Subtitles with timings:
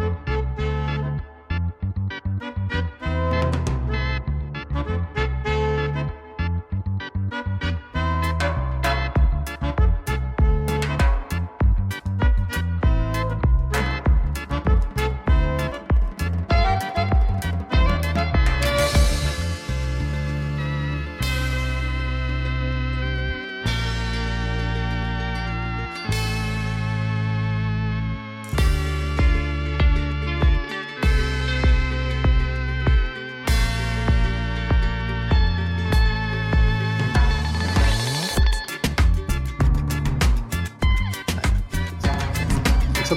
[0.00, 0.29] zat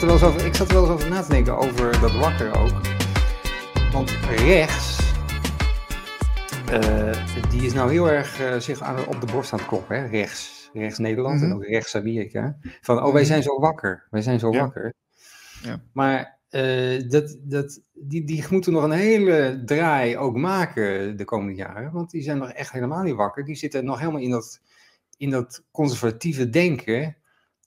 [0.03, 2.11] er wel eens over, ik zat er wel eens over na te denken over dat
[2.15, 2.81] wakker ook.
[3.91, 4.99] Want rechts,
[6.71, 9.97] eh, die is nou heel erg eh, zich aan, op de borst aan het kloppen,
[9.97, 10.05] hè?
[10.07, 10.69] rechts.
[10.73, 11.55] Rechts Nederland en Mhm.
[11.55, 12.57] ook rechts Amerika.
[12.81, 13.23] Van, oh, wij Mhm.
[13.31, 14.07] zijn zo wakker.
[14.09, 14.59] Wij zijn zo Ja.
[14.59, 14.93] wakker.
[15.61, 15.81] Ja.
[15.93, 21.53] Maar eh, dat, dat, die, die moeten nog een hele draai ook maken de komende
[21.55, 21.91] jaren.
[21.91, 23.45] Want die zijn nog echt helemaal niet wakker.
[23.45, 24.59] Die zitten nog helemaal in dat,
[25.17, 27.15] in dat conservatieve denken.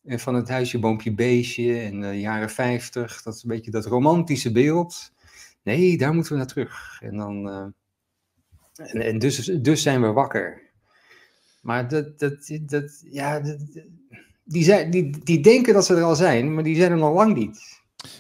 [0.06, 3.22] Eh, Van het huisje, boompje, beestje en de jaren 50.
[3.22, 5.12] Dat is een beetje dat romantische beeld.
[5.62, 6.98] Nee, daar moeten we naar terug.
[7.02, 7.66] En, dan, eh,
[8.92, 10.62] en, en dus, dus zijn we wakker.
[11.60, 13.58] Maar dat, dat, dat, ja, dat,
[14.44, 17.14] die, zijn, die, die denken dat ze er al zijn, maar die zijn er nog
[17.14, 17.74] lang niet.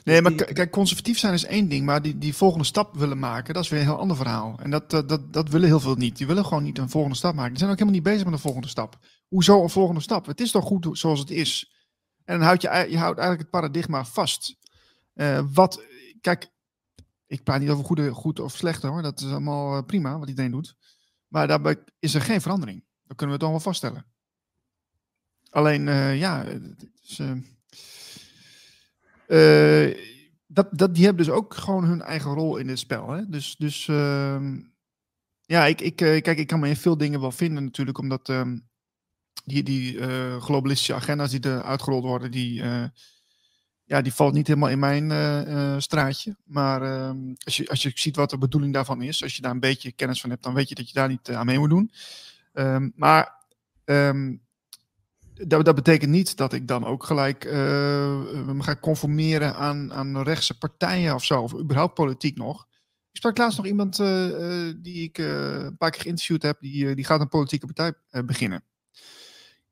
[0.04, 2.94] Nee, maar die- k- kijk, conservatief zijn is één ding, maar die, die volgende stap
[2.96, 4.58] willen maken, dat is weer een heel ander verhaal.
[4.62, 6.16] En dat, dat, dat, willen heel veel niet.
[6.16, 7.50] Die willen gewoon niet een volgende stap maken.
[7.50, 8.98] Die zijn ook helemaal niet bezig met een volgende stap.
[9.28, 10.26] Hoezo een volgende stap?
[10.26, 11.75] Het is toch goed zoals het is?
[12.26, 14.56] En dan houd je, je houdt eigenlijk het paradigma vast.
[15.12, 15.84] Eh, wat,
[16.20, 16.50] kijk,
[17.26, 19.02] ik praat niet over goede, goed of slecht hoor.
[19.02, 20.76] Dat is allemaal eh, prima wat iedereen doet.
[21.28, 22.84] Maar daarbij is er geen verandering.
[23.04, 24.06] Dat kunnen we toch wel vaststellen.
[25.50, 26.44] Alleen, eh, ja,
[30.46, 33.10] dat, dat, die hebben dus ook gewoon hun eigen rol in dit spel.
[33.10, 33.28] Hè?
[33.28, 34.60] Dus, dus ehm,
[35.40, 38.58] ja, ik, ik, kijk, ik kan me in veel dingen wel vinden natuurlijk, omdat ehm,
[39.46, 42.84] die, die eh, globalistische agenda's die er uitgerold worden, die, eh,
[43.84, 46.36] ja, die valt niet helemaal in mijn eh, straatje.
[46.44, 49.50] Maar ehm, als, je, als je ziet wat de bedoeling daarvan is, als je daar
[49.50, 51.70] een beetje kennis van hebt, dan weet je dat je daar niet aan mee moet
[51.70, 51.90] doen.
[52.52, 53.44] Ehm, maar
[53.84, 54.36] ehm,
[55.34, 60.58] dat, dat betekent niet dat ik dan ook gelijk me ga conformeren aan, aan rechtse
[60.58, 62.66] partijen of zo, of überhaupt politiek nog.
[63.10, 63.96] Ik sprak laatst nog iemand
[64.82, 67.92] die ik een paar keer geïnterviewd heb, die, die gaat een politieke partij
[68.24, 68.64] beginnen.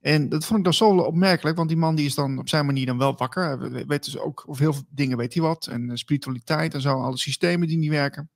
[0.05, 2.67] En dat vond ik dan zo opmerkelijk, want die man die is dan op zijn
[2.67, 3.45] manier dan wel wakker.
[3.45, 5.67] Hij we- weet dus ook, of heel veel dingen weet hij wat.
[5.67, 8.31] En eh, spiritualiteit en zo, alle systemen die niet werken.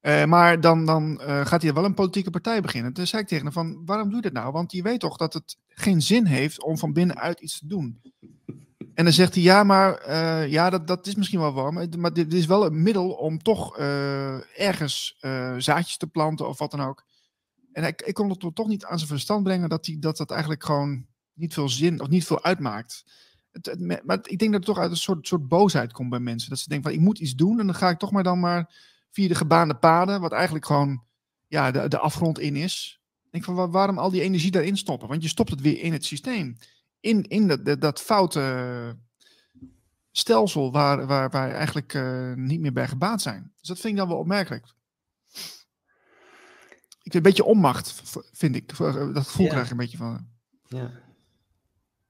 [0.00, 2.92] Eh, maar dan, dan eh, gaat hij wel een politieke partij beginnen.
[2.92, 4.52] Toen zei ik tegen hem van, waarom doe je dat nou?
[4.52, 8.00] Want je weet toch dat het geen zin heeft om van binnenuit iets te doen.
[8.94, 10.10] En dan zegt hij, ja, maar
[10.48, 11.72] ja, dat, dat is misschien wel waar.
[11.72, 13.78] Maar, maar dit is wel een middel om toch
[14.56, 15.16] ergens
[15.58, 17.04] zaadjes te planten of wat dan ook.
[17.80, 20.30] En ik, ik kon het toch niet aan zijn verstand brengen dat hij, dat, dat
[20.30, 23.04] eigenlijk gewoon niet veel zin of niet veel uitmaakt.
[23.52, 26.18] Het, het maar ik denk dat het toch uit een soort, soort boosheid komt bij
[26.18, 26.50] mensen.
[26.50, 28.40] Dat ze denken van, ik moet iets doen en dan ga ik toch maar dan
[28.40, 28.74] maar
[29.10, 31.02] via de gebaande paden, wat eigenlijk gewoon
[31.46, 33.00] ja, de, de afgrond in is.
[33.30, 35.08] Ik van, wa- waarom al die energie daarin stoppen?
[35.08, 36.56] Want je stopt het weer in het systeem.
[37.00, 38.96] In, in dat, dat, dat foute
[40.12, 43.52] stelsel waar, waar wij eigenlijk eh, niet meer bij gebaat zijn.
[43.58, 44.74] Dus dat vind ik dan wel opmerkelijk.
[47.02, 48.02] Ik vind een beetje onmacht,
[48.32, 48.72] vind ik.
[48.74, 48.78] V-
[49.12, 49.50] Dat gevoel Ja.
[49.50, 50.28] krijg ik een beetje van.
[50.62, 50.90] Ja.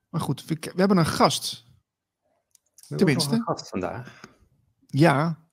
[0.08, 1.64] Maar goed, we, we hebben een gast.
[2.88, 3.34] We Tenminste.
[3.34, 4.20] een gast vandaag.
[4.86, 5.44] Ja.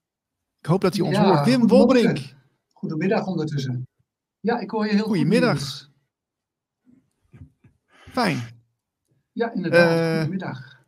[0.58, 1.44] Ik hoop dat hij ons Ja, hoort.
[1.44, 1.68] Wim.
[1.68, 2.34] Wolbrink.
[2.72, 3.88] Goedemiddag ondertussen.
[4.40, 5.58] Ja, ik hoor je heel Goedemiddag.
[5.60, 5.90] goed.
[7.30, 7.50] Niels.
[7.88, 8.62] Fijn.
[9.32, 9.98] Ja, inderdaad.
[9.98, 10.84] Eh, Goedemiddag.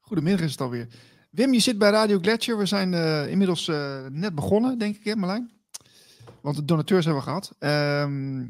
[0.00, 0.88] Goedemiddag is het alweer.
[1.30, 2.58] Wim, je zit bij Radio Gletscher.
[2.58, 5.52] We zijn eh, inmiddels eh, net begonnen, denk ik, hè Marlijn?
[6.40, 7.54] Want de donateurs hebben we gehad.
[7.58, 8.40] Ehm,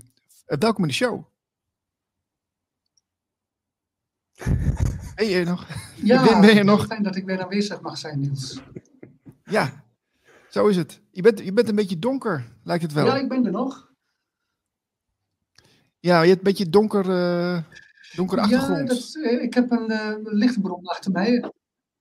[0.46, 1.24] eh, welkom in de show.
[5.14, 5.66] Ben je er nog?
[5.96, 6.86] Ja, ben je heel nog?
[6.86, 8.60] fijn dat ik weer aanwezig mag zijn, Niels.
[9.44, 9.84] Ja,
[10.50, 11.00] zo is het.
[11.10, 13.06] Je bent, je bent een beetje donker, lijkt het wel.
[13.06, 13.92] Ja, Ja, ik ben er nog.
[16.00, 17.62] je hebt een beetje donker, eh
[18.16, 18.88] donkere Ja, achtergrond.
[18.88, 21.50] dat, eh, ik heb een lichtbron achter mij.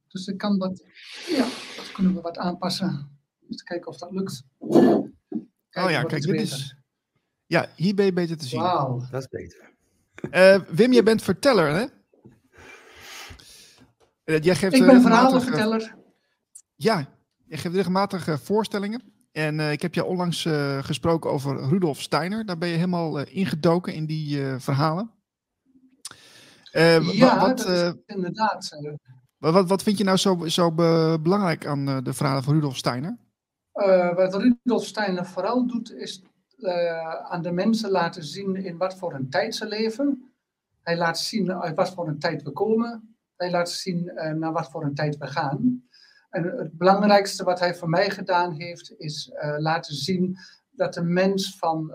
[0.07, 0.83] Dus ik kan wat,
[1.27, 1.45] ja,
[1.75, 3.19] dat kunnen we wat aanpassen.
[3.39, 4.43] Dus kijken of dat lukt.
[5.73, 6.43] Oh ja, wat kijk, dit beter.
[6.43, 6.75] is...
[7.45, 8.59] Ja, hier ben je beter te zien.
[8.61, 9.01] Wauw.
[9.11, 9.71] Dat is beter.
[10.31, 11.85] Eh, Wim, jij bent verteller, hè?
[14.23, 15.95] Eh, jij geeft Ik eh, ben verhalenverteller.
[16.75, 17.07] Ja,
[17.45, 19.01] je geeft regelmatig eh, voorstellingen.
[19.31, 22.45] En eh, ik heb jou onlangs eh, gesproken over Rudolf Steiner.
[22.45, 25.11] Daar ben je helemaal eh, ingedoken in die eh, verhalen.
[26.71, 28.71] Ja, wat, dat eh, is inderdaad.
[28.71, 28.93] eh,
[29.37, 30.71] Wat, wat vind je nou zo, zo
[31.21, 33.17] belangrijk aan eh, de verhalen van Rudolf Steiner?
[33.73, 36.23] Uh, wat Rudolf Steiner vooral doet, is
[36.57, 40.33] uh, aan de mensen laten zien in wat voor een tijd ze leven.
[40.81, 43.17] Hij laat zien uit wat voor een tijd we komen.
[43.35, 45.87] Hij laat zien naar wat voor een tijd we gaan.
[46.29, 50.37] En het belangrijkste wat hij voor mij gedaan heeft, is laten zien
[50.71, 51.93] dat de mens van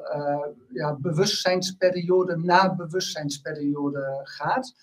[0.68, 4.74] ja, bewustzijnsperiode na bewustzijnsperiode gaat.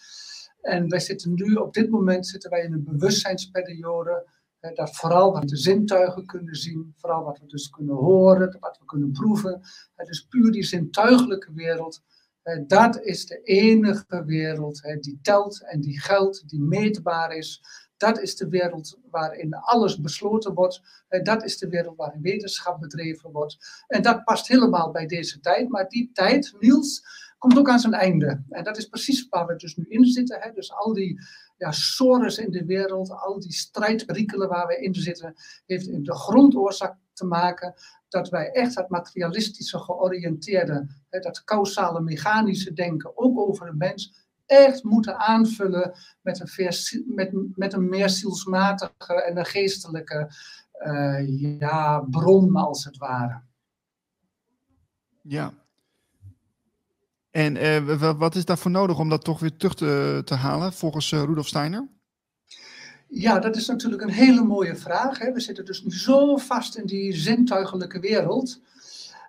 [0.62, 4.28] En wij zitten nu, op dit moment zitten wij in een bewustzijnsperiode,
[4.74, 8.86] dat vooral wat de zintuigen kunnen zien, vooral wat we dus kunnen horen, wat we
[8.86, 9.62] kunnen proeven,
[9.96, 12.02] dus puur die zintuigelijke wereld,
[12.68, 17.62] dat is de enige wereld die telt en die geldt, die meetbaar is,
[17.98, 20.82] dat is de wereld waarin alles besloten wordt.
[21.24, 23.84] Dat is de wereld waarin wetenschap bedreven wordt.
[23.88, 25.70] En dat past helemaal bij deze tijd.
[25.70, 27.04] Maar die tijd, Niels,
[27.38, 28.44] komt ook aan zijn einde.
[28.50, 30.52] En dat is precies waar we dus nu in zitten.
[30.54, 31.22] Dus al die
[31.58, 31.72] ja,
[32.38, 35.36] in de wereld, al die strijdperikelen waar we in zitten,
[35.66, 37.74] heeft in de grondoorzaak te maken
[38.08, 44.26] dat wij echt het materialistische georiënteerde, hè, dat causale mechanische denken, ook over de mens,
[44.46, 50.32] echt moeten aanvullen met een, vers, met, met een meer zielsmatige en een geestelijke
[50.86, 53.42] uh, ja, bron, als het ware.
[55.22, 55.65] Ja.
[57.36, 61.12] En uh, wat is daarvoor nodig om dat toch weer terug te, te halen, volgens
[61.12, 61.88] uh, Rudolf Steiner?
[63.08, 65.20] Ja, dat is natuurlijk een hele mooie vraag.
[65.20, 65.32] Hè.
[65.32, 68.62] We zitten dus nu zo vast in die zintuigelijke wereld.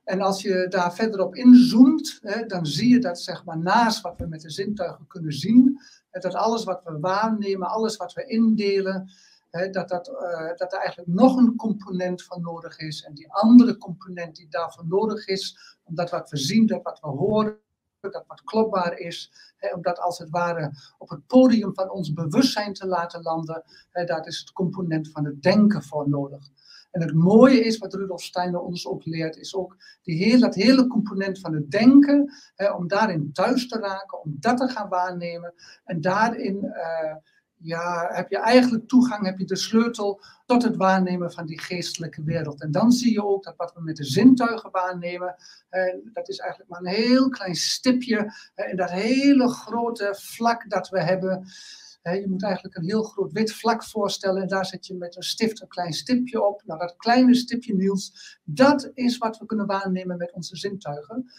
[0.05, 4.01] En als je daar verder op inzoomt, hè, dan zie je dat zeg maar, naast
[4.01, 5.81] wat we met de zintuigen kunnen zien,
[6.11, 9.11] dat alles wat we waarnemen, alles wat we indelen,
[9.51, 13.05] hè, dat, dat, uh, dat er eigenlijk nog een component van nodig is.
[13.05, 17.09] En die andere component die daarvoor nodig is, omdat wat we zien, dat wat we
[17.09, 17.65] horen,
[18.13, 22.13] dat wat klopbaar is, hè, om dat als het ware op het podium van ons
[22.13, 26.51] bewustzijn te laten landen, hè, daar is het component van het denken voor nodig.
[26.91, 30.55] En het mooie is, wat Rudolf Steiner ons ook leert, is ook die heel, dat
[30.55, 34.89] hele component van het denken, hè, om daarin thuis te raken, om dat te gaan
[34.89, 35.55] waarnemen.
[35.85, 37.15] En daarin uh,
[37.59, 42.23] ja, heb je eigenlijk toegang, heb je de sleutel tot het waarnemen van die geestelijke
[42.23, 42.61] wereld.
[42.61, 45.37] En dan zie je ook dat wat we met de zintuigen waarnemen,
[46.13, 51.03] dat is eigenlijk maar een heel klein stipje in dat hele grote vlak dat we
[51.03, 51.47] hebben
[52.15, 55.23] je moet eigenlijk een heel groot wit vlak voorstellen en daar zet je met een
[55.23, 56.63] stift een klein stipje op.
[56.65, 61.31] Nou, dat kleine stipje, Niels, dat is wat we kunnen waarnemen met onze zintuigen.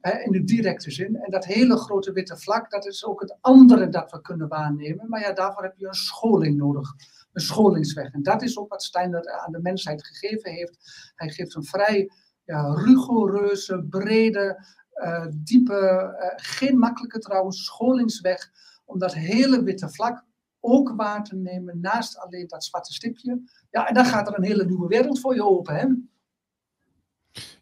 [0.00, 1.16] In de directe zin.
[1.16, 5.08] En dat hele grote witte vlak, dat is ook het andere dat we kunnen waarnemen.
[5.08, 6.94] Maar ja, daarvoor heb je een scholing nodig.
[7.32, 8.12] Een scholingsweg.
[8.12, 11.12] En dat is ook wat Steiner aan de mensheid gegeven heeft.
[11.14, 12.10] Hij geeft een vrij
[12.44, 18.50] ja, rigoureuze, brede, uh, diepe, uh, geen makkelijke trouwens, scholingsweg
[18.84, 20.24] om dat hele witte vlak
[20.60, 23.42] ook waar te nemen naast alleen dat zwarte stipje.
[23.70, 25.86] Ja, en dan gaat er een hele nieuwe wereld voor je open, hè?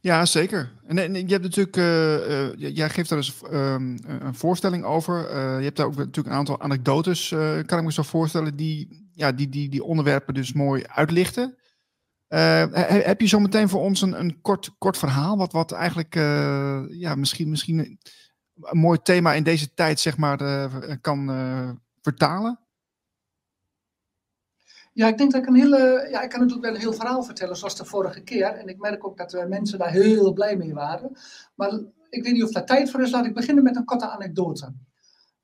[0.01, 0.73] Ja, zeker.
[0.87, 5.31] En, je hebt natuurlijk, uh, uh, jij geeft daar dus um, een voorstelling over.
[5.31, 7.29] Uh, je hebt daar ook natuurlijk een aantal anekdotes,
[7.67, 11.57] kan ik me zo voorstellen, die, ja, die, die, die onderwerpen dus mooi uitlichten.
[12.29, 16.15] heb je zo meteen voor ons een, een kort, kort verhaal, wat, wat eigenlijk
[16.91, 17.99] ja, misschien, misschien
[18.61, 21.27] een mooi thema in deze tijd, zeg maar, kan
[22.01, 22.68] vertalen?
[24.99, 26.09] Ja, ik denk dat ik een hele.
[26.11, 28.47] Ja, ik kan natuurlijk wel een heel verhaal vertellen, zoals de vorige keer.
[28.47, 31.17] En ik merk ook dat uh, mensen daar heel blij mee waren.
[31.55, 31.71] Maar
[32.09, 33.11] ik weet niet of daar tijd voor is.
[33.11, 34.75] Laat ik beginnen met een korte anekdote.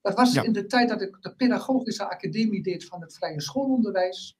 [0.00, 4.38] Dat was in de tijd dat ik de pedagogische academie deed van het vrije schoolonderwijs.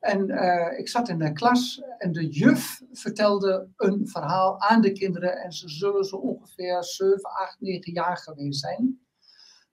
[0.00, 4.92] En uh, ik zat in de klas en de juf vertelde een verhaal aan de
[4.92, 5.36] kinderen.
[5.36, 9.03] En ze zullen zo ongeveer 7, 8, 9 jaar geweest zijn.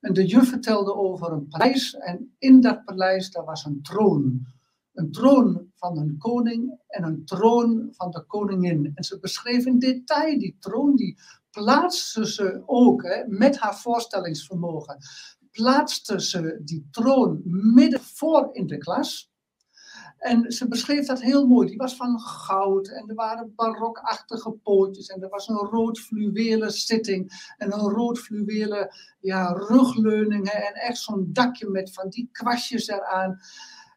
[0.02, 1.96] En de juf vertelde over een paleis.
[1.96, 4.48] En in dat paleis daar was een troon.
[4.94, 8.92] Een troon van een koning en een troon van de koningin.
[8.96, 10.96] En ze beschreef in detail die troon.
[10.96, 11.20] Die
[11.52, 14.98] plaatste ze ook hè, met haar voorstellingsvermogen.
[15.52, 19.31] Plaatste ze die troon midden voor in de klas.
[20.22, 21.68] En ze beschreef dat heel mooi.
[21.68, 26.72] Die was van goud en er waren barokachtige pootjes en er was een rood fluwelen
[26.72, 32.88] zitting en een rood fluwelen ja, rugleuningen en echt zo'n dakje met van die kwastjes
[32.88, 33.40] eraan.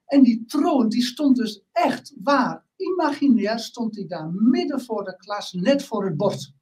[0.07, 2.64] En die troon die stond dus echt waar.
[2.76, 6.52] Imaginair stond hij daar midden voor de klas, net voor het bord.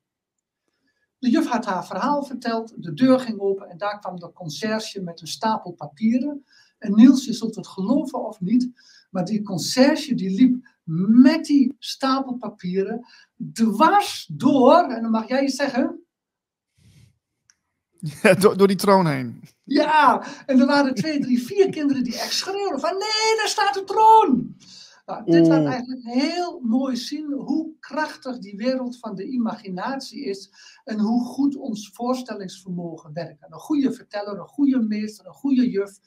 [1.18, 5.00] De juf had haar verhaal verteld, de deur ging open en daar kwam de conciërge
[5.00, 6.44] met een stapel papieren.
[6.78, 8.70] En Niels, je zult het geloven of niet,
[9.12, 13.06] maar die conciërge die liep met die stapel papieren
[13.52, 16.04] dwars door, en dan mag jij iets zeggen.
[18.22, 19.42] Ja, door, door die troon heen.
[19.64, 23.74] Ja, en er waren twee, drie, vier kinderen die echt schreeuwden van nee, daar staat
[23.74, 24.56] de troon.
[25.06, 30.50] Nou, dit laat eigenlijk heel mooi zien hoe krachtig die wereld van de imaginatie is
[30.84, 33.42] en hoe goed ons voorstellingsvermogen werkt.
[33.42, 35.98] Een goede verteller, een goede meester, een goede juf,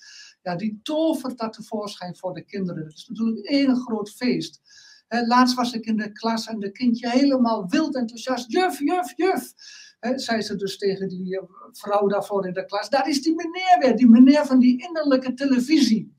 [0.45, 2.83] ja, die tovert dat tevoorschijn voor de kinderen.
[2.83, 4.61] Het is natuurlijk één groot feest.
[5.07, 8.51] laatst was ik in de klas en de kindje helemaal wild enthousiast.
[8.51, 9.53] Juf, juf, juf.
[9.99, 12.89] He, zei ze dus tegen die eh, vrouw daarvoor in de klas.
[12.89, 16.13] Daar is die meneer weer, die meneer van die innerlijke televisie.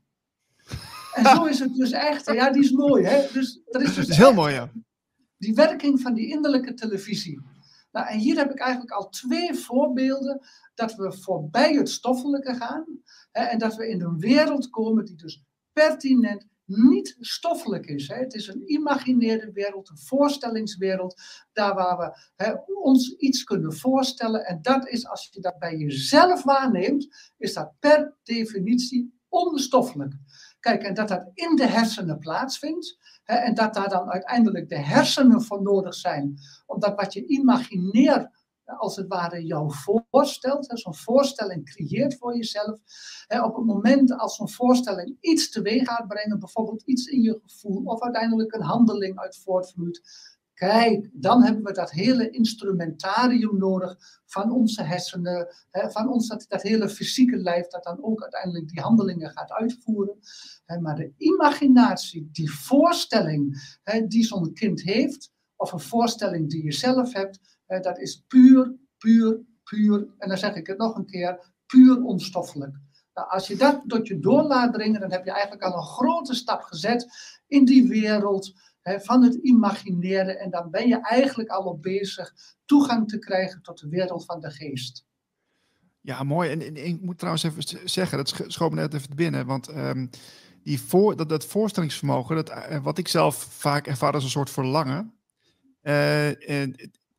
[1.13, 2.25] En zo is het dus echt.
[2.25, 3.05] Ja, die is mooi.
[3.05, 3.27] Hè?
[3.33, 4.71] Dus, dat is dus is heel mooi, ja.
[5.37, 7.41] Die werking van die innerlijke televisie.
[7.97, 10.39] Nou, en hier heb ik eigenlijk al twee voorbeelden
[10.75, 12.85] dat we voorbij het stoffelijke gaan.
[13.31, 18.07] Hè, en dat we in een wereld komen die dus pertinent niet stoffelijk is.
[18.07, 18.15] Hè.
[18.15, 21.21] Het is een imaginaire wereld, een voorstellingswereld,
[21.53, 24.45] daar waar we hè, ons iets kunnen voorstellen.
[24.45, 30.13] En dat is, als je dat bij jezelf waarneemt, is dat per definitie onstoffelijk.
[30.59, 32.97] Kijk, en dat dat in de hersenen plaatsvindt.
[33.27, 36.37] En dat daar dan uiteindelijk de hersenen voor nodig zijn.
[36.65, 38.31] Omdat wat je imaginair
[38.65, 39.73] als het ware jou
[40.09, 40.69] voorstelt.
[40.73, 42.79] Zo'n voorstelling creëert voor jezelf.
[43.43, 47.83] op het moment als zo'n voorstelling iets teweeg gaat brengen, bijvoorbeeld iets in je gevoel,
[47.83, 50.01] of uiteindelijk een handeling uit voortvloeit,
[50.57, 56.61] Kijk, dan hebben we dat hele instrumentarium nodig van onze hersenen, van ons dat, dat
[56.61, 60.19] hele fysieke lijf, dat dan ook uiteindelijk die handelingen gaat uitvoeren.
[60.81, 63.61] Maar de imaginatie, die voorstelling
[64.07, 69.41] die zo'n kind heeft, of een voorstelling die je zelf hebt, dat is puur, puur,
[69.63, 72.75] puur, en dan zeg ik het nog een keer, puur onstoffelijk.
[73.13, 75.83] Nou, als je dat tot je door laat dringen, dan heb je eigenlijk al een
[75.83, 77.07] grote stap gezet
[77.47, 78.53] in die wereld
[78.95, 80.39] van het imagineren.
[80.39, 82.33] En dan ben je eigenlijk al op bezig
[82.65, 85.05] toegang te krijgen tot de wereld van de geest.
[86.01, 86.51] Ja, mooi.
[86.51, 89.45] En, ik moet trouwens even zeggen, dat schoot me net even binnen.
[89.45, 90.09] Want um,
[90.63, 94.49] die voor, dat, dat voorstellingsvermogen, dat, uh, wat ik zelf vaak ervaar als een soort
[94.49, 95.13] verlangen.
[95.83, 96.29] Uh,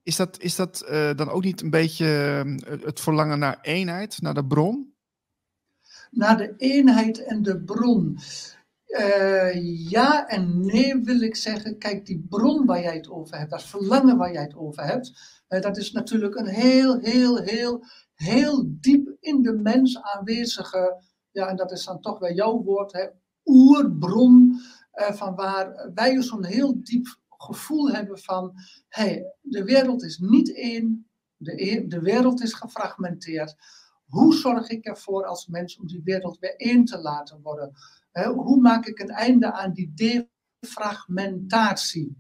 [0.02, 4.20] is dat, is dat uh, dan ook niet een beetje ehm, het verlangen naar eenheid,
[4.20, 4.94] naar de bron?
[6.10, 8.18] Naar de eenheid en de bron.
[8.88, 11.78] Uh, ja en nee wil ik zeggen.
[11.78, 15.12] Kijk, die bron waar jij het over hebt, dat verlangen waar jij het over hebt,
[15.48, 21.48] uh, dat is natuurlijk een heel, heel, heel, heel diep in de mens aanwezige, ja,
[21.48, 23.06] en dat is dan toch wel jouw woord, hè,
[23.44, 24.60] oerbron,
[24.94, 28.52] uh, van waar wij zo'n heel diep gevoel hebben van,
[28.88, 33.54] hey, de wereld is niet één, de, e-, de wereld is gefragmenteerd.
[34.06, 37.72] Hoe zorg ik ervoor als mens om die wereld weer één te laten worden?
[38.26, 42.16] Hoe maak ik een einde aan die defragmentatie?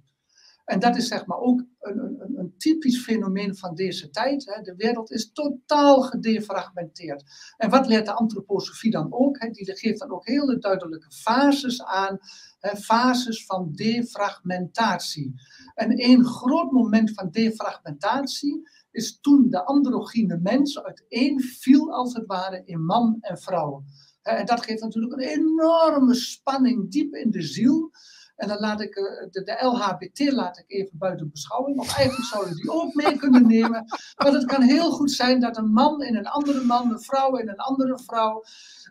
[0.68, 4.44] En dat is zeg maar ook een, een, een typisch fenomeen van deze tijd.
[4.44, 7.24] De wereld is totaal gedefragmenteerd.
[7.56, 9.40] En wat leert de antroposofie dan ook?
[9.40, 12.18] Die geeft dan ook hele duidelijke fases aan.
[12.58, 15.34] Hè, fases van defragmentatie.
[15.74, 22.26] En een groot moment van defragmentatie is toen de androgyne mens uiteen viel als het
[22.26, 23.84] ware in man en vrouw.
[24.36, 27.90] En dat geeft natuurlijk een enorme spanning diep in de ziel.
[28.38, 31.78] En dan laat ik eh, de, de, LHBT laat ik even buiten beschouwing.
[31.78, 33.84] Of eigenlijk zouden die ook mee kunnen nemen.
[34.16, 37.36] Maar het kan heel goed zijn dat een man in een andere man, een vrouw
[37.36, 38.44] in een andere vrouw.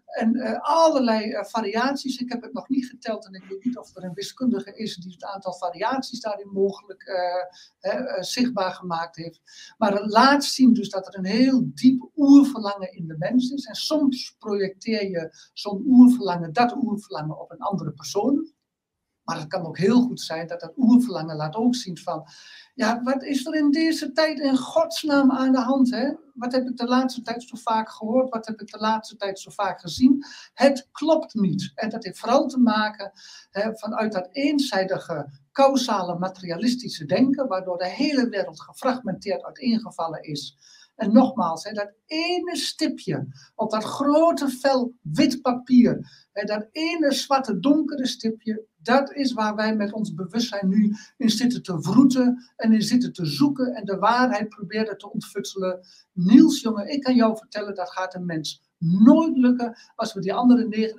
[0.06, 2.18] En uh, allerlei uh, variaties.
[2.18, 4.96] Ik heb het nog niet geteld en ik weet niet of er een wiskundige is
[4.96, 7.06] die het aantal variaties daarin mogelijk
[8.20, 9.42] zichtbaar gemaakt heeft.
[9.78, 13.66] Maar het laat zien dus dat er een heel diep oerverlangen in de mens is.
[13.66, 18.56] En soms projecteer je zo'n oerverlangen, dat oerverlangen op een andere persoon.
[19.28, 22.28] Maar het kan ook heel goed zijn dat dat oerverlangen laat ook zien van,
[22.74, 25.92] ja, wat is er in deze tijd in godsnaam aan de hand?
[25.92, 26.12] Hè?
[26.34, 28.30] Wat heb ik de laatste tijd zo vaak gehoord?
[28.30, 30.26] Wat heb ik de laatste tijd zo vaak gezien?
[30.54, 31.72] Het klopt niet.
[31.76, 33.12] En dat heeft vooral te maken
[33.50, 40.58] hè, vanuit dat eenzijdige causale materialistische denken, waardoor de hele wereld gefragmenteerd uiteengevallen is.
[40.98, 47.12] En nogmaals, hè, dat ene stipje op dat grote vel wit papier, hè, dat ene
[47.12, 52.52] zwarte donkere stipje, dat is waar wij met ons bewustzijn nu in zitten te vroeten
[52.56, 55.80] en in zitten te zoeken en de waarheid proberen te ontfutselen.
[56.14, 60.34] Niels, jongen, ik kan jou vertellen, dat gaat een mens nooit lukken als we die
[60.34, 60.94] andere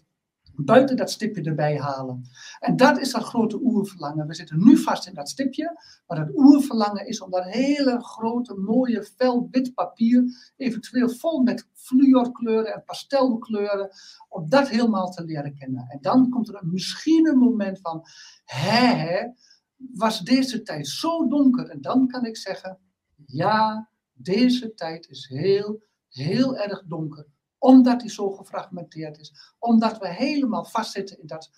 [0.00, 0.13] 99,99%
[0.56, 2.24] buiten dat stipje erbij halen.
[2.60, 4.26] En dat is dat grote oerverlangen.
[4.26, 8.54] We zitten nu vast in dat stipje, maar dat oerverlangen is om dat hele grote,
[8.54, 10.24] mooie, fel wit papier,
[10.56, 13.90] eventueel vol met fluorkleuren en pastelkleuren,
[14.28, 15.86] om dat helemaal te leren kennen.
[15.88, 18.02] En dan komt er misschien een moment van,
[18.44, 19.28] hè,
[19.76, 21.68] was deze tijd zo donker?
[21.68, 22.78] En dan kan ik zeggen,
[23.26, 27.26] ja, Deze tijd is heel, heel erg donker.
[27.64, 29.54] Omdat die zo gefragmenteerd is.
[29.58, 31.50] Omdat we helemaal vastzitten in dat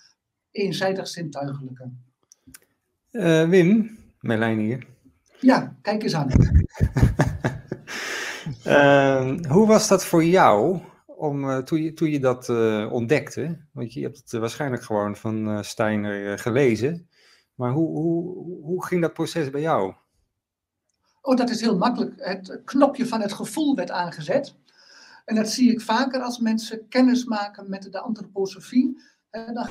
[0.51, 1.91] eenzijdig zintuigelijke.
[3.11, 4.87] Uh, Wim, Merlijn hier.
[5.41, 6.31] Ja, kijk eens aan.
[8.65, 13.67] uh, hoe was dat voor jou om, uh, toen, je, toen je dat uh, ontdekte?
[13.73, 17.09] Want je hebt het waarschijnlijk gewoon van Steiner gelezen.
[17.55, 19.95] Maar hoe, hoe, hoe ging dat proces bij jou?
[21.21, 22.13] Oh, dat is heel makkelijk.
[22.17, 24.57] Het knopje van het gevoel werd aangezet.
[25.27, 29.03] En dat zie ik vaker als mensen kennis maken met de antroposofie.
[29.31, 29.69] Dan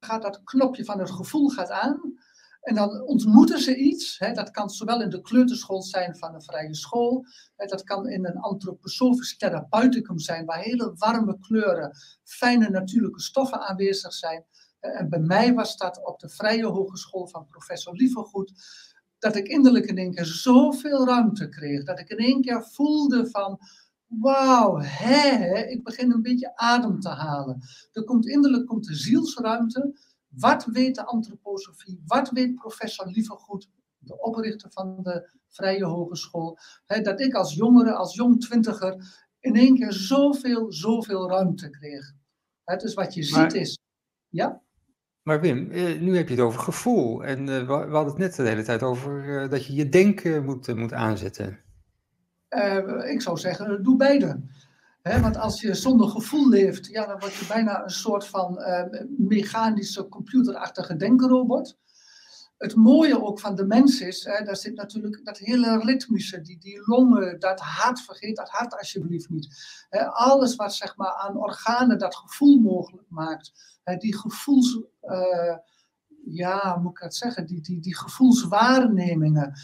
[0.00, 2.14] gaat dat knopje van het gevoel gaat aan.
[2.60, 4.18] En dan ontmoeten ze iets.
[4.18, 7.24] Hè, dat kan zowel in de kleuterschool zijn van een vrije school.
[7.56, 13.60] Hè, dat kan in een antroposofisch therapeuticum zijn, waar hele warme kleuren, fijne natuurlijke stoffen
[13.60, 14.44] aanwezig zijn.
[14.80, 18.52] En bij mij was dat op de Vrije Hogeschool van professor Lievergoed.
[19.18, 21.84] Dat ik innerlijk in één keer zoveel ruimte kreeg.
[21.84, 23.58] Dat ik in één keer voelde van,
[24.06, 27.62] wauw, hè, ik begin een beetje adem te halen.
[27.92, 29.94] Er komt innerlijk komt de zielsruimte
[30.36, 32.02] wat weet de antroposofie?
[32.06, 36.58] Wat weet professor Lievergoed, de oprichter van de Vrije Hogeschool?
[36.86, 42.12] Hè, dat ik als jongere, als jong twintiger, in één keer zoveel, zoveel ruimte kreeg.
[42.64, 43.78] Hè, dus wat je ziet is.
[44.28, 44.62] Ja?
[45.22, 47.24] Maar Wim, eh, nu heb je het over gevoel.
[47.24, 50.44] En eh, we hadden het net de hele tijd over eh, dat je je denken
[50.44, 51.64] moet, moet aanzetten.
[53.08, 54.40] Ik zou zeggen, doe beide
[55.20, 58.82] want als je zonder gevoel leeft, ja, dan word je bijna een soort van uh,
[59.16, 61.78] mechanische, computerachtige denkenrobot.
[62.58, 66.58] Het mooie ook van de mens is, hè, daar zit natuurlijk dat hele ritmische, die,
[66.58, 69.48] die longen, dat hart, vergeet dat hart alsjeblieft niet.
[70.10, 73.52] alles wat zeg maar, aan organen dat gevoel mogelijk maakt,
[73.98, 75.56] die gevoels, uh,
[76.24, 79.58] ja, moet ik het zeggen, die, die, die gevoelswaarnemingen.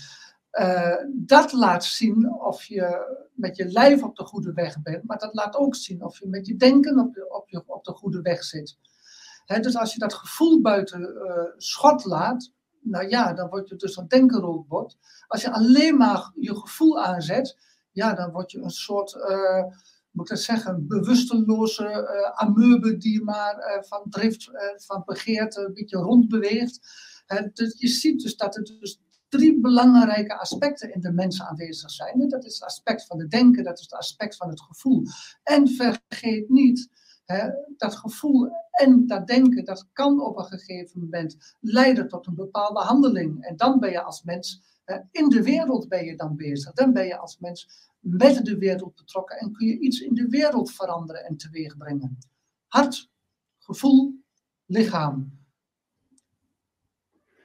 [0.61, 5.19] Uh, dat laat zien of je met je lijf op de goede weg bent, maar
[5.19, 8.21] dat laat ook zien of je met je denken op de, op op de goede
[8.21, 8.79] weg zit.
[9.47, 13.97] dus als je dat gevoel buiten uh, schot laat, nou ja, dan word je dus
[13.97, 14.99] een denkenrobot.
[15.27, 17.57] Als je alleen maar je gevoel aanzet,
[17.93, 19.65] ja, dan word je een soort, uh,
[20.11, 25.97] moet ik dat zeggen, bewusteloze uh, amoebe die maar van drift, van begeerte een beetje
[25.97, 26.81] rondbeweegt.
[27.53, 29.01] dus je ziet dus dat het dus
[29.33, 32.29] drie belangrijke aspecten in de mensen aanwezig zijn.
[32.29, 35.03] Dat is het aspect van het denken, dat is het aspect van het gevoel.
[35.43, 36.89] En vergeet niet,
[37.25, 42.35] hè, dat gevoel en dat denken, dat kan op een gegeven moment leiden tot een
[42.35, 43.45] bepaalde handeling.
[43.45, 44.63] En dan ben je als mens,
[45.11, 46.73] in de wereld ben je dan bezig.
[46.73, 50.29] Dan ben je als mens met de wereld betrokken en kun je iets in de
[50.29, 52.19] wereld veranderen en teweeg brengen.
[52.69, 53.11] Hart,
[53.59, 54.15] gevoel,
[54.67, 55.41] lichaam.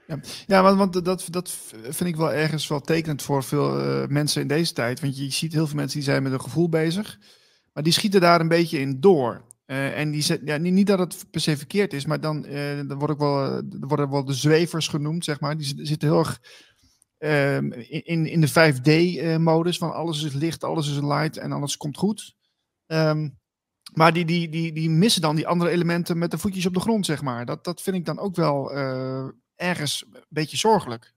[0.07, 4.07] Ja, ja want, want dat, dat vind ik wel ergens wel tekenend voor veel uh,
[4.07, 4.99] mensen in deze tijd.
[4.99, 7.19] Want je ziet heel veel mensen die zijn met een gevoel bezig,
[7.73, 9.45] maar die schieten daar een beetje in door.
[9.65, 12.77] Uh, en die zet, ja, niet, dat het per se verkeerd is, maar dan, uh,
[12.87, 15.57] dan word ik wel, worden wel de zwevers genoemd, zeg maar.
[15.57, 16.41] Die zitten heel erg
[17.17, 21.97] ehm, in, in de 5D-modus, van alles is licht, alles is light en alles komt
[21.97, 22.35] goed.
[22.85, 23.37] Um,
[23.93, 26.79] maar die, die, die, die missen dan die andere elementen met de voetjes op de
[26.79, 27.45] grond, zeg maar.
[27.45, 28.71] Dat, dat vind ik dan ook wel
[29.57, 31.13] ergens een beetje zorgelijk.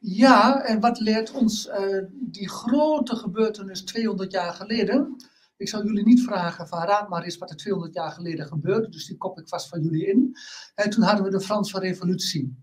[0.00, 5.16] Ja, en wat leert ons uh, die grote gebeurtenis 200 jaar geleden?
[5.56, 8.88] Ik zal jullie niet vragen van raad maar eens wat er 200 jaar geleden gebeurde,
[8.88, 10.36] dus die kop ik vast van jullie in.
[10.74, 12.62] En toen hadden we de Franse Revolutie.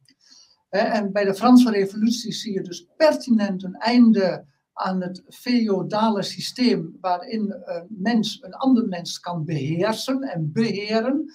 [0.69, 6.97] En bij de Franse Revolutie zie je dus pertinent een einde aan het feodale systeem
[6.99, 11.33] waarin een mens een ander mens kan beheersen en beheren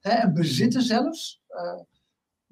[0.00, 1.42] en bezitten zelfs.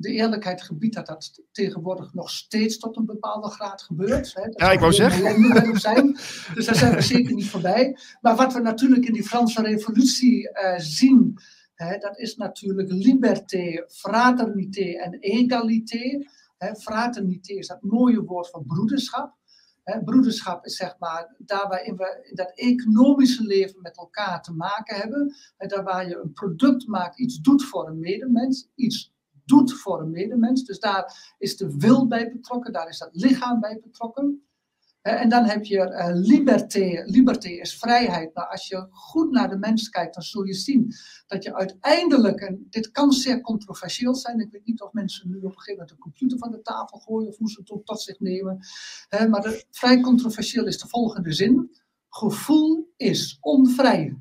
[0.03, 4.35] De eerlijkheid gebiedt dat dat tegenwoordig nog steeds tot een bepaalde graad gebeurt.
[4.35, 4.43] Hè.
[4.67, 5.81] ja, ik wou zeggen.
[5.81, 6.13] Zijn.
[6.55, 7.97] Dus daar zijn we zeker niet voorbij.
[8.21, 11.39] Maar wat we natuurlijk in die Franse revolutie uh, zien,
[11.75, 16.27] hè, dat is natuurlijk liberté, fraternité en egalité.
[16.59, 19.37] Hè, fraternité is dat mooie woord van broederschap.
[19.83, 24.53] Hè, broederschap is zeg maar daar waarin we in dat economische leven met elkaar te
[24.53, 25.35] maken hebben.
[25.57, 29.12] Hè, daar waar je een product maakt, iets doet voor een medemens, iets
[29.45, 30.65] doet voor een medemens.
[30.65, 34.47] Dus daar is de wil bij betrokken, daar is het lichaam bij betrokken.
[35.03, 37.03] En dan heb je uh, liberté.
[37.05, 38.35] Liberté is vrijheid.
[38.35, 40.93] Maar als je goed naar de mens kijkt, dan zul je zien
[41.27, 45.37] dat je uiteindelijk, en dit kan zeer controversieel zijn, ik weet niet of mensen nu
[45.37, 48.01] op een gegeven moment de computer van de tafel gooien of hoe ze het tot
[48.01, 48.67] zich nemen.
[49.29, 51.71] Maar vrij controversieel is de volgende zin.
[52.09, 54.17] Gevoel is onvrij.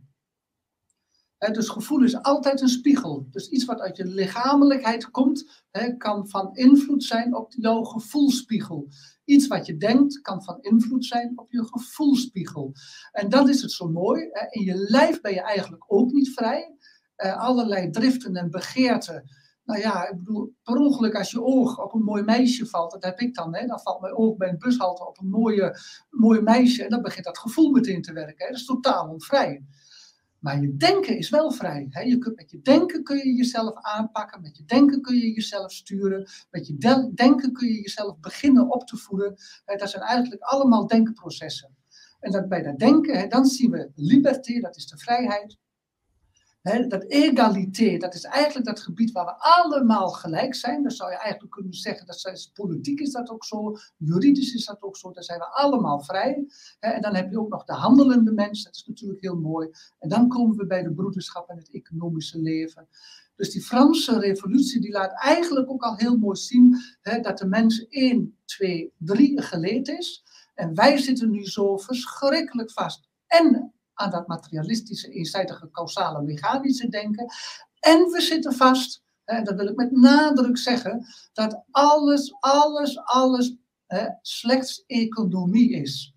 [1.49, 3.27] Dus gevoel is altijd een spiegel.
[3.31, 5.63] Dus iets wat uit je lichamelijkheid komt,
[5.97, 8.87] kan van invloed zijn op jouw gevoelspiegel.
[9.25, 12.71] Iets wat je denkt kan van invloed zijn op je gevoelspiegel.
[13.11, 14.29] En dat is het zo mooi.
[14.49, 16.75] In je lijf ben je eigenlijk ook niet vrij.
[17.17, 19.29] Uh, allerlei driften en begeerten.
[19.65, 23.03] Nou ja, ik bedoel, per ongeluk als je oog op een mooi meisje valt, dat
[23.03, 25.77] heb ik dan, hè, dan valt mijn oog bij een bushalte op een mooie,
[26.09, 28.47] mooie meisje en dan begint dat gevoel meteen te werken.
[28.47, 29.65] Dat is totaal onvrij.
[30.41, 31.87] Maar je denken is wel vrij.
[31.89, 32.01] Hè?
[32.01, 35.71] Je kunt, met je denken kun je jezelf aanpakken, met je denken kun je jezelf
[35.71, 36.77] sturen, met je
[37.13, 39.35] denken kun je jezelf beginnen op te voeden.
[39.65, 39.75] Hè?
[39.75, 41.75] Dat zijn eigenlijk allemaal denkprocessen.
[42.19, 45.57] En dat bij dat denken, hè, dan zien we liberté, dat is de vrijheid
[46.61, 50.81] dat egalité, dat is eigenlijk dat gebied waar we allemaal gelijk zijn.
[50.81, 54.65] Dan zou je eigenlijk kunnen zeggen, dat is, politiek is dat ook zo, juridisch is
[54.65, 56.45] dat ook zo, daar zijn we allemaal vrij.
[56.79, 59.69] en dan heb je ook nog de handelende mens, dat is natuurlijk heel mooi.
[59.99, 62.87] En dan komen we bij de broederschap en het economische leven.
[63.35, 66.77] Dus die Franse revolutie die laat eigenlijk ook al heel mooi zien
[67.21, 70.23] dat de mens 1, 2, 3 geleed is.
[70.53, 73.09] En wij zitten nu zo verschrikkelijk vast.
[73.27, 77.25] En aan dat materialistische, eenzijdige, causale, mechanische denken.
[77.79, 83.55] En we zitten vast, en dat wil ik met nadruk zeggen, dat alles, alles, alles
[83.87, 86.13] hè, slechts economie is.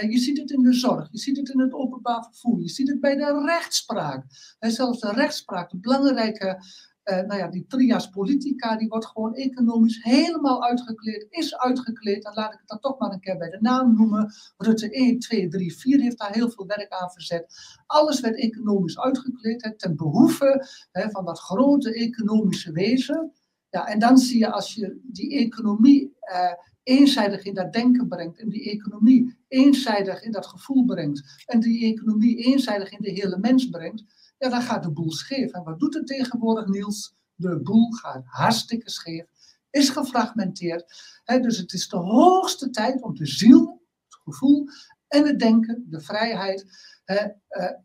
[0.00, 2.88] Je ziet het in de zorg, je ziet het in het openbaar vervoer, je ziet
[2.88, 4.24] het bij de rechtspraak.
[4.58, 6.62] Zelfs de rechtspraak, de belangrijke
[7.04, 12.22] uh, nou ja, die trias politica, die wordt gewoon economisch helemaal uitgekleed, is uitgekleed.
[12.22, 14.32] Dan laat ik het dan toch maar een keer bij de naam noemen.
[14.56, 17.54] Rutte 1, 2, 3, 4 heeft daar heel veel werk aan verzet.
[17.86, 23.32] Alles werd economisch uitgekleed, hè, ten behoeve hè, van dat grote economische wezen.
[23.70, 28.38] Ja, en dan zie je als je die economie uh, eenzijdig in dat denken brengt,
[28.38, 33.38] en die economie eenzijdig in dat gevoel brengt, en die economie eenzijdig in de hele
[33.38, 34.04] mens brengt,
[34.44, 35.52] ja, dan gaat de boel scheef.
[35.52, 37.14] En wat doet het tegenwoordig, Niels?
[37.34, 39.24] De boel gaat hartstikke scheef,
[39.70, 40.84] is gefragmenteerd.
[41.24, 44.68] dus het is de hoogste tijd om de ziel, het gevoel
[45.08, 46.66] en het denken, de vrijheid,
[47.04, 47.26] eh,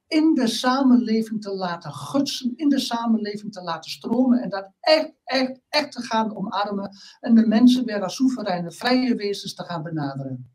[0.08, 5.14] in de samenleving te laten gutsen, in de samenleving te laten stromen en dat echt,
[5.24, 9.84] echt, echt te gaan omarmen en de mensen weer als soevereine, vrije wezens te gaan
[9.84, 10.54] benaderen.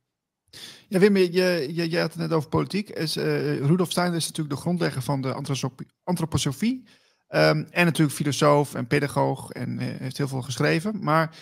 [0.88, 2.88] Ja, Wim, je, had het net over politiek.
[2.88, 5.35] Is, uh, Rudolf Steiner is natuurlijk de grondlegger van de
[6.05, 6.83] antroposofie.
[7.29, 11.03] Um, en natuurlijk filosoof en pedagoog en uh, heeft heel veel geschreven.
[11.03, 11.37] Maar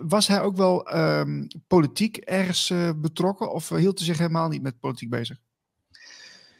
[0.00, 4.62] was hij ook wel um, politiek ergens uh, betrokken of hield hij zich helemaal niet
[4.62, 5.38] met politiek bezig?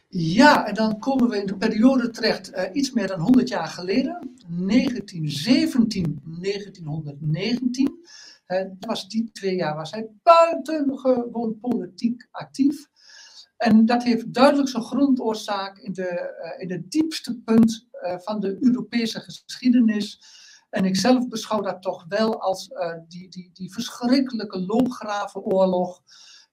[0.08, 4.34] Ja, en dan komen we in de periode terecht, iets meer dan 100 jaar geleden,
[4.48, 8.00] 1917, 1919
[8.80, 12.90] was die twee jaar was hij buitengewoon politiek actief.
[13.56, 18.40] En dat heeft duidelijk zijn grondoorzaak in, de, uh, in het diepste punt uh, van
[18.40, 20.20] de Europese geschiedenis.
[20.70, 26.02] En ik zelf beschouw dat toch wel als uh, die, die, die verschrikkelijke loopgravenoorlog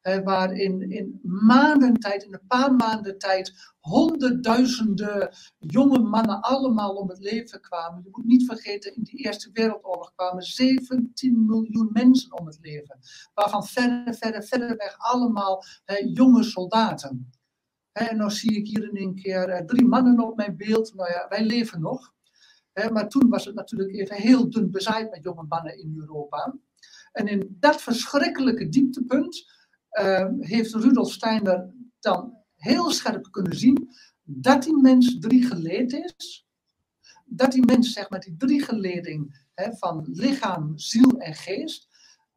[0.02, 7.20] waarin in maanden tijd, in een paar maanden tijd, honderdduizenden jonge mannen allemaal om het
[7.20, 8.02] leven kwamen.
[8.04, 13.00] Je moet niet vergeten, in de Eerste Wereldoorlog kwamen 17 miljoen mensen om het leven.
[13.34, 15.64] Waarvan verder, verder, verder weg allemaal
[16.14, 17.32] jonge soldaten.
[17.92, 20.94] En dan zie ik hier in een keer eh, drie mannen op mijn beeld.
[20.96, 22.14] Nou ja, wij leven nog.
[22.92, 26.56] maar toen was het natuurlijk even heel dun bezaaid met jonge mannen in Europa.
[27.12, 29.59] En in dat verschrikkelijke dieptepunt
[30.40, 33.90] heeft Rudolf Steiner dan heel scherp kunnen zien
[34.24, 36.48] dat die mens drie geleerd is.
[37.26, 41.88] Dat die mens, zeg maar, die drie geleding hè, van lichaam, ziel en geest,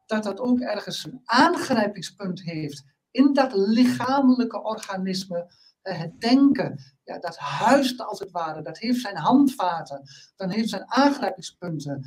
[0.06, 5.50] dat dat ook ergens een aangrijpingspunt heeft in dat lichamelijke organisme.
[5.82, 10.02] Het denken, ja, dat huist als het ware, dat heeft zijn handvaten,
[10.36, 12.02] dan heeft zijn aangrijpingspunten.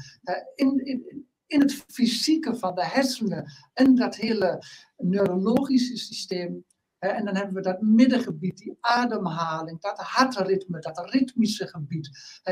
[0.55, 4.63] In, in, in het fysieke van de hersenen en dat hele
[4.97, 6.65] neurologische systeem.
[6.99, 12.10] En dan hebben we dat middengebied, die ademhaling, dat hartritme, dat ritmische gebied.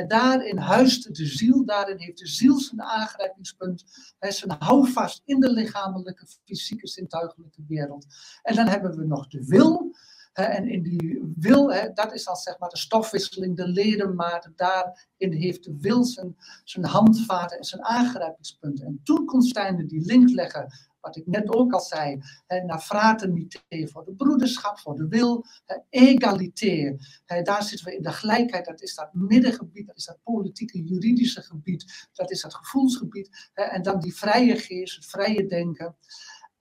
[0.08, 3.84] Daarin huist de ziel, daarin heeft de ziel zijn aangrijpingspunt,
[4.20, 8.06] zijn houvast in de lichamelijke, fysieke, zintuigelijke wereld.
[8.42, 9.96] En dan hebben we nog de wil,
[10.34, 15.64] en in die wil, dat is dan zeg maar de stofwisseling, de ledematen, daarin heeft
[15.64, 18.86] de wil zijn, zijn handvaten en zijn aangrijpingspunten.
[18.86, 22.22] En toen kon Steiner die link leggen, wat ik net ook al zei,
[22.66, 25.46] naar fraternité, voor de broederschap, voor de wil,
[25.90, 26.98] egalité.
[27.44, 31.42] Daar zitten we in de gelijkheid, dat is dat middengebied, dat is dat politieke, juridische
[31.42, 33.52] gebied, dat is dat gevoelsgebied.
[33.54, 35.96] En dan die vrije geest, het vrije denken.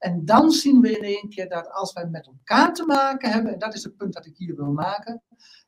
[0.03, 3.53] En dan zien we in één keer dat als wij met elkaar te maken hebben,
[3.53, 5.21] en dat is het punt dat ik hier wil maken,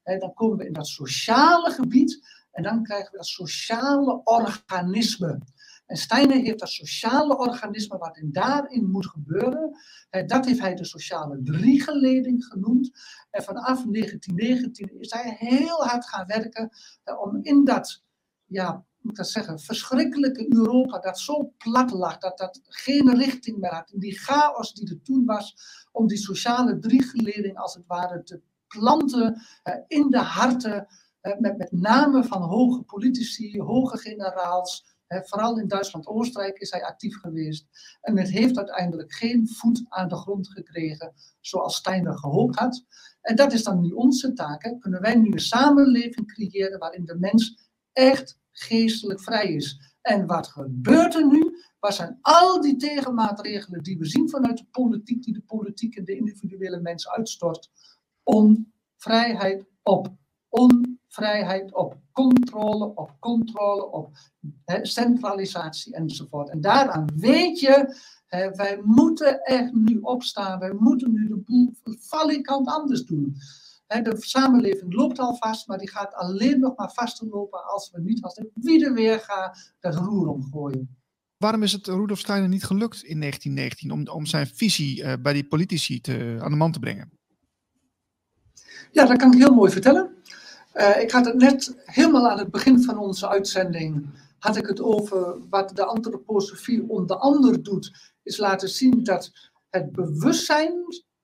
[0.04, 5.42] hè, dan komen we in dat sociale gebied en dan krijgen we dat sociale organisme.
[5.86, 9.78] En Steiner heeft dat sociale organisme, wat in daarin moet gebeuren,
[10.26, 12.92] dat heeft hij de sociale driegeleding genoemd.
[13.30, 16.70] En vanaf 1919 is hij heel hard gaan werken
[17.20, 18.04] om in dat,
[18.46, 23.74] ja, moet dat zeggen, verschrikkelijke Europa, dat zo plat lag, dat dat geen richting meer
[23.74, 25.56] had, die chaos die er toen was,
[25.92, 29.42] om die sociale driegeleding als het ware te planten
[29.88, 30.88] in de harten,
[31.40, 37.66] met, met name van hoge politici, hoge generaals, vooral in Duitsland-Oostenrijk is hij actief geweest.
[38.02, 42.86] En het heeft uiteindelijk geen voet aan de grond gekregen, zoals Steiner gehoopt had.
[43.22, 44.76] En dat is dan nu onze taak.
[44.80, 49.94] Kunnen wij nu een samenleving creëren waarin de mens echt geestelijk vrij is?
[50.02, 51.56] En wat gebeurt er nu?
[51.80, 56.06] Wat zijn al die tegenmaatregelen die we zien vanuit de politiek, die de politiek en
[56.06, 57.72] de individuele mens uitstort?
[58.24, 60.14] Om vrijheid op.
[60.50, 64.10] Onvrijheid op controle op controle, op
[64.82, 66.50] centralisatie enzovoort.
[66.50, 67.96] En daaraan weet je,
[68.56, 73.36] wij moeten echt nu opstaan, wij moeten nu de boel valikant anders doen.
[73.88, 78.02] De samenleving loopt al vast, maar die gaat alleen nog maar vaster lopen als we
[78.02, 80.98] niet als de wie weer gaan dat roer omgooien.
[81.38, 85.34] Waarom is het Rudolf Steiner niet gelukt in 1919 om, om zijn visie uh, bij
[85.34, 87.12] die politici te, aan de man te brengen?
[88.92, 90.10] Ja, dat kan ik heel mooi vertellen.
[90.74, 94.08] Uh, ik had het net helemaal aan het begin van onze uitzending
[94.40, 99.32] had ik het over wat de antroposofie onder andere doet, is laten zien dat
[99.70, 100.74] het bewustzijn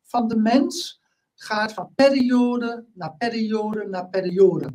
[0.04, 1.01] van de mens
[1.44, 4.70] gaat van periode naar periode naar periode.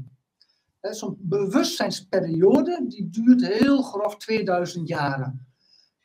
[0.80, 5.46] Zo'n bewustzijnsperiode die duurt heel grof 2000 jaren.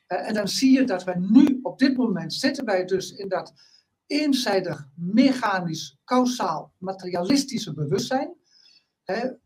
[0.06, 3.52] En dan zie je dat wij nu op dit moment zitten wij dus in dat
[4.06, 8.40] eenzijdig mechanisch, kausaal, materialistische bewustzijn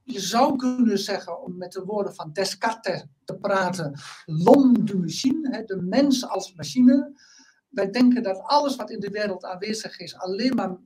[0.03, 5.65] je zou kunnen zeggen, om met de woorden van Descartes te praten, l'homme de machine,
[5.65, 7.13] de mens als machine.
[7.69, 10.77] Wij denken dat alles wat in de wereld aanwezig is alleen maar,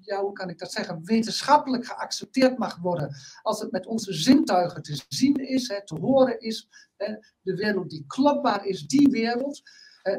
[0.00, 3.16] ja, hoe kan ik dat zeggen, wetenschappelijk geaccepteerd mag worden.
[3.42, 6.68] Als het met onze zintuigen te zien is, te horen is,
[7.42, 9.62] de wereld die klopbaar is, die wereld.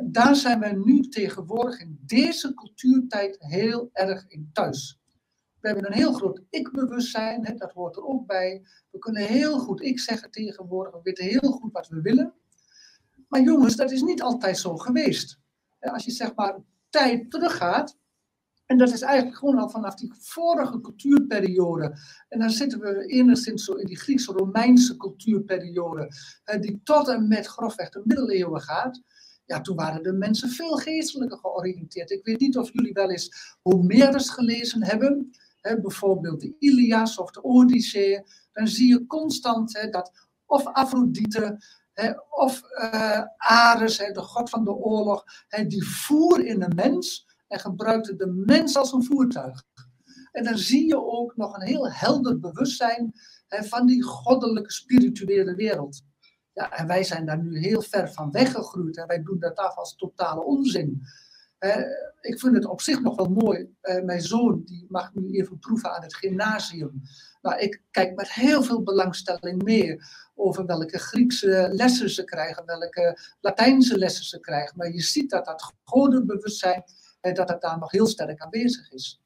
[0.04, 5.00] daar zijn wij nu tegenwoordig in deze cultuurtijd heel erg in thuis.
[5.60, 8.66] We hebben een heel groot ik-bewustzijn, dat hoort er ook bij.
[8.92, 12.34] We kunnen heel goed ik zeggen tegenwoordig, we weten heel goed wat we willen.
[13.28, 15.40] Maar jongens, dat is niet altijd zo geweest.
[15.80, 16.58] Als je zeg maar
[16.90, 17.98] tijd teruggaat,
[18.65, 21.97] en dat is eigenlijk gewoon al vanaf die vorige cultuurperiode.
[22.30, 26.12] En dan zitten we enigszins zo in die Griekse-Romeinse cultuurperiode,
[26.60, 29.01] die tot en met grofweg de middeleeuwen gaat.
[29.45, 32.12] Ja, toen waren de mensen veel geestelijker georiënteerd.
[32.12, 37.43] Ik weet niet of jullie wel eens Homerus gelezen hebben bijvoorbeeld de Ilias of de
[37.43, 40.12] Odyssee, dan zie je constant dat
[40.45, 41.60] of Afrodite
[42.30, 45.23] of uh, Ares, de god van de oorlog,
[45.67, 49.63] die voer in de mens en gebruikte de mens als een voertuig.
[50.31, 53.13] En dan zie je ook nog een heel helder bewustzijn
[53.47, 56.01] van die goddelijke spirituele wereld.
[56.53, 59.75] Ja, en wij zijn daar nu heel ver van weggegroeid en wij doen dat af
[59.75, 61.01] als totale onzin
[62.21, 63.75] ik vind het op zich nog wel mooi.
[63.81, 67.01] Uh, mijn zoon die mag nu even proeven aan het gymnasium.
[67.41, 69.97] Maar ik kijk met heel veel belangstelling mee
[70.36, 74.77] over welke Griekse lessen ze krijgen, welke Latijnse lessen ze krijgen.
[74.77, 76.84] Maar je ziet dat dat godenbewustzijn,
[77.34, 79.22] dat het daar nog heel sterk aanwezig is.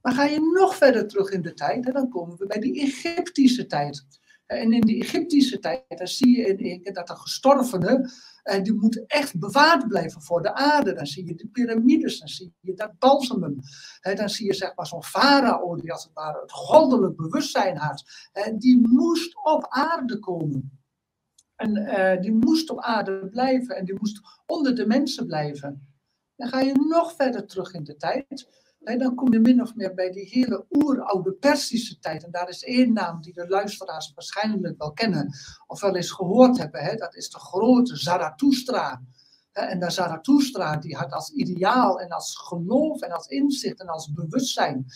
[0.00, 3.66] Maar ga je nog verder terug in de tijd, dan komen we bij die Egyptische
[3.66, 4.06] tijd.
[4.46, 8.10] En in die Egyptische tijd, dan zie je in één keer dat de gestorvenen
[8.42, 10.92] en die moeten echt bewaard blijven voor de aarde.
[10.92, 13.58] Dan zie je de piramides, dan zie je dat balsemen.
[14.14, 18.04] dan zie je zeg maar zo'n farao die als het ware het goddelijk bewustzijn had.
[18.58, 20.80] Die moest op aarde komen.
[21.56, 25.91] En die moest op aarde blijven en die moest onder de mensen blijven.
[26.42, 28.48] Dan ga je nog verder terug in de tijd.
[28.82, 32.24] En dan kom je min of meer bij die hele oeroude Persische tijd.
[32.24, 35.34] En daar is één naam die de luisteraars waarschijnlijk wel kennen,
[35.66, 36.80] of wel eens gehoord hebben.
[36.80, 36.94] Hè?
[36.94, 39.02] Dat is de grote Zarathustra.
[39.52, 44.12] En de Zarathustra die had als ideaal en als geloof en als inzicht en als
[44.12, 44.86] bewustzijn.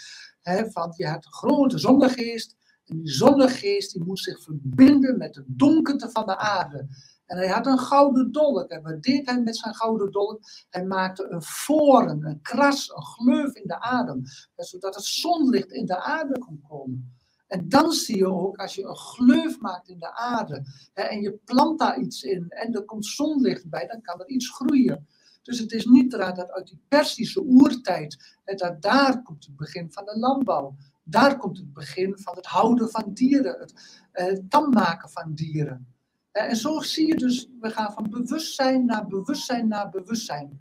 [0.43, 2.57] Hè, van je hebt een grote zonnegeest.
[2.85, 6.89] En die zonnegeest die moet zich verbinden met de donkerte van de aarde.
[7.27, 8.71] En hij had een gouden dolk.
[8.71, 10.41] En wat deed hij met zijn gouden dolk?
[10.71, 14.23] Hij maakte een voren, een kras, een gleuf in de adem.
[14.57, 17.15] Zodat het zonlicht in de aarde kon komen.
[17.47, 20.63] En dan zie je ook, als je een gleuf maakt in de aarde
[20.93, 24.29] hè, en je plant daar iets in en er komt zonlicht bij, dan kan er
[24.29, 25.07] iets groeien.
[25.43, 30.05] Dus het is niet dat uit die Persische oertijd, dat daar komt het begin van
[30.05, 30.77] de landbouw.
[31.05, 35.96] Daar komt het begin van het houden van dieren, het, het tam maken van dieren.
[36.37, 40.61] En zo zie je dus, we gaan van bewustzijn naar bewustzijn naar bewustzijn.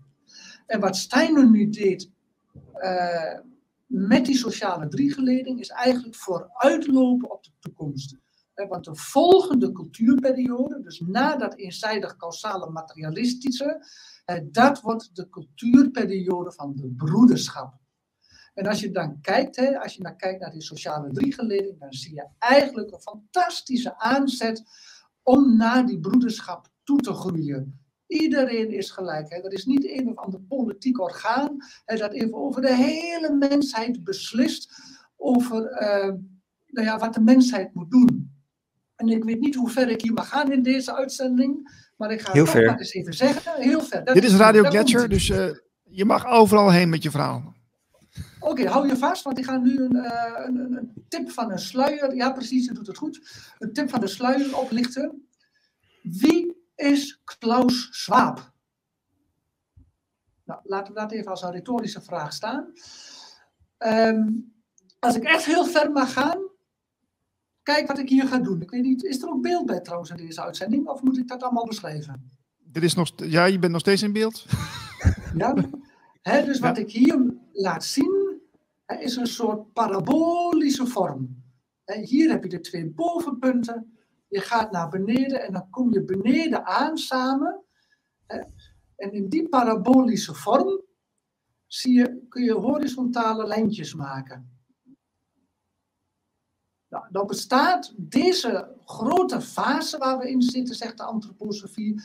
[0.65, 2.11] En wat Steiner nu deed
[2.75, 3.39] uh,
[3.85, 8.17] met die sociale driegeleding is eigenlijk vooruitlopen op de toekomst.
[8.53, 13.85] Want de volgende cultuurperiode, dus na dat eenzijdig causale materialistische,
[14.51, 17.73] dat wordt de cultuurperiode van de broederschap.
[18.53, 22.13] En als je dan kijkt, als je dan kijkt naar die sociale driegeleding, dan zie
[22.13, 24.63] je eigenlijk een fantastische aanzet
[25.25, 27.79] om naar die broederschap toe te groeien.
[28.07, 29.29] Iedereen is gelijk.
[29.29, 29.37] Hè.
[29.37, 34.03] Er is niet een of ander politiek orgaan hè, dat even over de hele mensheid
[34.03, 34.71] beslist
[35.15, 36.13] over uh,
[36.65, 38.33] nou ja, wat de mensheid moet doen.
[38.95, 42.21] En ik weet niet hoe ver ik hier mag gaan in deze uitzending, maar ik
[42.21, 42.65] ga Heel het ver.
[42.65, 43.61] maar eens even zeggen.
[43.61, 44.03] Heel ver.
[44.05, 45.49] Dat Dit is Radio Gletscher, dus eh,
[45.83, 47.54] je mag overal heen met je verhaal.
[48.45, 51.59] Oké, hou je vast, want ik ga nu een, eh, een, een- tip van een
[51.59, 52.15] sluier.
[52.15, 53.21] Ja, precies, je doet het goed.
[53.59, 55.27] Een tip van de sluier oplichten.
[56.01, 58.51] Wie is Klaus Schwab?
[60.45, 62.73] Nou, laten we dat even als een retorische vraag staan.
[63.77, 64.29] Ehm,
[64.99, 66.37] als ik echt heel ver mag gaan,
[67.63, 68.61] kijk wat ik hier ga doen.
[68.61, 70.87] Ik weet niet, is er ook beeld bij trouwens in deze uitzending?
[70.87, 72.31] Of moet ik dat allemaal beschrijven?
[72.57, 74.45] Dit is nog, ja, je bent nog steeds in beeld.
[75.37, 75.53] Ja?
[76.41, 78.24] Dus wat ik hier laat zien,
[78.85, 81.43] hè, is een soort parabolische vorm.
[81.85, 83.97] Hier heb je de twee bovenpunten.
[84.27, 87.63] Je gaat naar beneden en dan kom je beneden aan samen.
[88.95, 90.83] En in die parabolische vorm
[91.65, 94.49] zie je, kun je horizontale lijntjes maken.
[96.89, 102.01] Nou, dan bestaat deze grote fase waar we in zitten, zegt de antroposofie,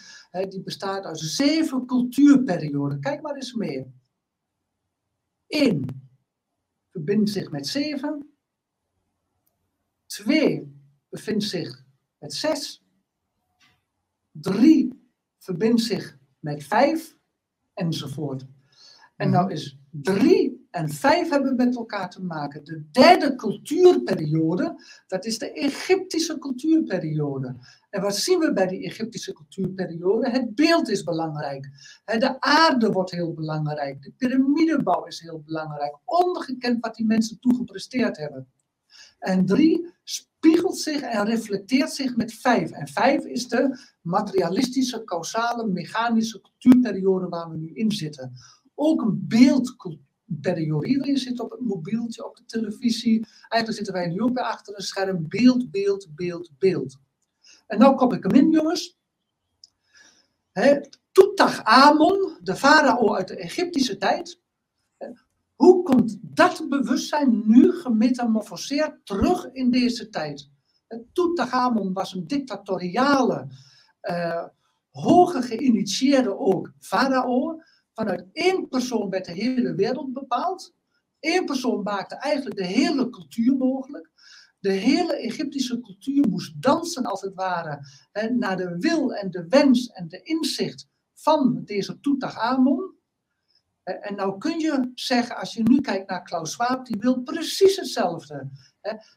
[0.48, 3.00] die bestaat uit zeven cultuurperioden.
[3.00, 3.94] Kijk maar eens mee.
[5.46, 6.09] 1
[7.00, 8.34] verbindt zich met 7.
[10.06, 11.84] 2 bevindt zich
[12.18, 12.82] met 6.
[14.32, 17.16] 3 verbindt zich met 5.
[17.74, 18.46] Enzovoort.
[19.16, 22.64] En nou is 3 en 5 hebben met elkaar te maken.
[22.64, 27.56] De derde cultuurperiode, dat is de Egyptische cultuurperiode.
[27.90, 30.30] En wat zien we bij die Egyptische cultuurperiode?
[30.30, 31.68] Het beeld is belangrijk.
[32.04, 34.02] De aarde wordt heel belangrijk.
[34.02, 35.98] De piramidebouw is heel belangrijk.
[36.04, 38.48] Ongekend wat die mensen toegepresteerd hebben.
[39.18, 42.70] En drie spiegelt zich en reflecteert zich met vijf.
[42.70, 48.32] En vijf is de materialistische, causale, mechanische cultuurperiode waar we nu in zitten.
[48.74, 49.24] Ook een
[50.30, 50.86] beeldperiode.
[50.86, 53.26] Iedereen zit op het mobieltje, op de televisie.
[53.48, 55.28] Eigenlijk zitten wij nu ook bij achter een scherm.
[55.28, 56.98] Beeld, beeld, beeld, beeld.
[57.66, 58.98] En nou kom ik hem in, jongens.
[60.52, 60.80] Hè,
[61.12, 64.40] Tutankhamon, de farao uit de Egyptische tijd.
[65.54, 70.50] Hoe komt dat bewustzijn nu gemetamorfoseerd terug in deze tijd?
[70.86, 73.46] Hè, Tutankhamon was een dictatoriale,
[74.00, 74.44] eh,
[74.90, 77.62] hoge geïnitieerde ook farao.
[78.00, 80.74] Vanuit één persoon werd de hele wereld bepaald.
[81.20, 84.10] Eén persoon maakte eigenlijk de hele cultuur mogelijk.
[84.60, 89.46] De hele Egyptische cultuur moest dansen, als het ware, hè, naar de wil en de
[89.48, 91.98] wens en de inzicht van deze.
[93.82, 97.22] Eh, En nou kun je zeggen, als je nu kijkt naar Klaus Schwab, die wil
[97.22, 98.50] precies hetzelfde.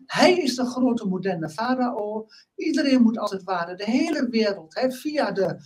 [0.05, 2.27] Hij is de grote moderne farao.
[2.55, 5.57] Iedereen moet als het ware de hele wereld hè, via de,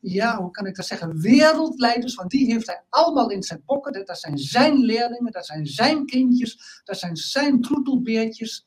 [0.00, 4.06] ja, hoe kan ik dat zeggen, wereldleiders, want die heeft hij allemaal in zijn pocket.
[4.06, 8.64] Dat zijn zijn leerlingen, dat zijn zijn kindjes, dat zijn zijn troetelbeertjes.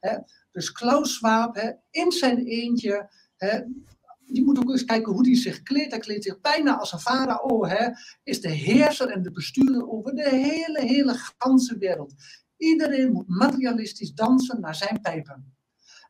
[0.00, 0.16] Hè.
[0.52, 3.60] Dus Klaus Schwab, hè, in zijn eentje, hè,
[4.24, 5.90] je moet ook eens kijken hoe hij zich kleedt.
[5.90, 7.66] Hij kleedt zich bijna als een farao,
[8.22, 12.14] is de heerser en de bestuurder over de hele, hele ganse wereld.
[12.56, 15.55] Iedereen moet materialistisch dansen naar zijn pijpen.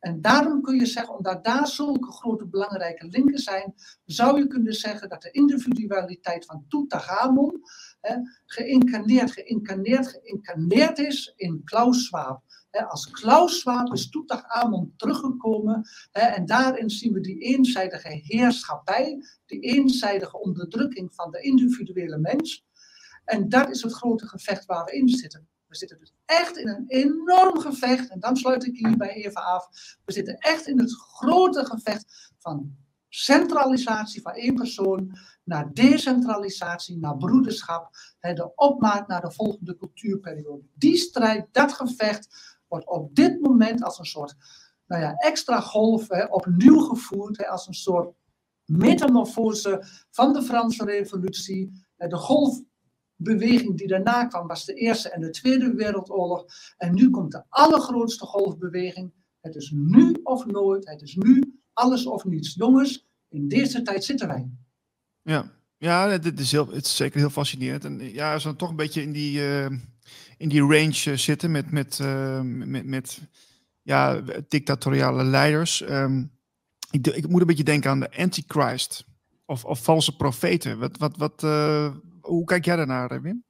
[0.01, 4.73] En daarom kun je zeggen, omdat daar zulke grote belangrijke linken zijn, zou je kunnen
[4.73, 7.61] zeggen dat de individualiteit van Tutankhamon
[8.01, 12.45] hè, geïncarneerd, geïncarneerd, geïncarneerd is in Klaus Schwab.
[12.89, 20.41] Als Klaus Schwab is Tutankhamon teruggekomen en daarin zien we die eenzijdige heerschappij, die eenzijdige
[20.41, 22.65] onderdrukking van de individuele mens.
[23.25, 25.49] En dat is het grote gevecht waar we in zitten.
[25.69, 29.69] We zitten dus echt in een enorm gevecht, en dan sluit ik hierbij even af.
[30.05, 32.77] We zitten echt in het grote gevecht van
[33.09, 37.91] centralisatie van één persoon naar decentralisatie, naar broederschap,
[38.21, 40.65] de opmaat naar de volgende cultuurperiode.
[40.75, 42.29] Die strijd, dat gevecht,
[42.69, 44.35] wordt op dit moment als een soort
[44.87, 48.15] nou ja, extra golf opnieuw gevoerd, als een soort
[48.65, 52.17] metamorfose van de Franse Revolutie De
[53.17, 56.45] golfbeweging die daarna kwam was de Eerste en de Tweede Wereldoorlog.
[56.77, 59.13] En nu komt de allergrootste golfbeweging.
[59.41, 62.55] Het is nu of nooit, het is nu alles of niets.
[62.55, 64.51] Jongens, in deze tijd zitten wij.
[65.23, 67.85] Ja, ja dit is, heel, het is zeker heel fascinerend.
[67.85, 69.67] En ja, als we dan toch een beetje in die, uh,
[70.39, 71.99] in die range zitten met, met,
[72.43, 73.21] met, met
[73.83, 75.81] ja, dictatoriale leiders.
[75.81, 76.31] Um,
[76.91, 79.05] ik, ik, moet een beetje denken aan de Antichrist
[79.45, 80.79] of, of valse profeten.
[80.79, 81.43] Wat, wat, wat,
[82.27, 83.45] hoe kijk jij daarnaar, Wim?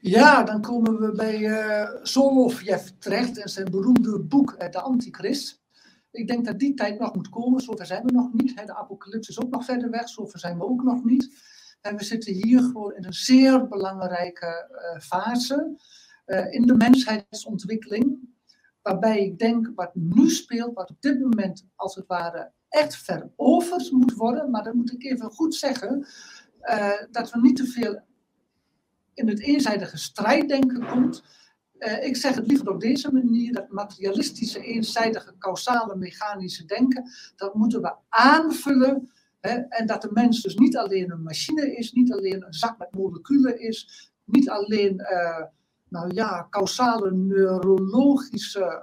[0.00, 5.60] Ja, dan komen we bij uh, Solovjev terecht en zijn beroemde boek De Antichrist.
[6.10, 8.56] Ik denk dat die tijd nog moet komen, zover zijn we nog niet.
[8.66, 11.34] De apocalypse is ook nog verder weg, zover zijn we ook nog niet.
[11.80, 15.76] En we zitten hier gewoon in een zeer belangrijke uh, fase
[16.50, 18.18] in de menshheidsontwikkeling.
[18.82, 23.90] Waarbij ik denk, wat nu speelt, wat op dit moment als het ware echt veroverd
[23.90, 24.50] moet worden.
[24.50, 26.06] Maar dan moet ik even goed zeggen,
[26.64, 28.00] uh, dat we niet te veel
[29.14, 31.22] in het eenzijdige strijddenken komt.
[31.78, 37.54] Uh, ik zeg het liever op deze manier, dat materialistische, eenzijdige, causale, mechanische denken, dat
[37.54, 39.10] moeten we aanvullen.
[39.40, 42.78] Hè, en dat de mens dus niet alleen een machine is, niet alleen een zak
[42.78, 45.44] met moleculen is, niet alleen, uh,
[45.88, 48.82] nou ja, causale, neurologische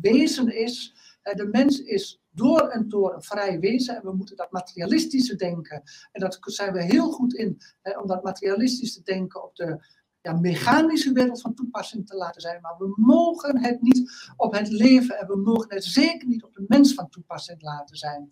[0.00, 0.94] wezen is.
[1.22, 5.82] de mens is door en door een vrij wezen en we moeten dat materialistische denken,
[6.12, 9.84] en dat zijn we heel goed in, hè, om dat materialistische denken op de
[10.26, 12.60] ja, mechanische wereld van toepassing te laten zijn.
[12.60, 16.54] Maar we mogen het niet op het leven en we mogen het zeker niet op
[16.54, 18.30] de mens van toepassing laten zijn.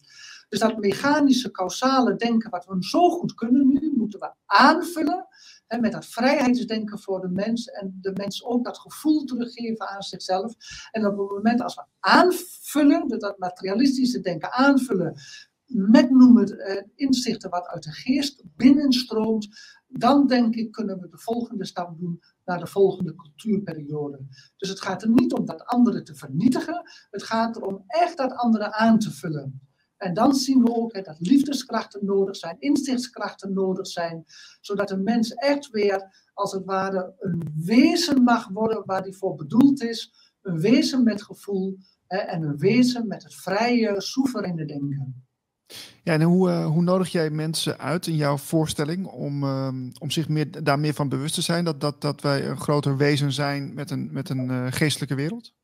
[0.48, 5.26] Dus dat mechanische, causale denken, wat we zo goed kunnen nu, moeten we aanvullen
[5.66, 7.66] hè, met dat vrijheidsdenken voor de mens.
[7.66, 10.54] En de mens ook dat gevoel teruggeven aan zichzelf.
[10.90, 15.14] En op het moment als we aanvullen, dat materialistische denken aanvullen
[15.66, 19.48] met noem het eh, inzichten wat uit de geest binnenstroomt,
[19.88, 24.26] dan denk ik kunnen we de volgende stap doen naar de volgende cultuurperiode.
[24.56, 28.32] Dus het gaat er niet om dat andere te vernietigen, het gaat erom echt dat
[28.32, 29.60] andere aan te vullen.
[30.04, 34.24] En dan zien we ook hè, dat liefdeskrachten nodig zijn, inzichtskrachten nodig zijn,
[34.60, 39.34] zodat een mens echt weer, als het ware, een wezen mag worden waar die voor
[39.34, 40.12] bedoeld is.
[40.42, 45.26] Een wezen met gevoel hè, en een wezen met het vrije, soevereine denken.
[46.02, 50.10] Ja, en hoe, uh, hoe nodig jij mensen uit in jouw voorstelling om, uh, om
[50.10, 53.32] zich meer, daar meer van bewust te zijn dat, dat, dat wij een groter wezen
[53.32, 55.54] zijn met een, met een uh, geestelijke wereld?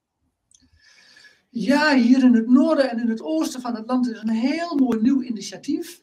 [1.51, 4.76] Ja, hier in het noorden en in het oosten van het land is een heel
[4.76, 6.01] mooi nieuw initiatief.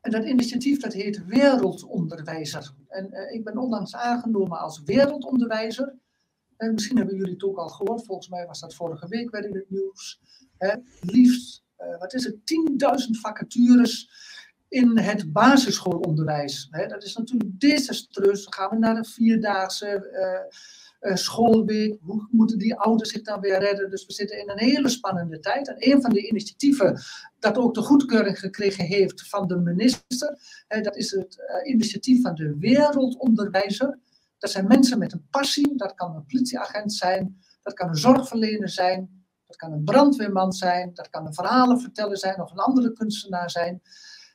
[0.00, 2.72] En dat initiatief dat heet Wereldonderwijzer.
[2.88, 5.94] En uh, ik ben onlangs aangenomen als wereldonderwijzer.
[6.56, 9.44] En misschien hebben jullie het ook al gehoord, volgens mij was dat vorige week weer
[9.44, 10.20] in het nieuws.
[10.58, 10.74] Hè?
[11.00, 12.36] Liefst uh, wat is het,
[13.06, 14.10] 10.000 vacatures
[14.68, 16.68] in het basisschoolonderwijs.
[16.70, 18.44] Hè, dat is natuurlijk desastreus.
[18.44, 20.58] Dan gaan we naar een vierdaagse uh,
[21.00, 21.98] schoolweek.
[22.00, 23.90] Hoe moeten die ouders zich dan weer redden?
[23.90, 25.68] Dus we zitten in een hele spannende tijd.
[25.68, 27.00] En een van de initiatieven
[27.38, 30.38] dat ook de goedkeuring gekregen heeft van de minister,
[30.82, 33.98] dat is het initiatief van de Wereldonderwijzer.
[34.38, 35.76] Dat zijn mensen met een passie.
[35.76, 40.90] Dat kan een politieagent zijn, dat kan een zorgverlener zijn, dat kan een brandweerman zijn,
[40.94, 43.82] dat kan een verhalenverteller zijn of een andere kunstenaar zijn.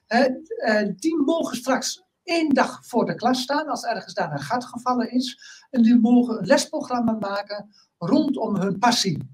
[0.08, 4.66] Eh, die mogen straks één dag voor de klas staan als ergens daar een gat
[4.66, 5.40] gevallen is.
[5.70, 9.30] En die mogen een lesprogramma maken rondom hun passie.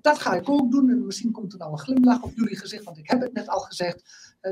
[0.00, 0.90] Dat ga ik ook doen.
[0.90, 3.48] En misschien komt er nou een glimlach op jullie gezicht, want ik heb het net
[3.48, 4.02] al gezegd.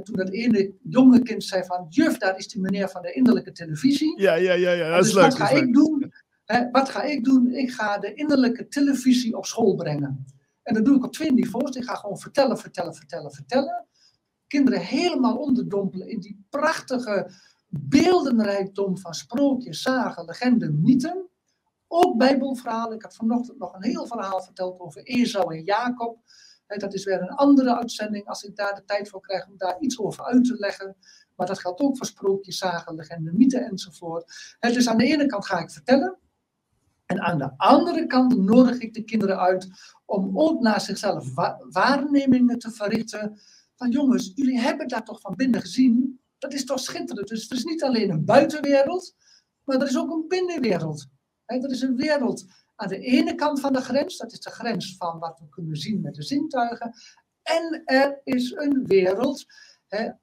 [0.03, 3.53] Toen dat ene jonge kind zei van, juf, daar is die meneer van de innerlijke
[3.53, 4.21] televisie.
[4.21, 5.25] Ja, ja, ja, ja dat is dus leuk.
[5.25, 6.13] Wat ga ik doen?
[6.73, 7.53] Wat ga ik doen?
[7.53, 10.25] Ik ga de innerlijke televisie op school brengen.
[10.63, 11.77] En dat doe ik op twee niveaus.
[11.77, 13.87] Ik ga gewoon vertellen, vertellen, vertellen, vertellen.
[14.49, 17.31] Kinderen helemaal onderdompelen in die prachtige
[17.69, 21.29] beeldenrijkdom van sprookjes, zagen, legenden, mythen.
[21.89, 22.97] Ook bijbelverhalen.
[22.97, 26.19] Ik heb vanochtend nog een heel verhaal verteld over Esau en Jacob.
[26.67, 29.81] Dat is weer een andere uitzending als ik daar de tijd voor krijg om daar
[29.81, 30.97] iets over uit te leggen.
[31.37, 34.57] Maar dat geldt ook voor sprookjes, zagen, legenden, mythen enzovoort.
[34.61, 36.19] Dus aan de ene kant ga ik vertellen.
[37.07, 39.69] En aan de andere kant nodig ik de kinderen uit
[40.05, 43.39] om ook naar zichzelf wa waarnemingen te verrichten.
[43.79, 46.21] Van jongens, jullie hebben dat toch van binnen gezien?
[46.39, 47.29] Dat is toch schitterend?
[47.29, 49.15] Dus het is niet alleen een buitenwereld,
[49.65, 51.07] maar er is ook een binnenwereld.
[51.45, 52.45] He, er is een wereld
[52.77, 55.77] aan de ene kant van de grens, dat is de grens van wat we kunnen
[55.77, 56.93] zien met de zintuigen.
[57.43, 59.47] En er is een wereld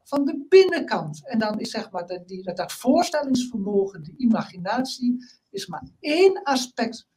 [0.03, 1.27] van de binnenkant.
[1.27, 7.07] En dan is zeg maar dat, die, dat voorstellingsvermogen, die imaginatie, is maar één aspect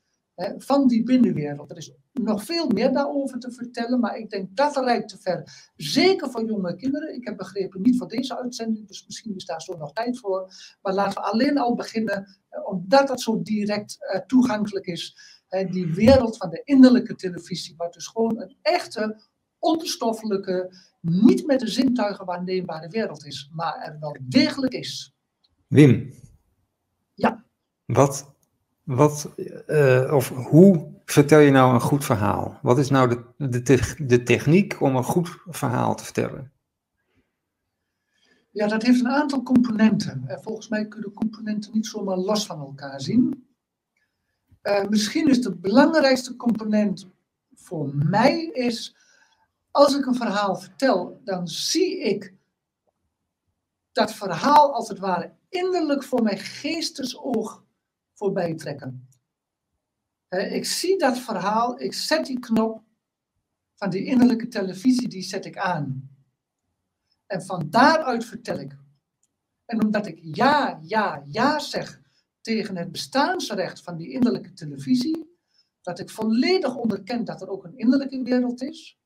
[0.59, 1.71] van die binnenwereld.
[1.71, 5.71] Er is nog veel meer daarover te vertellen, maar ik denk dat reikt te ver.
[5.77, 7.15] Zeker voor jonge kinderen.
[7.15, 10.53] Ik heb begrepen, niet voor deze uitzending, dus misschien is daar zo nog tijd voor.
[10.83, 15.37] Maar laten we alleen al beginnen, eh, omdat dat zo direct uh, toegankelijk is.
[15.71, 19.21] die wereld van de innerlijke televisie, waar dus gewoon een echte,
[19.59, 25.15] onstoffelijke, niet met de zintuigen waarneembare wereld is, maar er wel degelijk is.
[25.67, 26.13] Wim.
[27.15, 27.45] Ja.
[27.85, 28.35] Wat,
[28.89, 29.31] wat
[29.67, 32.59] uh, of hoe vertel je nou een goed verhaal?
[32.63, 36.53] Wat is nou de, de, de techniek om een goed verhaal te vertellen?
[38.51, 40.25] Ja, dat heeft een aantal componenten.
[40.27, 43.49] En volgens mij kunnen componenten niet zomaar los van elkaar zien.
[44.63, 47.09] Uh, misschien is de belangrijkste component
[47.55, 48.97] voor mij is,
[49.71, 52.35] als ik een verhaal vertel, dan zie ik
[53.93, 57.67] dat verhaal als het ware innerlijk voor mijn geestesoog
[58.19, 59.09] voorbij trekken.
[60.29, 62.83] ik zie dat verhaal, ik zet die knop
[63.75, 66.11] van die innerlijke televisie, die zet ik aan.
[67.27, 68.77] En van daaruit vertel ik.
[69.65, 72.01] En omdat ik ja, ja, ja zeg
[72.41, 75.37] tegen het bestaansrecht van die innerlijke televisie,
[75.83, 78.99] dat ik volledig onderken dat er ook een innerlijke wereld is,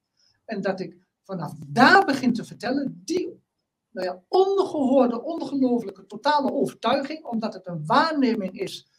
[0.44, 3.42] en dat ik vanaf daar begin te vertellen, die
[3.90, 8.91] nou ja, ongehoorde, ongelooflijke, totale overtuiging, omdat het een waarneming is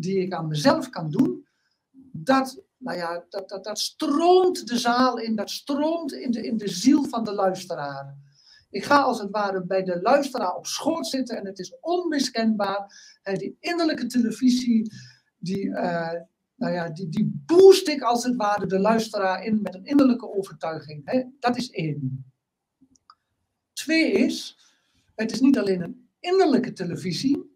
[0.00, 1.46] die ik aan mezelf kan doen,
[2.12, 6.56] dat, nou ja, dat, dat, dat stroomt de zaal in, dat stroomt in de, in
[6.56, 8.16] de ziel van de luisteraar.
[8.70, 12.92] Ik ga als het ware bij de luisteraar op schoot zitten en het is onmiskenbaar.
[13.22, 14.92] die innerlijke televisie,
[15.38, 16.12] die, uh,
[16.54, 20.34] nou ja, die, die boost ik als het ware de luisteraar in met een innerlijke
[20.34, 21.28] overtuiging.
[21.40, 22.24] dat is één.
[23.72, 24.56] Twee is,
[25.14, 27.49] het is niet alleen een innerlijke televisie.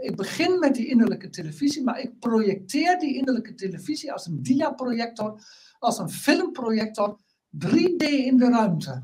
[0.00, 5.40] Ik begin met die innerlijke televisie, maar ik projecteer die innerlijke televisie als een diaprojector,
[5.78, 7.20] als een filmprojector,
[7.64, 9.02] 3D in de ruimte.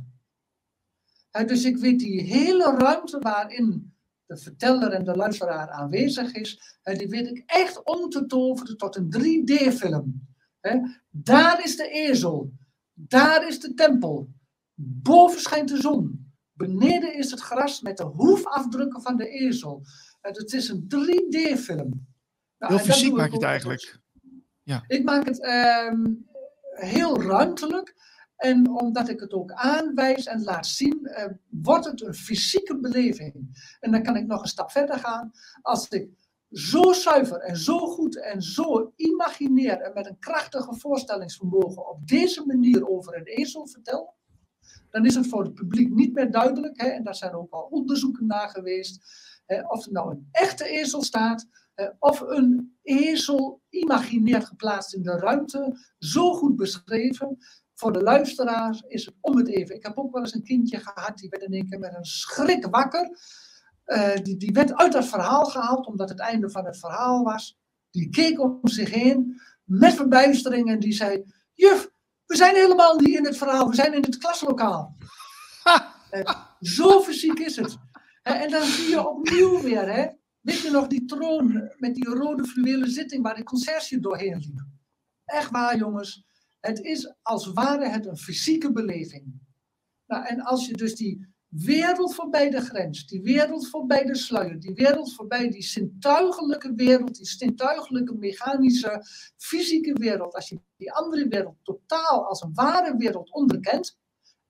[1.47, 3.95] dus ik weet die hele ruimte waarin
[4.27, 8.97] de verteller en de luisteraar aanwezig is, die weet ik echt om te toveren tot
[8.97, 10.27] een 3D-film.
[11.11, 12.53] Daar is de ezel,
[12.93, 14.29] daar is de tempel,
[14.85, 16.33] Boven schijnt de zon.
[16.53, 19.83] Beneden is het gras met de hoefafdrukken van de ezel.
[20.23, 22.07] Het is een 3D-film.
[22.59, 24.01] Nou, heel fysiek maak je het eigenlijk.
[24.63, 24.85] Ja.
[24.87, 26.05] Ik maak het ehm,
[26.71, 27.95] heel ruimtelijk.
[28.37, 33.35] En omdat ik het ook aanwijs en laat zien, uh, wordt het een fysieke beleving.
[33.81, 35.33] En dan kan ik nog een stap verder gaan.
[35.63, 36.09] Als ik
[36.51, 42.47] zo zuiver en zo goed en zo imaginair en met een krachtige voorstellingsvermogen op deze
[42.47, 44.15] manier over een ezel vertel,
[44.91, 47.69] dan is het voor het publiek niet meer duidelijk, hè, en daar zijn ook al
[47.71, 49.05] onderzoeken naar geweest,
[49.61, 55.19] of er nou een echte ezel staat, hè, of een ezel imaginair geplaatst in de
[55.19, 57.39] ruimte, zo goed beschreven.
[57.75, 59.75] Voor de luisteraars is het om het even.
[59.75, 62.05] Ik heb ook wel eens een kindje gehad, die werd in één keer met een
[62.05, 63.19] schrik wakker.
[63.87, 67.59] Uh, die, die werd uit dat verhaal gehaald, omdat het einde van het verhaal was.
[67.91, 71.91] Die keek om zich heen met verbijstering en die zei: Juf,
[72.27, 74.97] we zijn helemaal niet in het verhaal, we zijn in het klaslokaal.
[76.61, 77.77] zo fysiek is het.
[78.23, 80.09] En dan zie je opnieuw weer, hè,
[80.41, 84.67] weet je nog, die troon met die rode fluwelen zitting waar de concertje doorheen liep.
[85.25, 86.25] Echt waar, jongens.
[86.61, 89.41] Het is als ware het een fysieke beleving.
[90.07, 94.61] Nou, en als je dus die wereld voorbij de grens, die wereld voorbij de sluier,
[94.61, 99.05] die wereld voorbij die zintuigelijke wereld, die zintuigelijke mechanische
[99.37, 103.99] fysieke wereld, als je die andere wereld totaal als een ware wereld onderkent,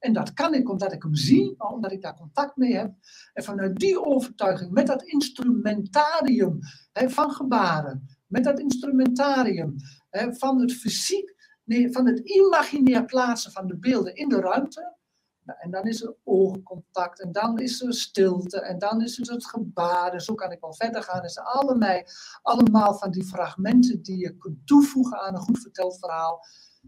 [0.03, 2.95] en dat kan ik omdat ik hem zie, omdat ik daar contact mee heb,
[3.33, 6.59] en vanuit die overtuiging met dat instrumentarium
[6.93, 9.75] hè, van gebaren, met dat instrumentarium
[10.11, 11.35] hè, van het fysiek,
[11.65, 14.97] nee, van het imaginair plaatsen van de beelden in de ruimte,
[15.45, 19.35] nou, en dan is er oogcontact, en dan is er stilte, en dan is er
[19.35, 20.13] het gebaar.
[20.13, 21.29] En zo kan ik wel verder gaan.
[21.29, 22.03] Zijn allemaal,
[22.43, 26.41] allemaal van die fragmenten die je kunt toevoegen aan een goed verteld verhaal.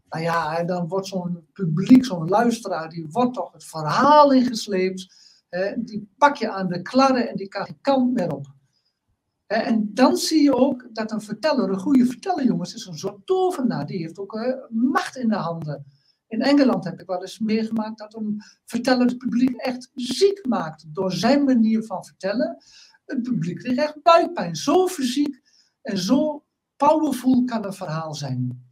[0.09, 5.07] Nou ja, en dan wordt zo'n publiek, zo'n luisteraar, die wordt toch het verhaal ingesleept.
[5.49, 8.47] Hè, die pak je aan de klarren en die kan geen kant meer op.
[9.47, 13.27] En dan zie je ook dat een verteller, een goede verteller, jongens, is een soort
[13.27, 13.87] tovenaar.
[13.87, 15.85] Die heeft ook uh, macht in de handen.
[16.27, 20.85] In Engeland heb ik wel eens meegemaakt dat een verteller het publiek echt ziek maakt
[20.95, 22.57] door zijn manier van vertellen.
[23.05, 24.57] Het publiek kreeg echt buikpijn.
[24.57, 25.41] Zo fysiek
[25.83, 26.45] en zo
[26.77, 28.64] powerful kan een verhaal zijn.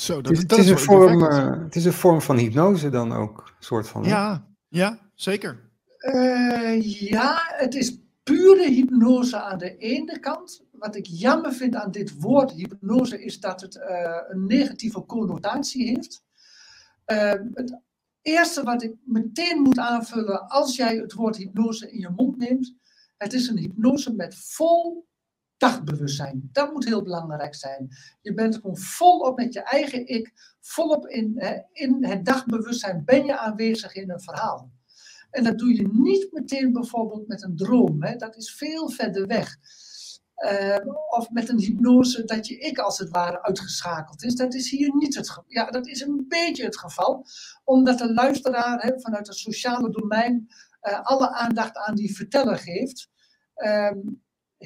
[0.00, 3.54] Zo, dat, het, is, een vorm, uh, het is een vorm van hypnose dan ook,
[3.58, 4.04] soort van.
[4.04, 5.70] Ja, ja zeker.
[5.98, 11.90] Uh, ja, het is pure hypnose aan de ene kant, wat ik jammer vind aan
[11.90, 13.82] dit woord hypnose is dat het uh,
[14.28, 16.22] een negatieve connotatie heeft.
[17.06, 17.80] Uh, het
[18.22, 22.74] eerste wat ik meteen moet aanvullen als jij het woord hypnose in je mond neemt,
[23.16, 25.08] het is een hypnose met vol
[25.60, 26.48] dagbewustzijn.
[26.52, 27.88] Dat moet heel belangrijk zijn.
[28.20, 31.42] Je bent gewoon volop met je eigen ik, volop in,
[31.72, 34.70] in het dagbewustzijn ben je aanwezig in een verhaal.
[35.30, 38.02] En dat doe je niet meteen bijvoorbeeld met een droom.
[38.02, 38.16] Hè.
[38.16, 39.56] Dat is veel verder weg.
[40.52, 40.76] Uh,
[41.08, 44.34] of met een hypnose dat je ik als het ware uitgeschakeld is.
[44.34, 45.44] Dat is hier niet het geval.
[45.46, 47.26] Ja, dat is een beetje het geval.
[47.64, 50.46] Omdat de luisteraar hè, vanuit het sociale domein
[50.82, 53.08] uh, alle aandacht aan die verteller geeft.
[53.56, 53.90] Uh,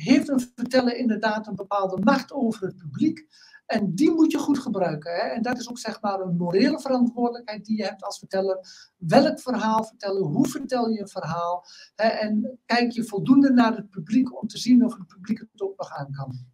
[0.03, 3.27] heeft een verteller inderdaad een bepaalde macht over het publiek.
[3.67, 5.13] En die moet je goed gebruiken.
[5.13, 5.21] Hè?
[5.21, 8.59] En dat is ook zeg maar een morele verantwoordelijkheid die je hebt als verteller.
[8.97, 10.23] Welk verhaal vertellen?
[10.23, 11.65] Hoe vertel je een verhaal?
[11.95, 12.09] Hè?
[12.09, 15.79] En kijk je voldoende naar het publiek om te zien of het publiek het ook
[15.79, 16.54] nog aan kan.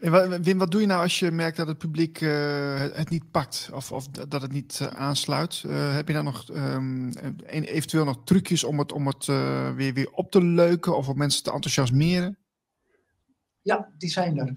[0.00, 3.30] En Wim, wat doe je nou als je merkt dat het publiek uh, het niet
[3.30, 5.62] pakt of, of dat het niet uh, aansluit?
[5.66, 7.12] Uh, heb je dan nog um,
[7.50, 9.26] eventueel nog trucjes om het, om het
[9.76, 12.38] weer, weer op te leuken of om mensen te enthousiasmeren?
[13.60, 14.54] Ja, die zijn er.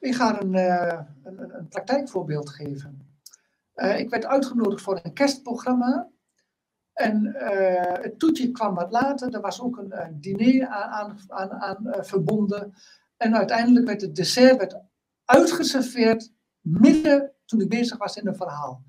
[0.00, 3.06] Ik ga een, een, een praktijkvoorbeeld geven.
[3.74, 6.08] ik werd uitgenodigd voor een kerstprogramma.
[6.92, 7.34] En
[8.02, 9.34] het toetje kwam wat later.
[9.34, 12.74] Er was ook een diner aan, aan, aan verbonden.
[13.22, 14.76] En uiteindelijk werd het dessert werd
[15.24, 18.84] uitgeserveerd midden toen ik bezig was in een verhaal.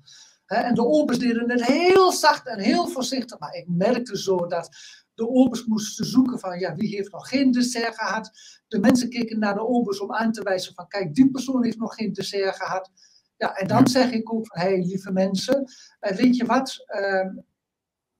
[0.46, 3.38] en de obers deden het heel zacht en heel voorzichtig.
[3.38, 4.68] Maar ik merkte zo dat
[5.14, 8.30] de obers moesten zoeken van ja, wie heeft nog geen dessert gehad.
[8.68, 11.78] De mensen keken naar de obers om aan te wijzen van kijk, die persoon heeft
[11.78, 12.90] nog geen dessert gehad.
[13.36, 16.84] Ja, en dan zeg ik ook van hé, hey, lieve mensen, uh, weet je wat?
[16.88, 17.42] Uh,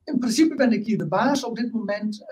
[0.04, 2.20] in principe ben ik hier de baas op dit moment.
[2.20, 2.26] Uh,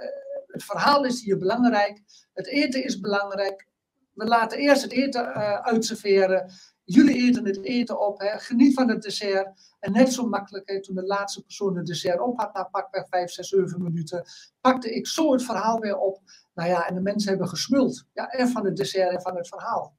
[0.47, 2.03] het verhaal is hier belangrijk.
[2.33, 3.71] Het eten is belangrijk
[4.15, 6.51] we laten eerst het eten uh, uitserveren.
[6.85, 8.21] Jullie eten het eten op.
[8.21, 8.39] Hè.
[8.39, 9.49] Geniet van het dessert.
[9.81, 13.31] En net zo makkelijk, toen de laatste persoon het dessert op had, na pakweg 5,
[13.31, 14.25] 6, 7 minuten,
[14.61, 16.21] pakte ik zo het verhaal weer op.
[16.55, 18.05] Nou ja, en de mensen hebben gesmuld.
[18.13, 19.97] Ja, en van het dessert en van het verhaal.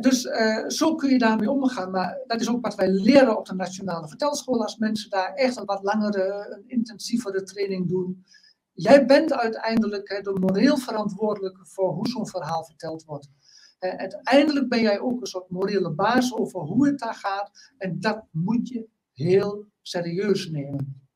[0.00, 1.90] Dus uh, zo kun je daarmee omgaan.
[1.90, 4.62] Maar dat is ook wat wij leren op de Nationale Vertelschool.
[4.62, 8.24] Als mensen daar echt een wat langere, een intensievere training doen.
[8.80, 13.28] Jij bent uiteindelijk hè, de moreel verantwoordelijke voor hoe zo'n verhaal verteld wordt.
[13.78, 17.72] Uiteindelijk ben jij ook een soort morele baas over hoe het daar gaat.
[17.78, 21.08] En dat moet je heel serieus nemen.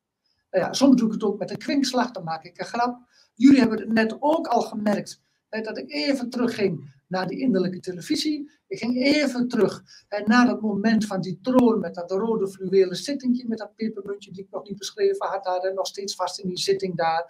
[0.51, 2.99] Nou ja, soms doe ik het ook met een kwinkslag, dan maak ik een grap.
[3.35, 8.51] Jullie hebben het net ook al gemerkt dat ik even terugging naar die innerlijke televisie.
[8.67, 12.97] Ik ging even terug en naar dat moment van die troon met dat rode fluwelen
[12.97, 16.39] zittingje met dat pepermuntje die ik nog niet beschreven had daar en nog steeds vast
[16.39, 17.25] in die zitting daar.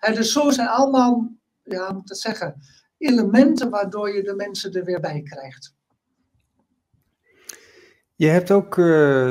[0.00, 1.32] En dus zo zijn allemaal,
[1.62, 2.62] ja, moet ik zeggen,
[2.98, 5.76] elementen waardoor je de mensen er weer bij krijgt.
[8.14, 8.86] Je hebt ook uh,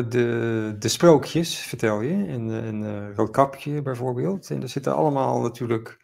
[0.10, 4.50] de, de sprookjes, vertel je, in, in uh, Roodkapje bijvoorbeeld.
[4.50, 5.98] En er zitten allemaal natuurlijk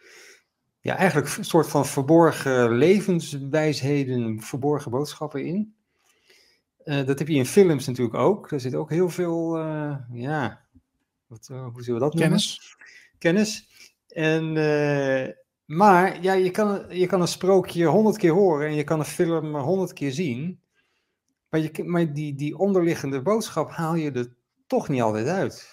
[0.83, 5.75] ja, eigenlijk een soort van verborgen levenswijsheden, verborgen boodschappen in.
[6.85, 8.49] Uh, dat heb je in films natuurlijk ook.
[8.49, 10.65] Daar zit ook heel veel, uh, ja,
[11.27, 12.29] wat, uh, hoe zullen we dat noemen?
[12.29, 12.75] Kennis.
[13.17, 13.67] Kennis.
[14.07, 14.53] En,
[15.65, 19.05] maar ja, je kan, je kan een sprookje honderd keer horen en je kan een
[19.05, 20.59] film honderd keer zien.
[21.49, 24.33] Maar, je, maar die, die onderliggende boodschap haal je er
[24.67, 25.72] toch niet altijd uit.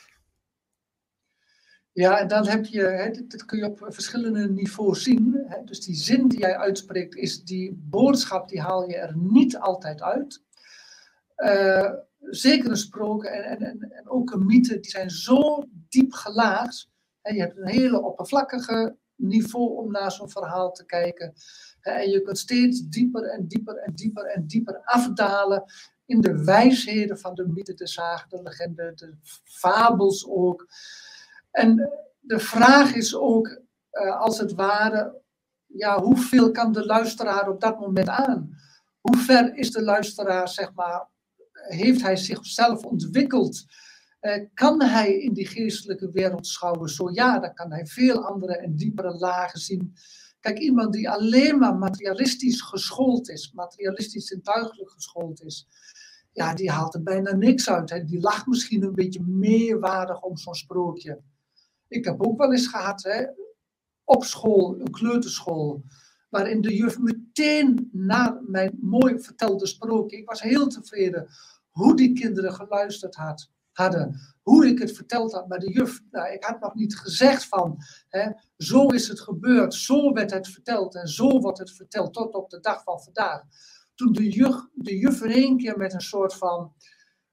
[1.93, 5.45] Ja, en dan heb je, hè, dat kun je op verschillende niveaus zien.
[5.47, 9.59] Hè, dus die zin die jij uitspreekt, is die boodschap, die haal je er niet
[9.59, 10.43] altijd uit.
[11.37, 16.89] Uh, zeker een sprook en, en, en, ook een mythe, die zijn zo diep gelaagd.
[17.23, 21.35] Je hebt een hele oppervlakkige niveau om naar zo'n verhaal te kijken.
[21.81, 25.65] En je kunt steeds dieper en dieper en dieper en dieper afdalen
[26.07, 29.15] in de wijsheden van de mythe, de zagen, de legende, de
[29.45, 30.67] fabels ook.
[31.51, 31.91] En
[32.21, 33.61] de vraag is ook,
[33.93, 35.23] uh, als het ware,
[35.67, 38.59] ja, hoeveel kan de luisteraar op dat moment aan?
[39.01, 41.09] Hoe ver is de luisteraar, zeg maar,
[41.53, 43.65] heeft hij zichzelf ontwikkeld?
[44.21, 46.89] Uh, kan hij in die geestelijke wereld schouwen?
[46.89, 49.95] Zo ja, dan kan hij veel andere en diepere lagen zien.
[50.41, 55.67] Kijk, iemand die alleen maar materialistisch geschoold is, materialistisch zintuigelijk geschoold is,
[56.33, 57.91] ja, die haalt er bijna niks uit.
[57.91, 58.05] Hè.
[58.05, 61.21] Die lacht misschien een beetje meerwaardig om zo'n sprookje.
[61.91, 63.27] Ik heb ook wel eens gehad, hè,
[64.05, 65.85] op school, een kleuterschool,
[66.29, 71.29] waarin de juf meteen na mijn mooi vertelde sprookje, ik was heel tevreden
[71.71, 73.51] hoe die kinderen geluisterd had.
[73.73, 74.21] hadden.
[74.43, 77.77] Hoe ik het verteld had, maar de juf, nou, ik had nog niet gezegd van,
[78.09, 82.35] hè, zo is het gebeurd, zo werd het verteld en zo wordt het verteld tot
[82.35, 83.43] op de dag van vandaag.
[83.95, 86.73] Toen de juf, de juf in één keer met een soort van,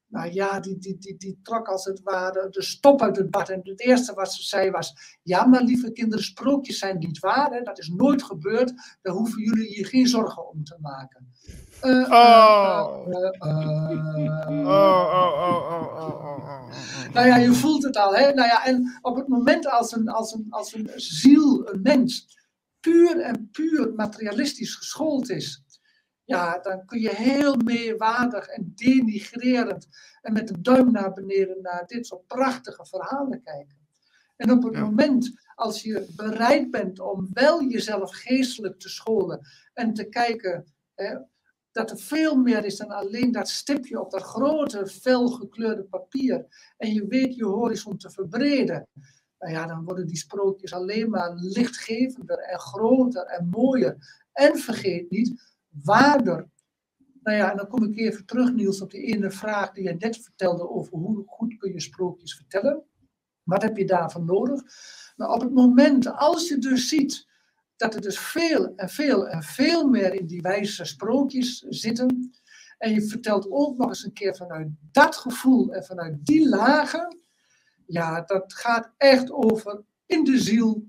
[0.08, 3.48] nou ja, die, die, die, die trok als het ware de stop uit het bad.
[3.48, 7.50] En het eerste wat ze zei was: Ja, maar lieve kinderen, sprookjes zijn niet waar.
[7.50, 7.62] Hè?
[7.62, 8.72] Dat is nooit gebeurd.
[9.02, 11.32] Daar hoeven jullie je geen zorgen om te maken.
[11.84, 13.06] Uh, oh.
[13.08, 13.66] Uh, oh,
[14.48, 16.72] oh, oh, oh, oh, oh,
[17.12, 18.14] Nou ja, je voelt het al.
[18.14, 18.32] Hè?
[18.32, 22.36] Nou ja, en op het moment als een, als een, als een ziel, een mens,
[22.80, 25.66] puur en puur materialistisch geschoold is
[26.28, 29.88] ja, dan kun je heel meewaardig en denigrerend
[30.22, 33.76] en met de duim naar beneden naar dit soort prachtige verhalen kijken.
[34.36, 39.40] En op het moment als je bereid bent om wel jezelf geestelijk te scholen
[39.74, 41.16] en te kijken hè,
[41.72, 46.92] dat er veel meer is dan alleen dat stipje op dat grote felgekleurde papier en
[46.92, 48.88] je weet je horizon te verbreden,
[49.38, 53.96] nou ja, dan worden die sprookjes alleen maar lichtgevender en groter en mooier.
[54.32, 56.48] En vergeet niet, waarder.
[57.22, 59.94] Nou ja, en dan kom ik even terug, Niels, op die ene vraag die je
[59.98, 62.82] net vertelde over hoe goed kun je sprookjes vertellen.
[63.42, 64.62] Wat heb je daarvan nodig?
[65.16, 67.26] Nou, op het moment, als je dus ziet
[67.76, 72.32] dat er dus veel en veel en veel meer in die wijze sprookjes zitten,
[72.78, 77.18] en je vertelt ook nog eens een keer vanuit dat gevoel en vanuit die lagen,
[77.86, 80.86] ja, dat gaat echt over in de ziel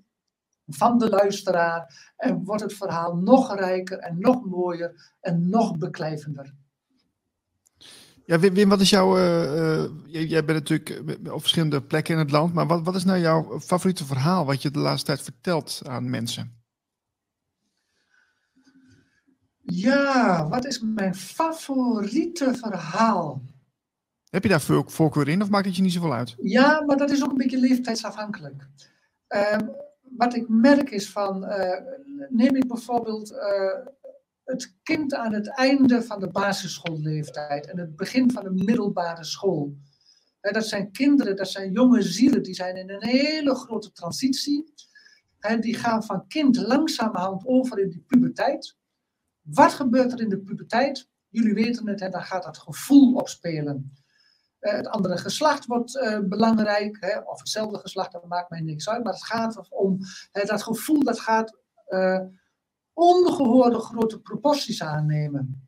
[0.70, 6.53] van de luisteraar en wordt het verhaal nog rijker en nog mooier en nog beklijvender.
[8.26, 9.17] Ja, Wim, wat is jouw.
[9.17, 13.20] Uh, jij bent natuurlijk op verschillende plekken in het land, maar wat, wat is nou
[13.20, 16.57] jouw favoriete verhaal wat je de laatste tijd vertelt aan mensen?
[19.61, 23.41] Ja, wat is mijn favoriete verhaal?
[24.30, 26.36] Heb je daar voorkeur in of maakt het je niet zoveel uit?
[26.41, 28.67] Ja, maar dat is ook een beetje leeftijdsafhankelijk.
[29.30, 29.57] Uh,
[30.18, 31.76] wat ik merk is van, uh,
[32.30, 33.86] neem ik bijvoorbeeld uh,
[34.43, 39.78] het kind aan het einde van de basisschoolleeftijd en het begin van de middelbare school.
[40.41, 44.74] Dat zijn kinderen, dat zijn jonge zielen, die zijn in een hele grote transitie.
[45.39, 48.78] En die gaan van kind langzamerhand over in die puberteit.
[49.41, 51.10] Wat gebeurt er in de puberteit?
[51.30, 53.93] Jullie weten het, en dan gaat dat gevoel opspelen.
[54.60, 58.89] Eh, het andere geslacht wordt uh, belangrijk, hè, of hetzelfde geslacht, dat maakt mij niks
[58.89, 59.03] uit.
[59.03, 59.97] Maar het gaat om
[60.32, 61.57] hè, dat gevoel dat gaat
[61.88, 62.20] uh,
[62.93, 65.68] ongehoorde grote proporties aannemen.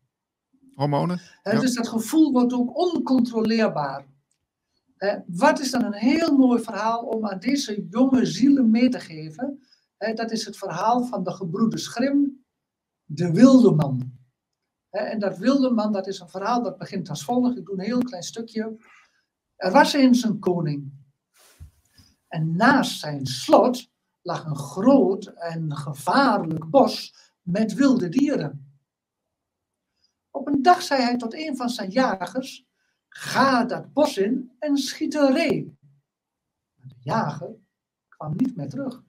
[0.73, 1.21] Hormonen.
[1.43, 4.05] Dus dat gevoel wordt ook oncontroleerbaar.
[5.27, 9.59] wat is dan een heel mooi verhaal om aan deze jonge zielen mee te geven?
[9.97, 12.45] dat is het verhaal van de gebroeders Grim,
[13.03, 14.20] de wilde man.
[14.91, 17.57] En dat wilde man, dat is een verhaal dat begint als volgt.
[17.57, 18.77] Ik doe een heel klein stukje.
[19.55, 20.91] Er was eens een koning.
[22.27, 23.89] En naast zijn slot
[24.21, 28.79] lag een groot en gevaarlijk bos met wilde dieren.
[30.29, 32.65] Op een dag zei hij tot een van zijn jagers:
[33.07, 35.77] Ga dat bos in en schiet een ree.
[36.75, 37.55] De jager
[38.07, 39.03] kwam niet meer terug.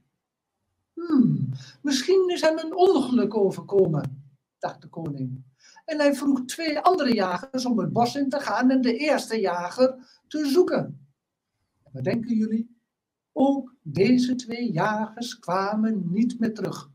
[0.92, 1.48] Hmm,
[1.82, 5.44] misschien is hem een ongeluk overkomen, dacht de koning.
[5.84, 9.40] En hij vroeg twee andere jagers om het bos in te gaan en de eerste
[9.40, 11.06] jager te zoeken.
[11.92, 12.80] wat denken jullie?
[13.32, 16.90] Ook deze twee jagers kwamen niet meer terug.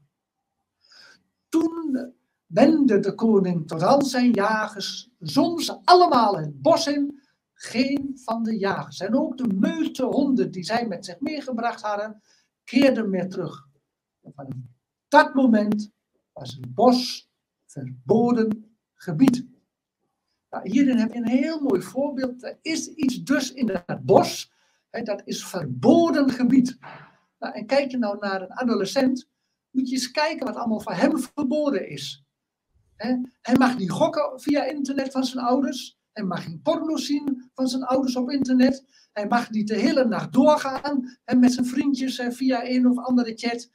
[1.49, 2.13] Toen
[2.45, 7.21] wendde de koning tot al zijn jagers, ze allemaal het bos in.
[7.53, 12.21] Geen van de jagers en ook de meute honden die zij met zich meegebracht hadden,
[12.63, 13.67] keerden meer terug.
[14.21, 14.69] En
[15.07, 15.91] dat moment
[16.33, 17.26] was het bos
[17.77, 19.45] verboden gebied.
[20.49, 22.43] Nou, hierin heb je een heel mooi voorbeeld.
[22.43, 24.51] Er is iets dus in het bos,
[24.89, 26.77] hè, dat is verboden gebied.
[27.39, 29.29] Nou, en kijk je nou naar een adolescent,
[29.71, 32.25] moet je eens kijken wat allemaal voor hem verboden is.
[32.95, 35.99] Hè, hij mag niet gokken via internet van zijn ouders.
[36.11, 38.85] Hij mag geen porno zien van zijn ouders op internet.
[39.13, 43.33] Hij mag niet de hele nacht doorgaan hè, met zijn vriendjes via een of andere
[43.35, 43.69] chat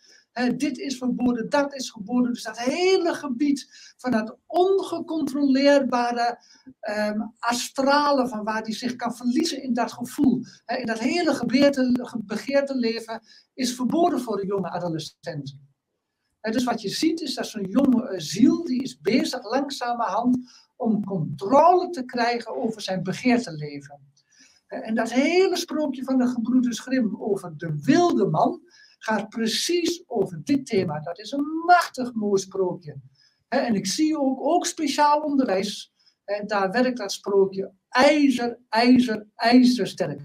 [0.56, 2.32] dit is verboden, dat is verboden.
[2.32, 6.38] Dus dat hele gebied van dat ongecontroleerbare
[6.80, 11.42] um, astrale, van waar die zich kan verliezen in dat gevoel, in dat hele
[12.24, 13.22] begeerte, leven,
[13.54, 15.58] is verboden voor een jonge adolescent.
[16.40, 20.38] dus wat je ziet is dat zo'n jonge eh, ziel, die is bezig langzamerhand
[20.76, 24.10] om controle te krijgen over zijn begeerteleven.
[24.66, 28.60] En dat hele sprookje van de gebroeders Grim over de wilde man,
[29.04, 31.00] gaat precies over dit thema.
[31.00, 32.96] Dat is een machtig mooi sprookje.
[33.48, 35.92] en ik zie ook, ook speciaal onderwijs
[36.46, 40.20] daar werkt dat sprookje ijzer, ijzer, ijzersterk.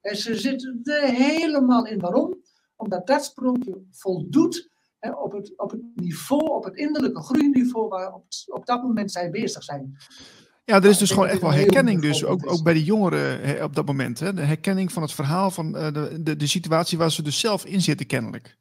[0.00, 2.00] En ze zitten er helemaal in.
[2.00, 2.42] Waarom?
[2.76, 8.24] Omdat dat sprookje voldoet op, het, op het niveau, op het innerlijke groeiniveau waar op,
[8.46, 9.96] op dat moment zij bezig zijn.
[10.66, 13.74] Ja, er is dus gewoon echt wel herkenning, dus ook, ook bij de jongeren op
[13.74, 14.20] dat moment.
[14.20, 14.32] Hè?
[14.32, 17.80] De herkenning van het verhaal, van de, de, de situatie waar ze dus zelf in
[17.80, 18.56] zitten, kennelijk.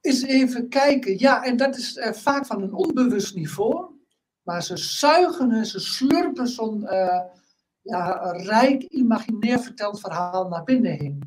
[0.00, 1.18] Is even kijken.
[1.18, 3.86] Ja, en dat is uh, vaak van een onbewust niveau.
[4.42, 7.20] Maar ze zuigen en ze slurpen zo'n uh,
[7.82, 11.18] ja, rijk, imaginair verteld verhaal naar binnen heen.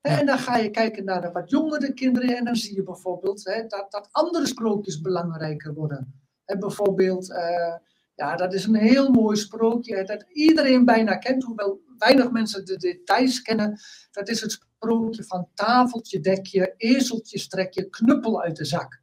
[0.00, 3.44] En dan ga je kijken naar de wat jongere kinderen en dan zie je bijvoorbeeld
[3.44, 6.23] hè, dat, dat andere sprookjes belangrijker worden.
[6.44, 7.76] En bijvoorbeeld, uh,
[8.14, 12.76] ja, dat is een heel mooi sprookje dat iedereen bijna kent, hoewel weinig mensen de
[12.76, 13.80] details kennen.
[14.10, 19.02] Dat is het sprookje van tafeltje, dekje, ezeltje, strekje, knuppel uit de zak.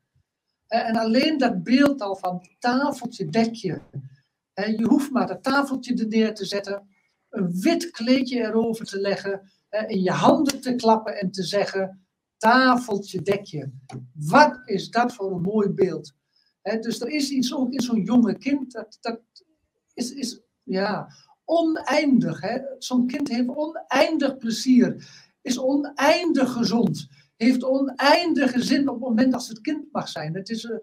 [0.68, 3.82] En alleen dat beeld al van tafeltje, dekje.
[4.54, 6.88] Je hoeft maar dat tafeltje er neer te zetten,
[7.30, 9.52] een wit kleedje erover te leggen,
[9.88, 12.06] in je handen te klappen en te zeggen:
[12.38, 13.72] tafeltje, dekje.
[14.14, 16.14] Wat is dat voor een mooi beeld?
[16.62, 19.22] Dus er is iets ook in zo'n jonge kind, dat, dat
[19.94, 21.08] is, is ja,
[21.46, 22.42] oneindig.
[22.78, 25.10] Zo'n kind heeft oneindig plezier,
[25.42, 30.36] is oneindig gezond, heeft oneindige zin op het moment als het kind mag zijn.
[30.36, 30.78] Het is, uh,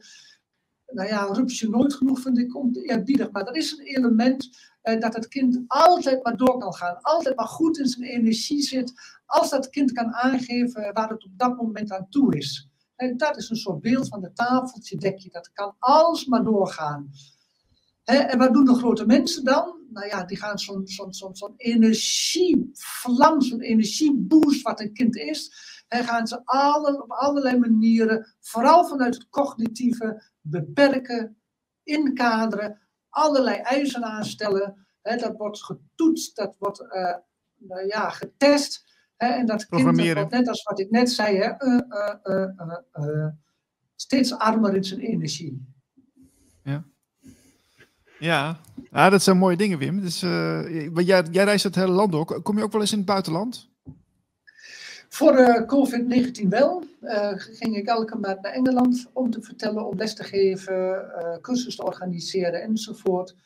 [0.86, 4.48] nou ja, rupsje nooit genoeg vind ik eerbiedig, maar er is een element
[4.82, 8.62] uh, dat het kind altijd maar door kan gaan, altijd maar goed in zijn energie
[8.62, 8.92] zit,
[9.26, 12.67] als dat kind kan aangeven waar het op dat moment aan toe is.
[12.98, 17.10] En dat is een soort beeld van de tafeltje, dekje, dat kan alsmaar doorgaan.
[18.04, 19.76] en wat doen de grote mensen dan?
[19.90, 25.52] Nou ja, die gaan zo'n zo'n zo'n zo'n energievlam, zo'n energieboost wat een kind is,
[25.88, 31.42] en gaan ze alle, op allerlei manieren, vooral vanuit het cognitieve, beperken,
[31.82, 34.86] inkaderen, allerlei eisen aanstellen.
[35.02, 37.16] dat wordt getoetst, dat wordt uh,
[37.54, 38.97] nou ja, getest.
[39.18, 42.48] En dat kind net als wat ik net zei, hè, uh,
[42.92, 43.26] uh,
[43.94, 45.66] steeds armer in zijn energie.
[46.62, 46.84] Ja.
[48.18, 48.58] Ja,
[48.90, 50.00] ja dat zijn mooie dingen, Wim.
[50.00, 52.40] Dus, jij, jij reist het hele land ook.
[52.42, 53.68] Kom je ook wel eens in het buitenland?
[55.08, 56.84] Voor uh, COVID-19 wel.
[57.02, 61.36] Uh, ging ik elke maand naar Engeland om te vertellen, om les te geven, uh,
[61.40, 63.36] cursus te organiseren enzovoort.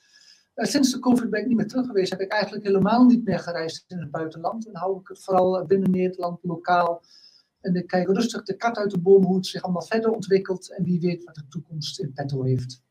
[0.55, 2.11] Sinds de COVID ben ik niet meer terug geweest.
[2.11, 4.67] Heb ik eigenlijk helemaal niet meer gereisd in het buitenland.
[4.67, 7.03] En hou ik het vooral binnen Nederland, lokaal.
[7.61, 10.73] En ik kijk rustig de kat uit de boom hoe het zich allemaal verder ontwikkelt.
[10.77, 12.83] En wie weet wat de toekomst in petto heeft.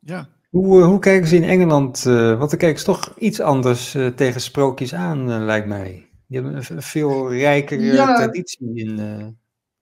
[0.00, 0.28] Ja.
[0.50, 2.02] Hoe, hoe kijken ze in Engeland?
[2.02, 6.08] want dan kijken ze toch iets anders tegen sprookjes aan, lijkt mij.
[6.26, 8.96] Die hebben een veel rijkere traditie in.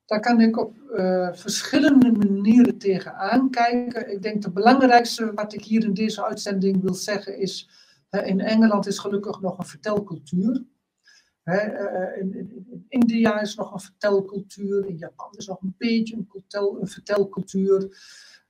[0.07, 4.13] Daar kan ik op uh, verschillende manieren tegenaan kijken.
[4.13, 7.69] Ik denk de belangrijkste wat ik hier in deze uitzending wil zeggen is,
[8.11, 10.65] in Engeland is gelukkig nog een vertelcultuur.
[11.45, 16.29] In, in, in, India is nog een vertelcultuur, in Japan is nog een beetje een,
[16.81, 17.99] een vertelcultuur.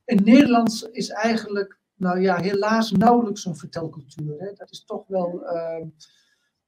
[0.04, 4.38] In Nederland is eigenlijk, nou ja, helaas nauwelijks een vertelcultuur.
[4.38, 4.52] Hè.
[4.52, 5.88] Dat is toch wel ehm,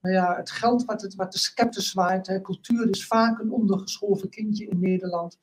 [0.01, 2.27] nou ja, het geld wat, het, wat de scepter zwaait.
[2.27, 2.41] Hè.
[2.41, 5.39] Cultuur is vaak een ondergeschoven kindje in Nederland.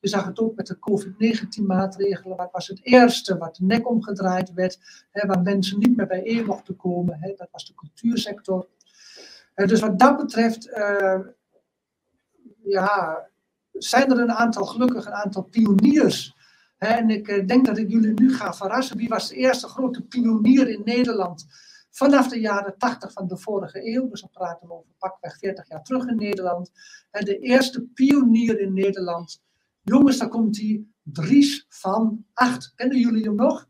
[0.00, 2.36] Je zag het ook met de COVID-19 maatregelen.
[2.36, 4.78] Wat was het eerste wat de nek omgedraaid werd,
[5.10, 7.16] hè, waar mensen niet meer bijeen mochten komen.
[7.20, 8.68] Hè, dat was de cultuursector.
[9.54, 11.18] Uh, dus wat dat betreft, uh,
[12.62, 13.26] ja,
[13.72, 16.36] zijn er een aantal, gelukkig een aantal pioniers.
[16.76, 18.96] Hè, en ik uh, denk dat ik jullie nu ga verrassen.
[18.96, 21.46] Wie was de eerste grote pionier in Nederland?
[21.90, 25.82] Vanaf de jaren 80 van de vorige eeuw, dus we praten over pakweg 40 jaar
[25.82, 26.70] terug in Nederland.
[27.10, 29.42] En de eerste pionier in Nederland.
[29.82, 30.84] Jongens, daar komt hij.
[31.02, 32.72] Dries van Acht.
[32.74, 33.68] Kennen jullie hem nog?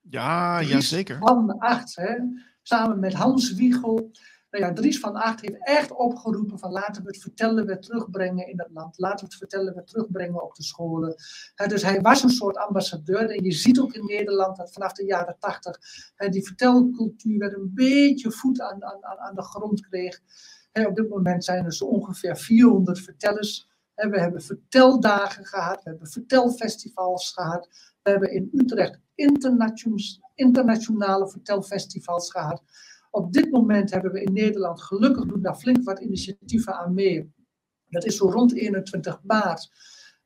[0.00, 1.18] Ja, ja zeker.
[1.18, 2.14] Van Acht, hè?
[2.62, 4.10] samen met Hans Wiegel.
[4.50, 8.48] Nou ja, Dries van Acht heeft echt opgeroepen van laten we het vertellen weer terugbrengen
[8.48, 8.98] in het land.
[8.98, 11.14] Laten we het vertellen weer terugbrengen op de scholen.
[11.66, 13.30] dus hij was een soort ambassadeur.
[13.30, 15.78] En je ziet ook in Nederland dat vanaf de jaren tachtig
[16.30, 20.20] die vertelcultuur weer een beetje voet aan, aan, aan de grond kreeg.
[20.72, 23.68] op dit moment zijn er zo ongeveer 400 vertellers.
[23.94, 27.68] we hebben verteldagen gehad, we hebben vertelfestivals gehad.
[28.02, 29.00] We hebben in Utrecht
[30.34, 32.62] internationale vertelfestivals gehad.
[33.10, 37.32] Op dit moment hebben we in Nederland, gelukkig doen daar flink wat initiatieven aan mee.
[37.88, 39.70] Dat is zo rond 21 maart.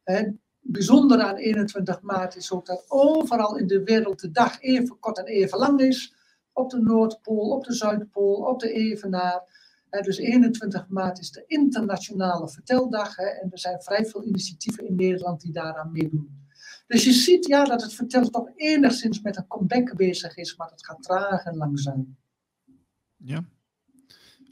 [0.03, 4.99] Het bijzondere aan 21 maart is ook dat overal in de wereld de dag even
[4.99, 6.15] kort en even lang is.
[6.53, 9.63] Op de Noordpool, op de Zuidpool, op de Evenaar.
[10.01, 13.17] Dus 21 maart is de internationale verteldag.
[13.17, 16.43] En er zijn vrij veel initiatieven in Nederland die daaraan meedoen.
[16.87, 20.71] Dus je ziet ja, dat het vertellen toch enigszins met een comeback bezig is, maar
[20.71, 22.17] het gaat traag en langzaam.
[23.25, 23.45] Ja.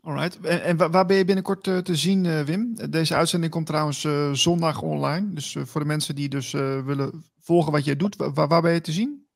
[0.01, 0.41] Alright.
[0.41, 2.91] En, en waar ben je binnenkort uh, te zien, uh, Wim?
[2.91, 5.35] Deze uitzending komt trouwens uh, zondag online.
[5.35, 8.81] Dus voor de mensen die dus willen volgen wat jij doet, waar, waar ben je
[8.81, 9.27] te zien?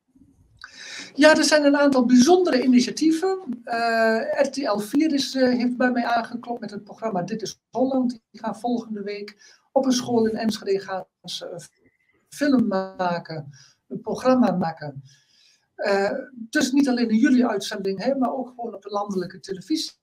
[1.15, 3.39] Ja, er zijn een aantal bijzondere initiatieven.
[4.43, 8.11] RTL 4 is, heeft bij mij aangeklopt met het programma Dit is Holland.
[8.31, 9.37] Die gaan volgende week
[9.73, 11.61] op een school in Enschede gaan ze
[12.29, 13.49] film maken,
[13.89, 15.03] een programma maken.
[16.33, 19.95] Dus niet alleen in jullie uitzending, maar ook gewoon op de landelijke televisie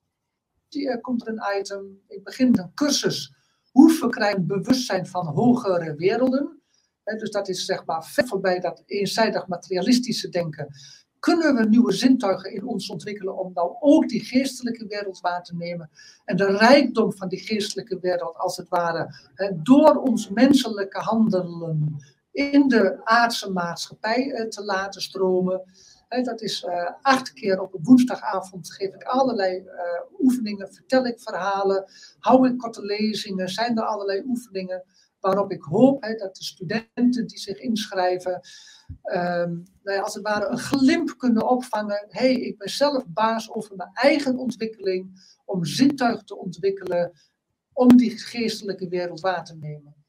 [0.82, 2.00] er komt er een item.
[2.08, 3.34] Ik begin een cursus.
[3.70, 6.58] Hoe verkrijgen bewustzijn van hogere werelden?
[7.04, 10.68] dus dat is zeg maar ver voorbij dat eenzijdig materialistische denken.
[11.18, 15.56] Kunnen we nieuwe zintuigen in ons ontwikkelen om nou ook die geestelijke wereld waar te
[15.56, 15.90] nemen?
[16.24, 19.14] En de rijkdom van die geestelijke wereld, als het ware,
[19.62, 21.96] door ons menselijke handelen
[22.34, 25.62] in de aardse maatschappij eh, te laten stromen
[26.22, 31.20] dat is uh, acht keer op een woensdagavond geef ik allerlei uh, oefeningen, vertel ik
[31.20, 31.84] verhalen,
[32.18, 34.84] hou ik korte lezingen, zijn er allerlei oefeningen
[35.20, 38.40] waarop ik hoop dat de studenten die zich inschrijven,
[39.14, 42.06] um, nou als het ware een glimp kunnen opvangen.
[42.08, 47.12] Hé, hey, ik ben zelf baas over mijn eigen ontwikkeling, om zintuig te ontwikkelen,
[47.72, 50.03] om die geestelijke wereld waar te nemen.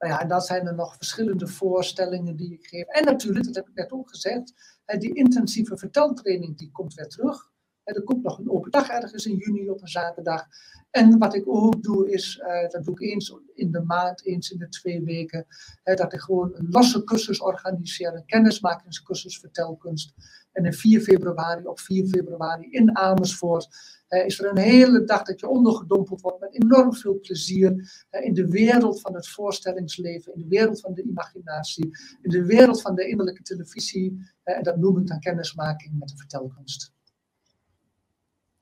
[0.00, 2.86] Nou ja, en dan zijn er nog verschillende voorstellingen die ik geef.
[2.86, 4.52] En natuurlijk, dat heb ik net ook gezegd,
[4.98, 7.50] die intensieve verteltraining die komt weer terug.
[7.82, 10.46] Er komt nog een open dag ergens in juni op een zaterdag.
[10.90, 14.50] En wat ik ook doe is, uh, dat doe ik eens in de maand, eens
[14.50, 15.46] in de twee weken,
[15.82, 20.12] dat ik gewoon een losse cursus organiseer, een kennismakingscursus vertelkunst.
[20.52, 23.68] En in 4 februari, op 4 februari in Amersfoort,
[24.10, 28.48] is er een hele dag dat je ondergedompeld wordt met enorm veel plezier in de
[28.48, 31.84] wereld van het voorstellingsleven, in de wereld van de imaginatie,
[32.22, 34.30] in de wereld van de innerlijke televisie.
[34.42, 36.92] En dat noem ik dan kennismaking met de vertelkunst.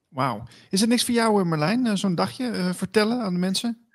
[0.08, 0.42] Wauw.
[0.70, 3.86] Is het niks voor jou, eh, Marlijn, eh, zo'n dagje uh, vertellen aan de mensen?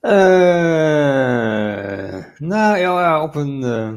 [0.00, 0.10] uh,
[2.52, 3.94] nou ja, op een, uh,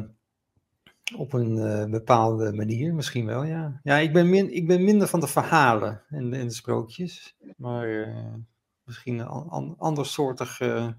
[1.16, 3.80] op een bepaalde manier misschien wel, ja.
[3.82, 8.14] Ja, ik ben, min, ik ben minder van de verhalen en, en de sprookjes, maar
[8.84, 10.96] misschien an, andersoortige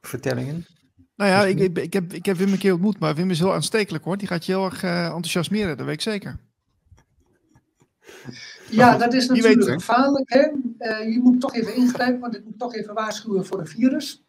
[0.00, 0.66] vertellingen.
[1.16, 3.38] Nou ja, ik, ik, ik, heb, ik heb Wim een keer ontmoet, maar Wim is
[3.38, 4.16] heel aanstekelijk hoor.
[4.16, 6.38] Die gaat je heel erg uh, enthousiasmeren, dat weet ik zeker.
[8.70, 10.32] Ja, dat is natuurlijk gevaarlijk.
[10.32, 10.48] Hè?
[10.78, 14.25] Uh, je moet toch even ingrijpen, want ik moet toch even waarschuwen voor een virus.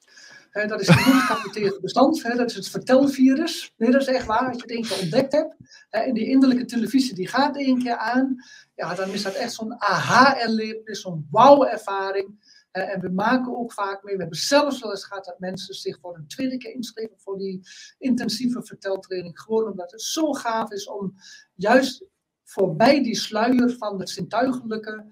[0.65, 3.73] Dat is een mondkapje bestand, dat is het vertelvirus.
[3.77, 5.55] Nee, dat is echt waar, als je het één keer ontdekt hebt.
[5.89, 8.35] en die innerlijke televisie die gaat één keer aan.
[8.75, 12.55] Ja, dan is dat echt zo'n aha-erlevenis, zo'n wauw-ervaring.
[12.71, 15.99] En we maken ook vaak mee, we hebben zelfs wel eens gehad dat mensen zich
[15.99, 17.61] voor een tweede keer inschreven voor die
[17.97, 19.39] intensieve verteltraining.
[19.39, 21.13] Gewoon omdat het zo gaaf is om
[21.55, 22.05] juist
[22.43, 25.05] voorbij die sluier van het zintuigelijke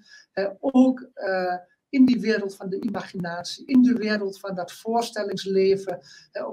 [0.60, 1.56] ook uh,
[1.96, 6.00] in die wereld van de imaginatie, in de wereld van dat voorstellingsleven,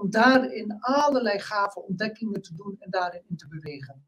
[0.01, 4.07] om daarin allerlei gave ontdekkingen te doen en daarin in te bewegen.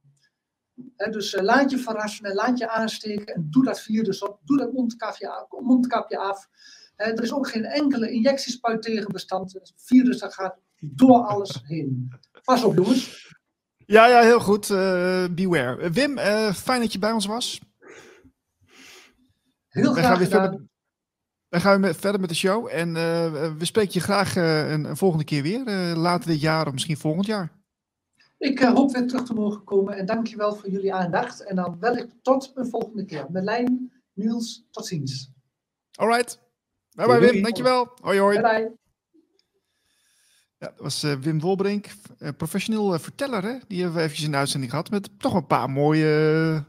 [1.11, 4.73] dus laat je verrassen en laat je aansteken en doe dat virus op, doe dat
[4.73, 6.49] mondkapje, mondkapje af.
[6.97, 9.53] er is ook geen enkele injectiespuit tegen bestand.
[9.53, 12.13] Het virus dat gaat door alles heen.
[12.45, 13.33] Pas op, jongens.
[13.87, 14.69] Ja, ja, heel goed.
[14.69, 15.91] Uh, beware.
[15.91, 17.61] Wim, uh, fijn dat je bij ons was.
[19.69, 20.61] Heel graag gaan we verder,
[21.55, 22.69] Dan gaan we verder met de show.
[22.71, 22.95] En uh,
[23.59, 25.65] we spreken je graag een, een, volgende keer weer.
[25.97, 27.53] later dit jaar of misschien volgend jaar.
[28.39, 29.97] Ik hoop weer terug te mogen komen.
[29.97, 31.45] En dankjewel voor jullie aandacht.
[31.45, 33.27] En dan wellicht tot een volgende keer.
[33.31, 35.33] Merlijn, Niels, tot ziens.
[35.93, 36.39] Alright.
[36.91, 37.93] Bye bye Wim, dankjewel.
[38.01, 38.41] Hoi hoi.
[38.41, 38.77] Bye bye.
[40.59, 41.87] Ja, dat was uh, Wim Wolbrink,
[42.19, 43.43] uh, professioneel uh, verteller.
[43.43, 43.59] Hè?
[43.67, 46.07] Die hebben we eventjes in de uitzending gehad met toch een paar mooie,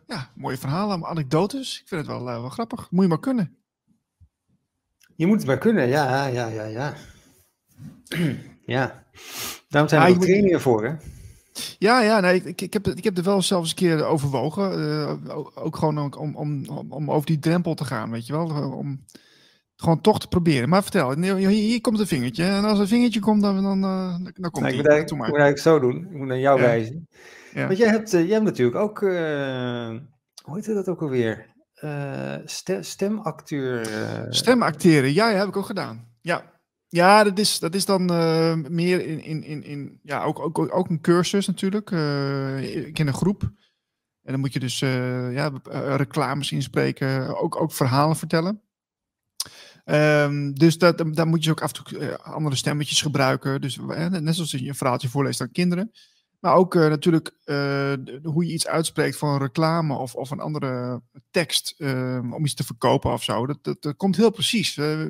[0.07, 1.79] ja, mooie verhalen, anekdotes.
[1.81, 2.91] Ik vind het wel, wel grappig.
[2.91, 3.64] Moet je maar kunnen.
[5.15, 6.93] Je moet het maar kunnen, ja, ja, ja, ja.
[8.75, 9.03] ja,
[9.69, 10.93] daarom zijn er ah, ook trainingen voor, hè?
[11.77, 15.31] Ja, ja, nee, ik, ik, heb, ik heb er wel zelfs een keer overwogen.
[15.55, 18.71] ook gewoon om, om, om, om over die drempel te gaan, weet je wel.
[18.71, 19.05] Om,
[19.75, 20.69] gewoon toch te proberen.
[20.69, 22.43] Maar vertel, hier, hier komt een vingertje.
[22.43, 25.57] En als een vingertje komt, dan, dan, eh, dan komt nee, nou, Ik moet eigenlijk
[25.57, 26.07] zo doen.
[26.11, 27.07] Ik moet naar jou wijzen.
[27.53, 27.67] Ja.
[27.67, 29.89] Want jij hebt, uh, jij hebt natuurlijk ook, uh,
[30.43, 31.53] hoe heet dat ook alweer?
[31.83, 32.35] Uh,
[32.81, 33.87] stemacteur.
[34.29, 36.07] Stemacteren, ja, ja, heb ik ook gedaan.
[36.21, 36.51] Ja,
[36.87, 38.05] ja dat, is, dat is dan
[38.75, 41.91] meer in, in, in, in ja, ook, ook, ook een cursus natuurlijk.
[42.61, 43.41] ik ken een groep.
[44.21, 45.51] En dan moet je dus ja,
[45.95, 48.65] reclames inspreken, ook, ook verhalen vertellen.
[49.85, 53.61] Ehm, dus dat, daar moet je ook af en toe eh, andere stemmetjes gebruiken.
[53.61, 55.91] Dus eh, net zoals je een verhaaltje voorleest aan kinderen.
[56.39, 60.39] Maar ook eh, natuurlijk eh, hoe je iets uitspreekt voor een reclame of, of een
[60.39, 63.45] andere tekst ehm, om iets te verkopen of zo.
[63.45, 64.75] Dat, dat, komt heel precies.
[64.75, 65.09] Dat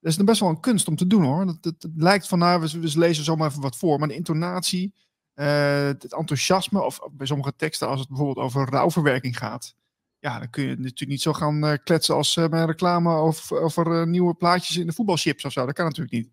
[0.00, 1.46] is best wel een kunst om te doen hoor.
[1.46, 3.98] Dat, dat, lijkt van, nou, we, lezen zomaar even wat voor.
[3.98, 4.94] Maar de intonatie,
[5.34, 9.74] het enthousiasme of bij sommige teksten als het bijvoorbeeld over rouwverwerking gaat
[10.18, 14.06] ja, dan kun je natuurlijk niet zo gaan kletsen als bij een reclame over, over
[14.06, 15.66] nieuwe plaatjes in de voetbalchips of zo.
[15.66, 16.28] Dat kan natuurlijk niet.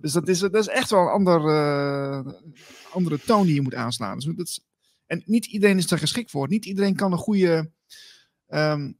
[0.00, 1.40] Dus dat is, dat is echt wel een ander,
[2.96, 4.18] andere toon die je moet aanslaan.
[4.18, 4.60] Dus dat is,
[5.06, 6.48] en niet iedereen is er geschikt voor.
[6.48, 7.70] Niet iedereen kan een goede
[8.48, 8.98] um,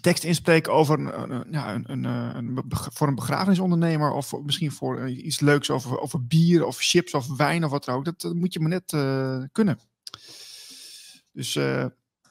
[0.00, 4.12] tekst inspreken over een, ja, een, een, een, voor een begrafenisondernemer.
[4.12, 7.94] Of misschien voor iets leuks over, over bier of chips of wijn of wat dan
[7.94, 8.04] ook.
[8.04, 8.90] Dat, dat moet je maar net
[9.52, 9.78] kunnen.
[11.32, 11.56] Dus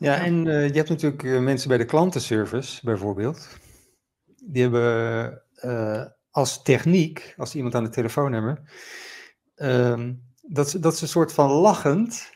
[0.02, 3.48] ja, en uh, je hebt natuurlijk mensen bij de klantenservice bijvoorbeeld.
[4.44, 8.68] Die hebben uh, als techniek, als iemand aan de telefoon hebben,
[9.56, 10.14] ehm,
[10.54, 12.30] dat, ze, dat ze een soort van lachend,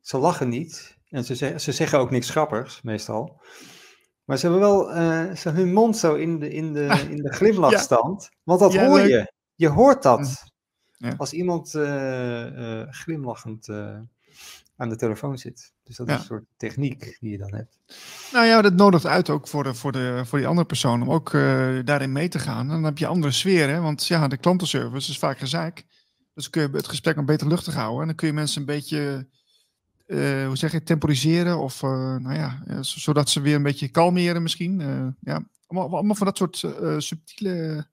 [0.00, 3.40] ze lachen niet en ze, ze, ze zeggen ook niks grappigs meestal.
[4.24, 4.84] Maar ze hebben wel
[5.36, 8.22] ze, hun mond zo in de, in de, in de glimlachstand.
[8.22, 8.36] Ja.
[8.44, 9.08] Want dat ja, hoor leuk.
[9.08, 9.32] je.
[9.54, 10.52] Je hoort dat.
[10.96, 11.14] Ja.
[11.16, 11.70] Als iemand
[12.90, 13.68] glimlachend
[14.76, 15.72] aan de telefoon zit.
[15.84, 17.78] Dus dat is een soort techniek die je dan hebt.
[18.32, 21.10] Nou ja, dat nodigt uit ook voor, de, voor, de, voor die andere persoon om
[21.10, 21.30] ook
[21.84, 22.60] daarin mee te gaan.
[22.60, 23.80] En dan heb je andere sfeer, hè?
[23.80, 25.84] want ja, de klantenservice is vaak gezaak.
[26.38, 28.00] Dus kun je het gesprek nog beter luchtig houden.
[28.00, 29.26] En dan kun je mensen een beetje,
[30.06, 31.58] uh, hoe zeg je, temporiseren.
[31.58, 34.80] Of, uh, nou ja, zodat ze weer een beetje kalmeren misschien.
[35.20, 36.56] ja, allemaal, allemaal van dat soort
[36.98, 37.86] subtiele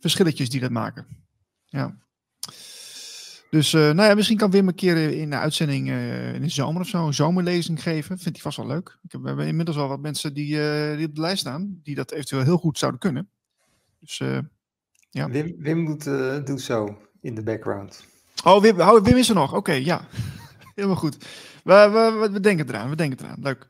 [0.00, 1.06] verschilletjes die dat maken.
[1.64, 1.96] Ja.
[3.50, 5.88] Dus nou ja, misschien kan Wim een keer in de uitzending
[6.34, 8.18] in de zomer of zo een zomerlezing geven.
[8.18, 8.98] Vindt hij vast wel leuk.
[9.02, 10.56] Ik heb, we hebben inmiddels wel wat mensen die,
[10.96, 13.30] die op de lijst staan, die dat eventueel heel goed zouden kunnen.
[14.00, 14.18] Dus
[15.10, 15.30] ja.
[15.30, 16.04] Wim, Wim doet,
[16.46, 18.04] doet zo in de background.
[18.44, 19.48] Oh, Wim, oh, Wim is er nog.
[19.48, 20.06] Oké, okay, ja.
[20.74, 21.16] Helemaal goed.
[21.64, 23.38] We, we, we, denken eraan, we denken eraan.
[23.40, 23.68] Leuk.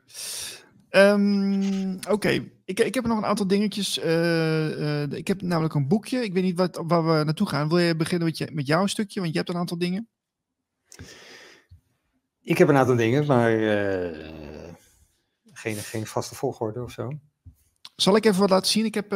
[0.91, 2.51] Um, Oké, okay.
[2.65, 3.99] ik, ik heb nog een aantal dingetjes.
[3.99, 6.23] Uh, uh, ik heb namelijk een boekje.
[6.23, 7.69] Ik weet niet wat, waar we naartoe gaan.
[7.69, 9.19] Wil je beginnen met, je, met jouw stukje?
[9.19, 10.09] Want je hebt een aantal dingen.
[12.41, 14.29] Ik heb een aantal dingen, maar uh,
[15.53, 17.11] geen, geen vaste volgorde of zo.
[17.95, 18.85] Zal ik even wat laten zien?
[18.85, 19.11] Ik heb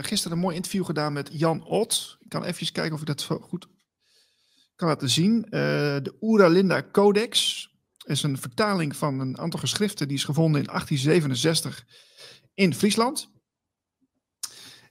[0.00, 2.18] gisteren een mooi interview gedaan met Jan Ott.
[2.20, 3.68] Ik kan even kijken of ik dat goed
[4.82, 5.46] kan laten zien.
[5.50, 7.68] de Oera Linda Codex
[8.04, 11.84] is een vertaling van een aantal geschriften die is gevonden in 1867
[12.54, 13.30] in Friesland.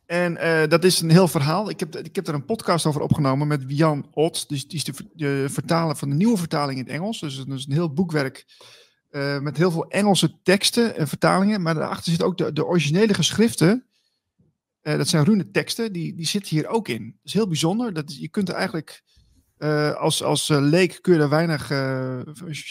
[0.06, 1.70] En uh, dat is een heel verhaal.
[1.70, 4.50] Ik heb, ik heb er een podcast over opgenomen met Jan Ott.
[4.50, 7.20] Dus die is de, de vertaler van de nieuwe vertaling in het Engels.
[7.20, 8.46] Dus het is een heel boekwerk
[9.12, 11.62] uh, met heel veel Engelse teksten en vertalingen.
[11.62, 13.86] Maar daarachter zitten ook de, de originele geschriften.
[14.82, 15.94] Dat zijn rune teksten.
[15.94, 17.06] Die, die zitten hier ook in.
[17.06, 17.94] Dat is heel bijzonder.
[17.94, 19.04] Dat, je kunt er eigenlijk
[19.64, 22.20] uh, als als uh, leek kun je er weinig uh,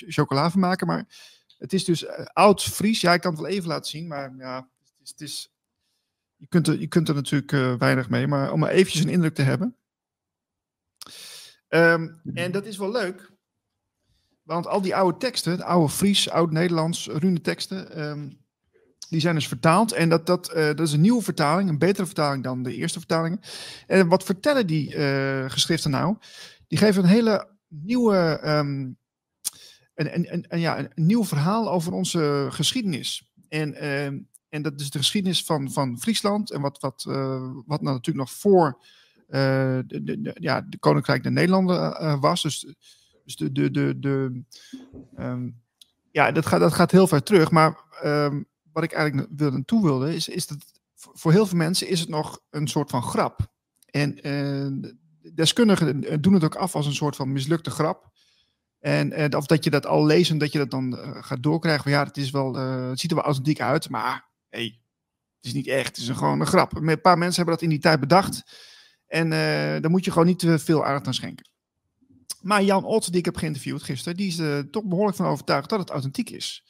[0.08, 0.86] chocola van maken.
[0.86, 1.04] Maar
[1.58, 3.00] het is dus oud Fries.
[3.00, 4.06] Ja, ik kan het wel even laten zien.
[4.06, 5.52] Maar ja, het is, het is
[6.36, 8.26] je, kunt er, je kunt er natuurlijk weinig mee.
[8.26, 9.76] Maar om maar eventjes een indruk te hebben.
[11.68, 13.32] Um, en dat is wel leuk.
[14.42, 18.38] Want al die oude teksten, de oude Fries, oud-Nederlands, rune teksten, um,
[19.08, 19.92] die zijn dus vertaald.
[19.92, 22.98] En dat, dat, uh, dat is een nieuwe vertaling, een betere vertaling dan de eerste
[22.98, 23.40] vertalingen.
[23.86, 26.16] En wat vertellen die uh, geschriften nou?
[26.70, 28.98] Die geven een hele nieuwe, um,
[29.94, 33.30] een, een, ja, een nieuw verhaal over onze geschiedenis.
[33.48, 37.82] En, um, en dat is de geschiedenis van, van Friesland en wat, wat, uh, wat
[37.82, 38.84] nou natuurlijk nog voor
[39.28, 42.42] uh, de, de, de, ja, de Koninkrijk der Nederlanden uh, was.
[42.42, 42.74] Dus,
[43.24, 44.42] dus de, de, de,
[45.18, 45.62] um,
[46.10, 47.50] ja, dat gaat, dat gaat heel ver terug.
[47.50, 47.78] Maar
[48.72, 50.64] wat ik eigenlijk wilde, toe wilde, is, is dat
[50.94, 53.52] voor heel veel mensen is het nog een soort van grap.
[53.86, 54.20] En
[55.34, 58.10] deskundigen doen het ook af als een soort van mislukte grap.
[58.80, 61.82] En, en of dat je dat al lezen, dat je dat dan uh, gaat doorkrijgen.
[61.82, 64.80] Van ja, het, is wel, uh, het ziet er wel authentiek uit, maar hey,
[65.36, 65.86] het is niet echt.
[65.86, 66.76] Het is een, gewoon een grap.
[66.76, 68.42] Een paar mensen hebben dat in die tijd bedacht.
[69.06, 69.30] En uh,
[69.80, 71.48] daar moet je gewoon niet te veel aandacht aan schenken.
[72.40, 75.68] Maar Jan Ott, die ik heb geïnterviewd gisteren, die is er toch behoorlijk van overtuigd
[75.68, 76.64] dat het authentiek is.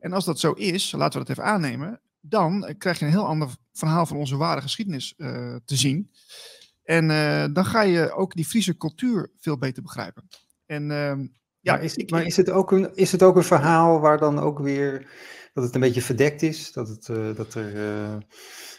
[0.00, 3.26] En als dat zo is, laten we dat even aannemen, dan krijg je een heel
[3.26, 5.14] ander verhaal van onze ware geschiedenis
[5.64, 6.10] te zien.
[6.84, 10.28] En uh, dan ga je ook die Friese cultuur veel beter begrijpen.
[10.66, 11.28] En, uh,
[11.60, 14.18] ja, maar, is, ik, maar is, het ook een, is het ook een verhaal waar
[14.18, 15.10] dan ook weer
[15.52, 16.72] dat het een beetje verdekt is?
[16.72, 18.16] Dat, het, uh, dat er uh,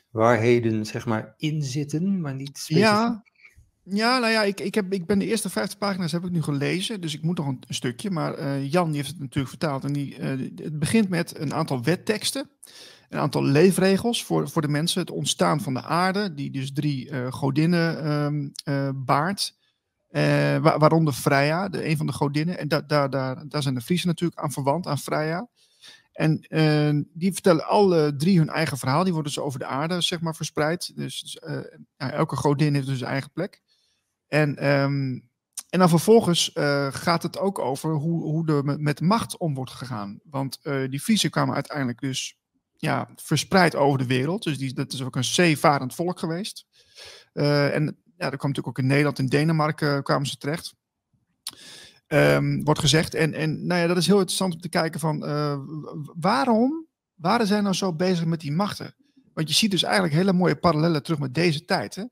[0.09, 2.83] waarheden zeg maar in zitten, maar niet specifiek?
[2.83, 3.23] Ja,
[3.89, 6.41] Ja, nou ja, ik, ik, heb, ik ben de eerste 50 pagina's heb ik nu
[6.41, 8.11] gelezen, dus ik moet nog een, stukje.
[8.11, 11.53] Maar eh, Jan die heeft het natuurlijk vertaald en die, eh, het begint met een
[11.53, 12.49] aantal wetteksten,
[13.09, 17.09] een aantal leefregels voor, voor de mensen, het ontstaan van de aarde, die dus drie
[17.09, 18.03] uh, godinnen
[18.65, 19.55] ehm, baart,
[20.61, 22.57] waaronder Freya, de, een van de godinnen.
[22.57, 25.47] En da, da, da, daar zijn de Friesen natuurlijk aan verwant, aan Freya.
[26.11, 26.47] En
[27.13, 29.03] die vertellen alle drie hun eigen verhaal.
[29.03, 30.91] Die worden dus over de aarde, zeg maar, verspreid.
[30.95, 31.39] Dus
[31.97, 33.63] elke godin heeft dus zijn eigen plek.
[34.27, 35.29] En, um,
[35.69, 39.71] en dan vervolgens uh, gaat het ook over hoe, hoe er met macht om wordt
[39.71, 40.19] gegaan.
[40.23, 42.37] Want die Friesen kwamen uiteindelijk dus
[42.77, 44.43] ja, verspreid over de wereld.
[44.43, 46.65] Dus die, dat is ook een zeevarend volk geweest.
[47.33, 50.73] en ja, kwam natuurlijk ook in Nederland en Denemarken kwamen ze terecht.
[52.07, 53.13] Um, wordt gezegd.
[53.13, 55.19] En, en nou ja, dat is heel interessant om te kijken van
[56.19, 58.95] waarom waren zij nou zo bezig met die machten?
[59.35, 61.95] Want je ziet dus eigenlijk hele mooie parallellen terug met deze tijd.
[61.95, 62.03] Hè?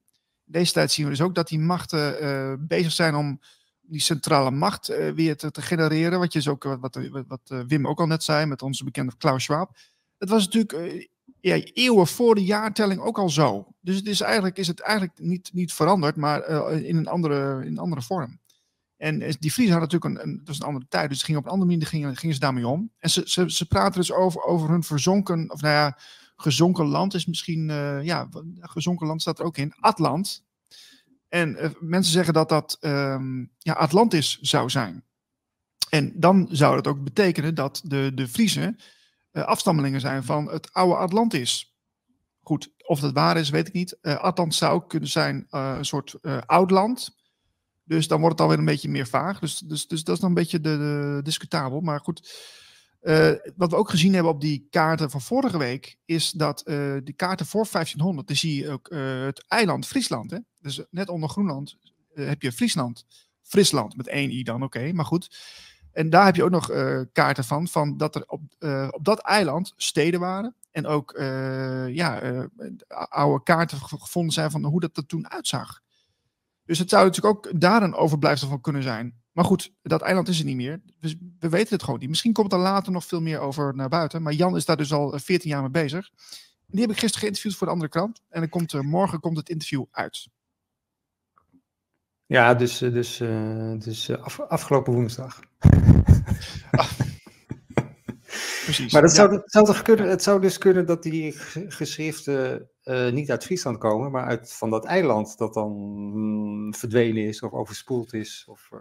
[0.53, 3.39] Deze tijd zien we dus ook dat die machten uh, bezig zijn om
[3.81, 6.19] die centrale macht uh, weer te, genereren.
[6.19, 6.79] Wat, je is ook, wat,
[7.11, 9.77] wat, wat Wim ook al net zei met onze bekende Klaus Schwab.
[10.17, 11.09] Dat was natuurlijk
[11.39, 13.67] ja, eeuwen voor de jaartelling ook al zo.
[13.79, 17.71] Dus het is eigenlijk, is het eigenlijk niet, niet veranderd, maar in, een andere, in
[17.71, 18.39] een andere vorm.
[18.97, 21.71] En die Friesen hadden natuurlijk een, was een andere tijd, dus gingen op een andere
[21.71, 22.91] manier gingen, gingen ze daarmee om.
[22.99, 25.97] En ze, ze, ze praten dus over, over hun verzonken, of nou ja,
[26.35, 28.29] gezonken land is misschien, uh, ja,
[28.59, 30.43] gezonken land staat er ook in, Atlant.
[31.29, 35.03] En uh, mensen zeggen dat dat um, ja, Atlantis zou zijn.
[35.89, 38.79] En dan zou dat ook betekenen dat de, de Friesen
[39.31, 41.77] uh, afstammelingen zijn van het oude Atlantis.
[42.41, 43.97] Goed, of dat waar is, weet ik niet.
[44.01, 46.15] Atlant zou kunnen zijn een soort
[46.45, 47.15] oud land
[47.85, 49.39] dus dan wordt het alweer een beetje meer vaag.
[49.39, 51.79] Dus, dus, dus dat is dan een beetje de, de discutabel.
[51.79, 52.31] Maar goed,
[53.03, 56.97] uh, wat we ook gezien hebben op die kaarten van vorige week, is dat uh,
[57.03, 60.31] die kaarten voor 1500, dan zie je ook uh, het eiland Friesland.
[60.31, 60.37] Hè?
[60.61, 61.77] Dus net onder Groenland
[62.13, 63.05] heb je Friesland.
[63.41, 65.37] Friesland met één i dan, oké, maar goed.
[65.91, 66.67] En daar heb je ook nog
[67.11, 68.41] kaarten van, van dat er op,
[68.89, 70.55] op dat eiland steden waren.
[70.71, 71.15] En ook
[71.89, 72.21] ja,
[72.87, 75.79] oude kaarten gevonden zijn van hoe dat er toen uitzag.
[76.65, 79.22] Dus het zou natuurlijk ook daar een overblijfsel van kunnen zijn.
[79.33, 80.81] Maar goed, dat eiland is er niet meer.
[80.99, 82.09] Dus we weten het gewoon niet.
[82.09, 84.21] Misschien komt er later nog veel meer over naar buiten.
[84.21, 86.09] Maar Jan is daar dus al 14 jaar mee bezig.
[86.67, 88.21] Die heb ik gisteren geïnterviewd voor de andere krant.
[88.29, 90.27] En dan komt, morgen komt het interview uit.
[92.25, 95.39] Ja, dus, eh, dus, uh, dus af, afgelopen woensdag.
[96.71, 96.91] Ah.
[98.63, 98.93] Precies.
[98.93, 101.31] Maar dat zou, zou toch kunnen, het zou dus kunnen dat die
[101.67, 107.23] geschriften uh, niet uit Friesland komen, maar uit van dat eiland dat dan mm, verdwenen
[107.23, 108.45] is of overspoeld is.
[108.47, 108.79] Of, uh,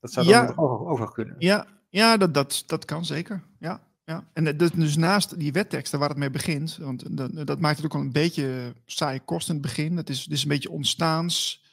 [0.00, 0.54] dat zou dan
[0.98, 1.36] ja, kunnen.
[1.38, 3.42] Ja, ja dat, dat, dat kan zeker.
[3.58, 4.24] Ja, ja.
[4.32, 7.84] En dus, dus naast die wetteksten waar het mee begint, want dat, dat maakt het
[7.84, 9.96] ook wel een beetje saai kost in het begin.
[9.96, 11.64] Het is, het is een beetje ontstaans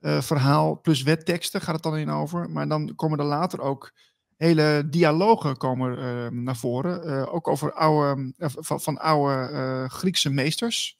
[0.00, 2.50] uh, verhaal plus wetteksten gaat het dan in over.
[2.50, 3.92] Maar dan komen er later ook
[4.36, 7.08] hele dialogen komen uh, naar voren.
[7.08, 10.98] Uh, ook over oude, van, van, oude Griekse meesters.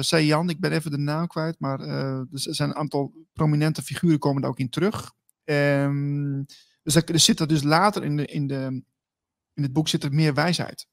[0.00, 4.18] zei Jan, ik ben even de naam kwijt, maar er zijn een aantal prominente figuren
[4.18, 5.12] komen daar ook in terug.
[5.44, 6.46] Um,
[6.82, 8.82] dus er, zit er dus later in, de, in, de,
[9.54, 10.86] in het boek zit er meer wijsheid.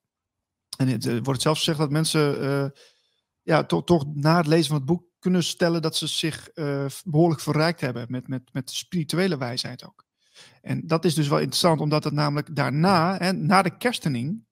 [0.78, 2.74] En het wordt zelfs gezegd dat mensen
[3.42, 6.50] ja, toch, na het lezen van het boek kunnen stellen dat ze zich
[7.04, 10.06] behoorlijk verrijkt hebben met, met, met spirituele wijsheid ook.
[10.62, 14.46] En dat is dus wel interessant, omdat het namelijk daarna, hè, na de kerstening,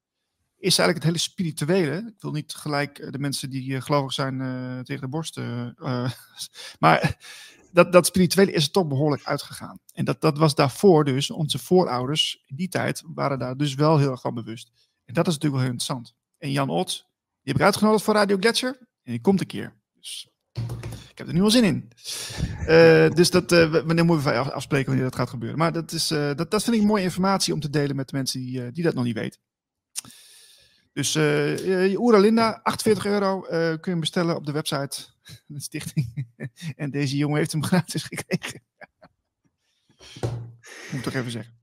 [0.57, 1.97] is eigenlijk het hele spirituele.
[2.15, 4.37] Ik wil niet gelijk eh, de mensen die gelovig zijn
[4.83, 5.39] tegen de borst.
[6.79, 7.17] Maar
[7.71, 9.79] dat, dat spirituele is er toch behoorlijk uitgegaan.
[9.93, 13.97] En dat, dat was daarvoor dus, onze voorouders in die tijd waren daar dus wel
[13.97, 14.71] heel erg van bewust.
[15.05, 16.15] En dat is natuurlijk wel heel interessant.
[16.37, 16.89] En Jan Ott,
[17.41, 18.77] die heb ik uitgenodigd voor Radio Gletscher.
[19.03, 19.73] En die komt een keer.
[19.93, 20.29] Dus
[21.09, 21.91] ik heb er nu al zin in.
[22.61, 25.57] Uh, dus dat, uh, wanneer moeten we afspreken wanneer dat gaat gebeuren.
[25.57, 28.15] Maar dat, is, uh, dat, dat vind ik mooie informatie om te delen met de
[28.15, 29.39] mensen die, die dat nog niet weten.
[30.93, 33.41] Dus uh, Oera Linda, 48 euro
[33.79, 34.97] kun je bestellen op de website
[35.47, 36.27] de stichting.
[36.75, 38.61] en deze jongen heeft hem gratis gekregen.
[40.91, 41.53] Moet ik toch even zeggen.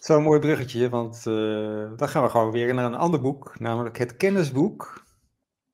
[0.00, 1.22] Zo'n mooi bruggetje, want
[1.98, 5.04] dan gaan we gewoon weer naar een ander boek, namelijk het kennisboek.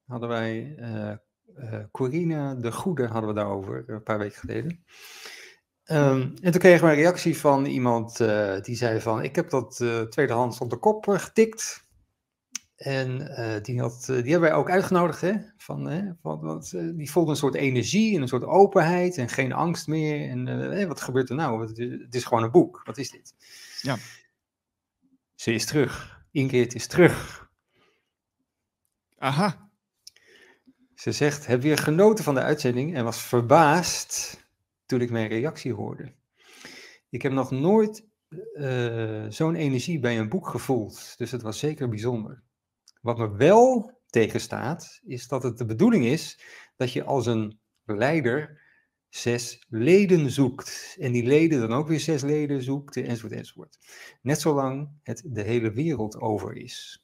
[0.07, 1.15] Hadden wij uh,
[1.91, 4.85] Corine de Goede hadden we daarover een paar weken geleden.
[5.85, 8.17] Um, en toen kregen we een reactie van iemand
[8.65, 11.88] die zei van, ik heb dat tweedehands op de kop getikt.
[12.79, 13.19] En
[13.63, 15.35] die, had, die hebben wij ook uitgenodigd, hè?
[15.57, 16.03] Van, hè?
[16.23, 20.31] Van, want, die voelde een soort energie en een soort openheid en geen angst meer.
[20.31, 21.67] En wat gebeurt er nou?
[22.03, 22.81] Het is gewoon een boek.
[22.85, 23.35] Wat is dit?
[23.83, 23.97] Ja.
[25.35, 26.23] Ze is terug.
[26.31, 27.49] Ingrid is terug.
[29.19, 29.71] Aha.
[30.95, 34.45] Ze zegt, heb weer genoten van de uitzending en was verbaasd
[34.87, 36.13] toen ik mijn reactie hoorde.
[37.11, 38.07] Ik heb nog nooit
[39.29, 42.43] zo'n energie bij een boek gevoeld, dus het was zeker bijzonder.
[43.01, 46.41] Wat me wel tegenstaat, is dat het de bedoeling is
[46.77, 48.61] dat je als een leider
[49.09, 50.97] zes leden zoekt.
[50.99, 53.79] En die leden dan ook weer zes leden zoekt, enzovoort, enzovoort.
[54.23, 57.03] Net zolang het de hele wereld over is.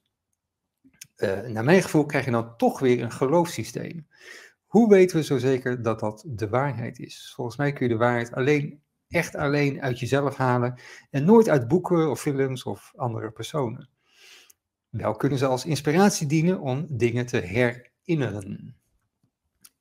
[1.17, 4.07] Uh, naar mijn gevoel krijg je dan toch weer een geloofssysteem.
[4.67, 7.33] Hoe weten we zo zeker dat dat de waarheid is?
[7.35, 10.81] Volgens mij kun je de waarheid alleen, echt alleen uit jezelf halen
[11.11, 13.94] en nooit uit boeken of films of andere personen.
[14.97, 18.77] Wel kunnen ze als inspiratie dienen om dingen te herinneren.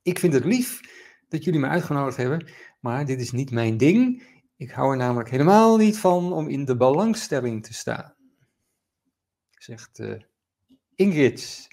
[0.02, 0.80] Ik vind het lief
[1.28, 2.46] dat jullie me uitgenodigd hebben,
[2.80, 4.22] maar dit is niet mijn ding.
[4.56, 8.14] Ik hou er namelijk helemaal niet van om in de belangstelling te staan.
[9.50, 10.20] Zegt uh,
[10.94, 11.68] Ingrid.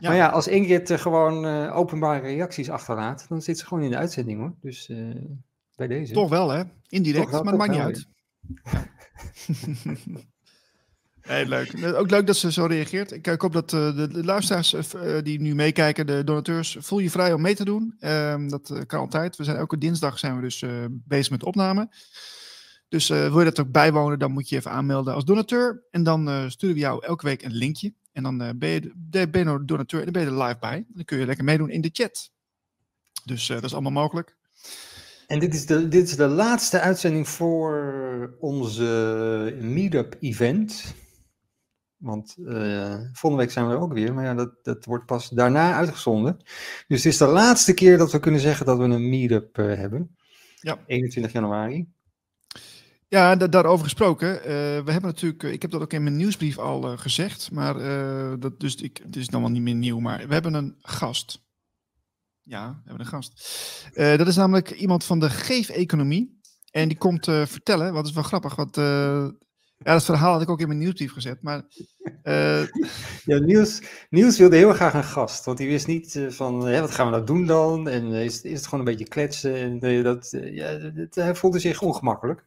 [0.00, 3.90] Maar ja, als Ingrid uh, gewoon uh, openbare reacties achterlaat, dan zit ze gewoon in
[3.90, 4.54] de uitzending hoor.
[4.60, 4.92] Dus
[5.76, 6.12] bij deze.
[6.12, 6.62] Toch wel hè?
[6.88, 8.08] Indirect, wel, maar dat maakt niet uit.
[11.28, 11.94] Hey, leuk.
[11.94, 13.12] Ook leuk dat ze zo reageert.
[13.12, 14.82] Ik, hoop dat uh, de, de, luisteraars uh,
[15.22, 17.96] die nu meekijken, de donateurs, voel je vrij om mee te doen.
[18.00, 19.36] Um, dat kan altijd.
[19.36, 21.88] We zijn elke dinsdag zijn we dus bezig met opname.
[22.88, 25.82] Dus wil je dat ook bijwonen, dan moet je even aanmelden als donateur.
[25.90, 27.92] En dan sturen we jou elke week een linkje.
[28.12, 30.84] En dan ben, je, de, ben je donateur en dan ben je er live bij.
[30.88, 32.30] Dan kun je lekker meedoen in de chat.
[33.24, 34.36] Dus dat is allemaal mogelijk.
[35.26, 40.94] En dit is, de, dit is de laatste uitzending voor onze meetup event.
[41.98, 45.28] Want uh, volgende week zijn we er ook weer, maar ja, dat, dat wordt pas
[45.28, 46.36] daarna uitgezonden.
[46.86, 49.74] Dus het is de laatste keer dat we kunnen zeggen dat we een meetup uh,
[49.74, 50.16] hebben.
[50.60, 50.78] Ja.
[50.86, 51.86] 21 januari.
[53.08, 54.34] Ja, daarover gesproken.
[54.36, 54.42] Uh,
[54.84, 57.74] we hebben natuurlijk, ik heb dat ook in mijn nieuwsbrief al gezegd, maar
[58.40, 61.46] dat, dus ik, het is dan wel niet meer nieuw, maar we hebben een gast.
[62.42, 63.32] Ja, we hebben een gast.
[63.94, 66.40] dat is namelijk iemand van de geef-economie.
[66.70, 68.76] En die komt vertellen, wat is wel grappig, wat
[69.78, 71.42] ja, dat verhaal had ik ook in mijn nieuwsbrief gezet.
[71.42, 71.62] Maar,
[72.24, 72.66] uh...
[73.30, 75.44] ja, Niels, Niels wilde heel graag een gast.
[75.44, 77.88] Want hij wist niet uh, van, hè, wat gaan we nou doen dan?
[77.88, 79.54] En uh, is, is het gewoon een beetje kletsen?
[79.54, 82.44] En dat, ja, dat, hij voelde zich ongemakkelijk.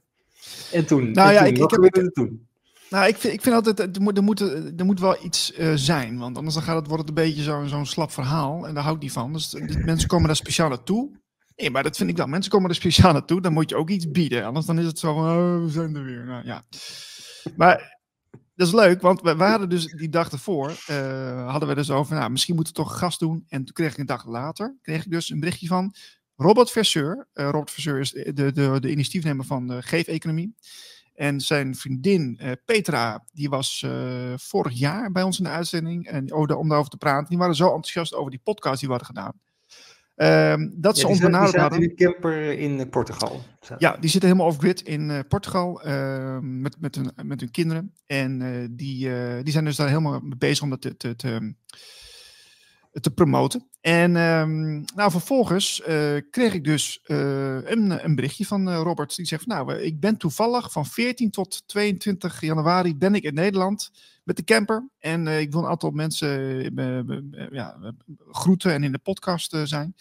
[0.72, 2.48] En toen, nou, en ja, toen, ik, wat ik, heb, toen?
[2.90, 4.40] Nou, ik vind, ik vind altijd, er moet, er moet,
[4.80, 6.18] er moet wel iets zijn.
[6.18, 8.68] Want anders dan gaat het, wordt het een beetje zo'n zo'n slap verhaal.
[8.68, 9.34] En daar hou ik niet van.
[9.34, 9.56] Dus
[9.86, 11.10] mensen komen daar speciaal naartoe.
[11.56, 12.30] Nee, maar dat vind ik dan.
[12.30, 13.42] Mensen komen er speciaal naartoe.
[13.42, 14.46] Dan moet je ook iets bieden.
[14.46, 16.26] Anders dan is het zo van, oh, we zijn er weer.
[16.26, 16.64] Nou, ja.
[17.56, 18.00] Maar
[18.56, 22.16] dat is leuk, want we, hadden dus die dag ervoor, uh, hadden we dus over,
[22.16, 23.46] nou, misschien moeten we toch gast doen.
[23.48, 25.94] En toen kreeg ik een dag later, kreeg ik dus een berichtje van
[26.36, 27.28] Robert Verseur.
[27.34, 30.56] Uh, Robert Verseur is de, de, de initiatiefnemer van de Geef-economie.
[31.14, 33.86] En zijn vriendin Petra, die was
[34.36, 37.30] vorig jaar bij ons in de uitzending en, om daarover te praten.
[37.30, 39.40] Die waren zo enthousiast over die podcast die we hadden gedaan.
[40.22, 41.82] Ehm, dat ze ons benaderd hadden.
[41.82, 43.42] in de camper in Portugal.
[43.78, 47.94] Ja, die zitten helemaal off-grid in uh, Portugal ehm, met, met, hun, met hun kinderen.
[48.06, 49.10] En uh, die,
[49.44, 51.56] die zijn dus daar helemaal mee bezig om dat te, te, te,
[52.92, 53.68] te promoten.
[53.82, 55.82] En um, nou, vervolgens
[56.30, 59.16] kreeg ik dus een, een berichtje van Robert.
[59.16, 63.92] Die zegt, nou, ik ben toevallig van 14 tot 22 januari ben ik in Nederland
[64.24, 64.90] met de camper.
[65.00, 66.30] En ik wil een aantal mensen
[67.52, 67.94] ja,
[68.32, 69.96] groeten en in de podcast zijn.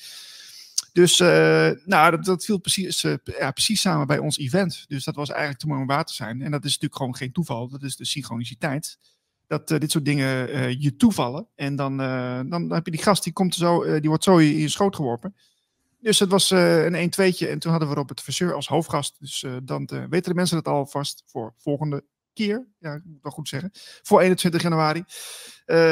[0.93, 4.85] Dus nou, dat, dat viel precies, ja, precies samen bij ons event.
[4.89, 6.43] Dus dat was eigenlijk te waar te zijn.
[6.43, 7.69] En dat is natuurlijk gewoon geen toeval.
[7.69, 8.99] Dat is de synchroniciteit.
[9.51, 11.47] Dat dit soort dingen je toevallen.
[11.55, 14.57] En dan, dan, dan, heb je die gast, die, komt zo, die wordt zo in
[14.57, 15.37] je schoot geworpen.
[16.01, 19.17] Dus het was een 1 2 En toen hadden we Robert Verseur als hoofdgast.
[19.19, 23.49] Dus dan weten de mensen het alvast voor volgende keer, ja, ik moet wel goed
[23.49, 23.71] zeggen,
[24.03, 25.05] voor 21 januari,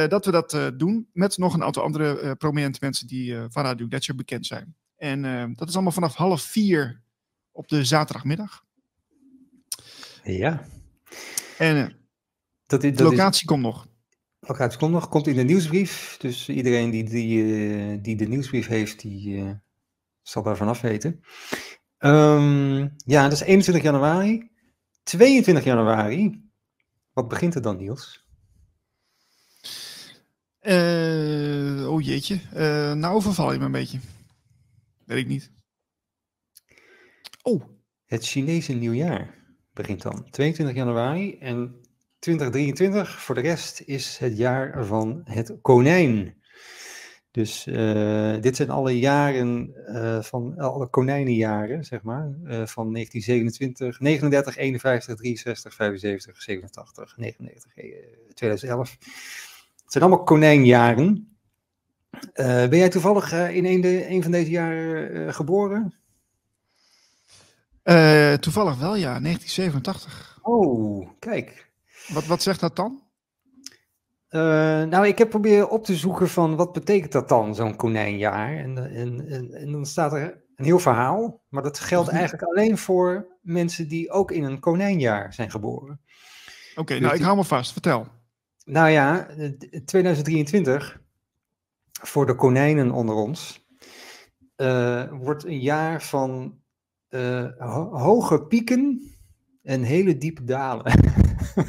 [0.08, 4.14] dat we dat doen met nog een aantal andere prominente mensen die van Radio Gletscher
[4.14, 4.74] bekend zijn.
[4.96, 5.22] En
[5.54, 7.02] dat is allemaal vanaf half vier
[7.52, 8.64] op de zaterdagmiddag.
[10.22, 10.64] Ja.
[11.58, 11.97] En
[12.68, 13.86] dat, is, de locatie komt nog.
[14.40, 16.16] Locatie komt nog, komt in de nieuwsbrief.
[16.18, 19.56] Dus iedereen die, die, die de nieuwsbrief heeft, die
[20.22, 21.20] zal daar vanaf weten.
[21.98, 24.50] Um, ja, dat is 21 januari.
[25.02, 26.50] 22 januari.
[27.12, 28.26] Wat begint er dan, Niels?
[30.62, 32.40] Uh, oh jeetje.
[32.94, 34.00] Nou overval je me een beetje.
[35.04, 35.50] Weet ik niet.
[37.42, 37.64] Oh.
[38.06, 39.34] Het Chinese nieuwjaar
[39.72, 40.30] begint dan.
[40.30, 41.38] 22 januari.
[41.38, 41.80] En
[42.18, 46.36] 2023 voor de rest is het jaar van het konijn.
[47.30, 54.00] Dus uh, dit zijn alle jaren uh, van alle konijnenjaren, zeg maar, uh, van 1927,
[54.00, 57.72] 39, 51, 63, 75, 87, 99,
[58.34, 58.96] 2011.
[59.84, 61.38] Het zijn allemaal konijnjaren.
[62.32, 65.94] Eh, ben jij toevallig eh, in een, de, een van deze jaren eh, geboren?
[67.82, 70.38] Eh, toevallig wel, ja, 1987.
[70.42, 71.67] Oh, kijk.
[72.08, 73.02] Wat, wat zegt dat dan?
[74.28, 74.40] Eh,
[74.82, 78.56] nou, ik heb proberen op te zoeken van wat betekent dat dan, zo'n konijnjaar.
[78.56, 82.78] En, en, en, en dan staat er een heel verhaal, maar dat geldt eigenlijk alleen
[82.78, 86.00] voor mensen die ook in een konijnjaar zijn geboren.
[86.76, 87.72] Oké, Dus nou, ik hou me vast.
[87.72, 88.06] Vertel.
[88.64, 89.50] Nou ja, eh,
[89.84, 91.00] 2023,
[92.02, 93.66] voor de konijnen onder ons,
[94.56, 96.60] eh, wordt een jaar van
[97.58, 99.02] ho- hoge pieken
[99.62, 100.92] en hele diepe dalen.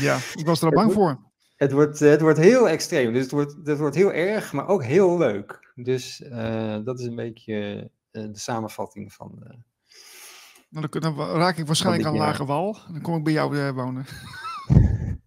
[0.00, 1.26] Ja, ik was er al bang voor.
[1.56, 4.84] Het wordt, het wordt heel extreem, dus het wordt, het wordt heel erg, maar ook
[4.84, 5.72] heel leuk.
[5.74, 9.42] Dus eh, dat is een beetje eh, de samenvatting van.
[9.42, 9.56] eh,
[10.68, 12.26] Nou, dan, dan raak ik waarschijnlijk aan jaar.
[12.26, 12.76] lage wal.
[12.92, 14.04] Dan kom ik bij jou eh, wonen.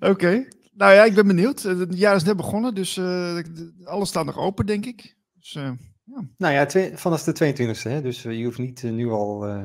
[0.00, 0.48] Oké.
[0.72, 1.64] Nou ja, ik ben benieuwd.
[1.64, 3.38] Eh, Het jaar is net begonnen, dus eh,
[3.84, 5.16] alles staat nog open, denk ik.
[5.34, 5.58] Dus,
[6.06, 9.10] eh, nou ja, twee- vanaf de 22e, hè, dus eh, je hoeft niet eh, nu
[9.10, 9.46] al.
[9.46, 9.62] eh,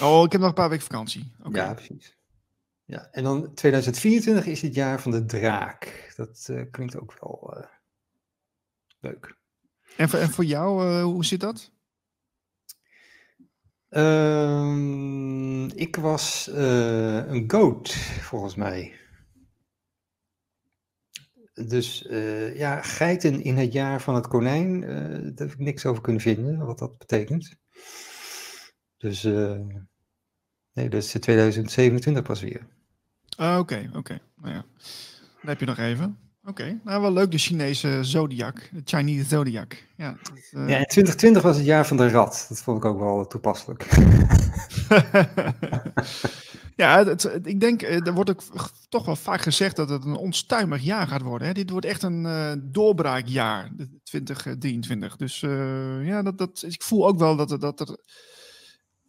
[0.00, 1.32] oh, ik heb nog een paar weken vakantie.
[1.44, 1.58] Oké.
[1.58, 2.18] Ja, precies.
[2.84, 6.12] Ja, en dan 2024 is het jaar van de draak.
[6.16, 7.64] Dat klinkt ook wel
[9.00, 9.36] leuk.
[9.96, 11.70] En, voor, en voor jou, hoe zit dat?
[13.88, 18.99] Ehm, ik was een goat, volgens mij.
[21.68, 24.90] Dus eh, ja, geiten in het jaar van het konijn, eh,
[25.34, 27.54] daar heb ik niks over kunnen vinden, wat dat betekent.
[28.96, 29.60] Dus eh,
[30.72, 32.66] nee, dat is 2027 pas weer.
[33.36, 34.20] Ah, Oké, oké.
[34.36, 34.64] Nou ja,
[35.40, 36.18] dan heb je nog even.
[36.44, 38.68] Oké, nou wel leuk, de Chinese zodiac.
[38.72, 39.86] De Chinese zodiac.
[39.96, 42.46] Ja, dat, Ja, en 2020 was het jaar van de rat.
[42.48, 43.86] Dat vond ik ook wel toepasselijk.
[46.80, 48.42] ja, ik denk, eh, er wordt ook
[48.88, 51.48] toch wel vaak gezegd dat het een onstuimig jaar gaat worden.
[51.48, 51.54] Hè?
[51.54, 55.16] Dit wordt echt een eh, doorbraakjaar, de 2023.
[55.16, 57.98] Dus eh, ja, dat, dat, ik voel ook wel dat, er- dat er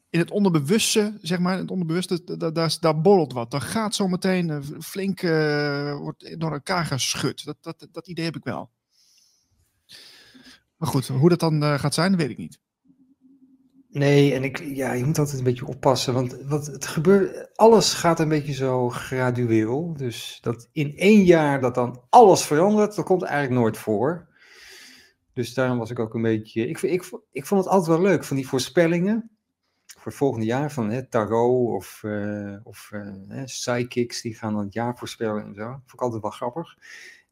[0.10, 3.52] in het onderbewuste, zeg maar, in het onderbewuste, da- da- daar, borrelt wat.
[3.52, 5.22] Dan gaat zometeen flink
[6.02, 7.46] wordt door elkaar geschud.
[7.46, 8.70] Dat, dat, dat idee heb ik wel.
[10.78, 12.60] Maar goed, hoe dat dan gaat zijn, weet ik niet.
[13.94, 17.94] Nee, en ik, ja, je moet altijd een beetje oppassen, want wat het gebeurt, alles
[17.94, 19.94] gaat een beetje zo gradueel.
[19.98, 24.28] Dus dat in één jaar dat dan alles verandert, dat komt eigenlijk nooit voor.
[25.34, 28.24] Dus daarom was ik ook een beetje, ik, ik, ik vond het altijd wel leuk
[28.24, 29.32] van die voorspellingen
[29.86, 34.64] voor het volgende jaar van hè, tarot of, eh, of eh, psychics, die gaan dan
[34.64, 35.66] het jaar voorspellen en zo.
[35.66, 36.78] Vond ik altijd wel grappig.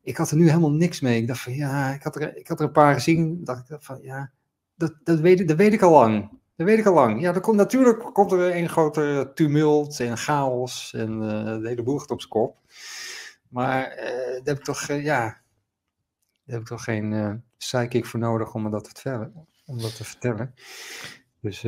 [0.03, 1.21] Ik had er nu helemaal niks mee.
[1.21, 3.77] Ik dacht van ja, ik had er, ik had er een paar gezien, dacht ik
[3.79, 4.31] van ja,
[4.75, 6.38] dat, dat, weet, dat weet ik al lang.
[6.59, 7.21] Dat weet ik al lang.
[7.21, 11.83] Ja, er komt, natuurlijk komt er een grote tumult en chaos en eh, de hele
[11.83, 12.57] boel gaat op zijn kop.
[13.49, 15.41] Maar eh, daar heb ik toch, eh, ja,
[16.45, 19.47] heb ik toch geen psychic voor nodig om dat te vertellen.
[19.65, 20.53] Om dat te vertellen.
[21.41, 21.61] Dus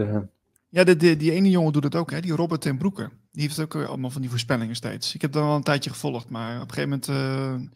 [0.69, 2.19] Ja, de, die ene jongen doet het ook, hè?
[2.19, 3.09] die Robert ten Broeke.
[3.31, 5.15] Die heeft ook allemaal van die voorspellingen steeds.
[5.15, 7.69] Ik heb dat wel een tijdje gevolgd, maar op een gegeven moment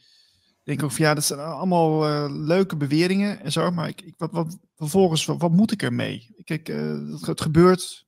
[0.66, 3.72] denk ik ook van ja, dat zijn allemaal eh, leuke beweringen en zo.
[3.72, 6.36] Maar ik, ik, wat, wat, vervolgens, wat, wat moet ik ermee?
[6.44, 8.06] Kijk, eh, het, gebeurt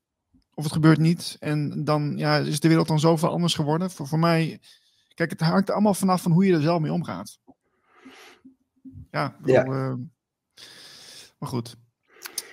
[0.54, 1.36] of het gebeurt niet.
[1.40, 3.92] En dan ja, is de wereld dan zoveel anders geworden.
[3.92, 4.60] Voor, voor mij,
[5.14, 7.40] kijk, het hangt er allemaal vanaf van hoe je er zelf mee omgaat.
[9.12, 9.64] Ja, Ja.
[9.64, 9.94] eh,
[11.40, 11.76] maar goed.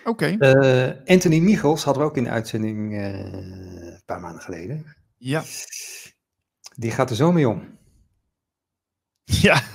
[0.04, 0.36] Oké,
[1.06, 4.96] Anthony Michels hadden we ook in de uitzending een paar maanden geleden.
[5.18, 5.42] ja.
[6.76, 7.78] Die gaat er zo mee om.
[9.24, 9.62] Ja.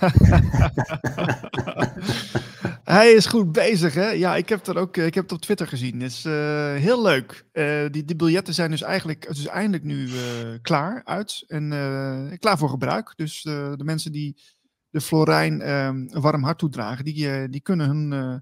[2.84, 4.09] Hij is goed bezig, hè?
[4.09, 6.01] Ja, ik heb, er ook, ik heb het op Twitter gezien.
[6.01, 7.45] Het is eh, heel leuk.
[7.51, 10.13] Eh, die, die biljetten zijn dus eigenlijk dus eindelijk nu eh,
[10.61, 13.13] klaar uit en eh, klaar voor gebruik.
[13.15, 14.41] Dus eh, de mensen die
[14.89, 18.35] de Florijn eh, een warm hart toedragen, die, eh, die kunnen hun, eh,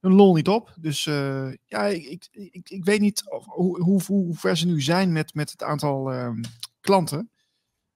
[0.00, 0.74] hun lol niet op.
[0.80, 4.80] Dus eh, ja, ik, ik, ik, weet niet of, hoe, hoe, hoe ver ze nu
[4.80, 6.30] zijn met, met het aantal eh,
[6.80, 7.30] klanten.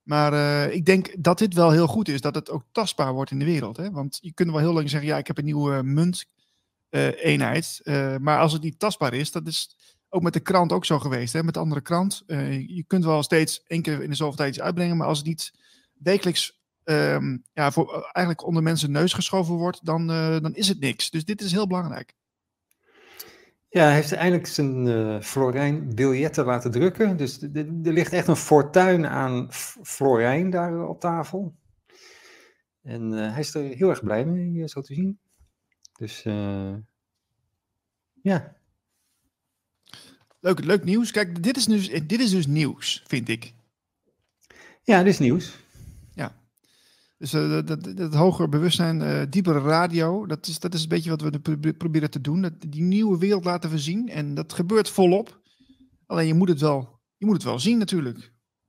[0.08, 3.30] Maar eh, ik denk dat dit wel heel goed is, dat het ook tastbaar wordt
[3.30, 3.76] in de wereld.
[3.76, 3.90] Hè?
[3.90, 7.80] Want je kunt wel heel lang zeggen, ja, ik heb een nieuwe munteenheid.
[7.82, 9.76] Uh, maar als het niet tastbaar is, dat is
[10.08, 11.32] ook met de krant ook zo geweest.
[11.32, 11.42] Hè?
[11.42, 12.22] Met de andere krant.
[12.66, 15.26] Je kunt wel steeds één keer in de zoveel tijd iets uitbrengen, maar als het
[15.26, 15.52] niet
[15.98, 20.06] wekelijks um, ja, voor, eigenlijk onder mensen neus geschoven wordt, dan,
[20.42, 21.10] dan is het niks.
[21.10, 22.14] Dus dit is heel belangrijk.
[23.70, 27.16] Ja, hij heeft eindelijk zijn uh, Florijn biljetten laten drukken.
[27.16, 31.54] Dus er ligt echt een fortuin aan Florijn daar op tafel.
[32.82, 35.18] En uh, hij is er heel erg blij mee, zo te zien.
[35.92, 36.74] Dus uh,
[38.22, 38.56] ja.
[40.40, 41.10] Leuk, leuk nieuws.
[41.10, 43.54] Kijk, dit is, dus, dit is dus nieuws, vind ik.
[44.82, 45.56] Ja, dit is nieuws.
[47.18, 50.88] Dus uh, dat, dat, dat hoger bewustzijn, uh, diepere radio, dat is, dat is een
[50.88, 52.42] beetje wat we pro proberen te doen.
[52.42, 54.08] Dat, die nieuwe wereld laten we zien.
[54.08, 55.40] En dat gebeurt volop.
[56.06, 58.18] Alleen je moet het wel, je moet het wel zien natuurlijk.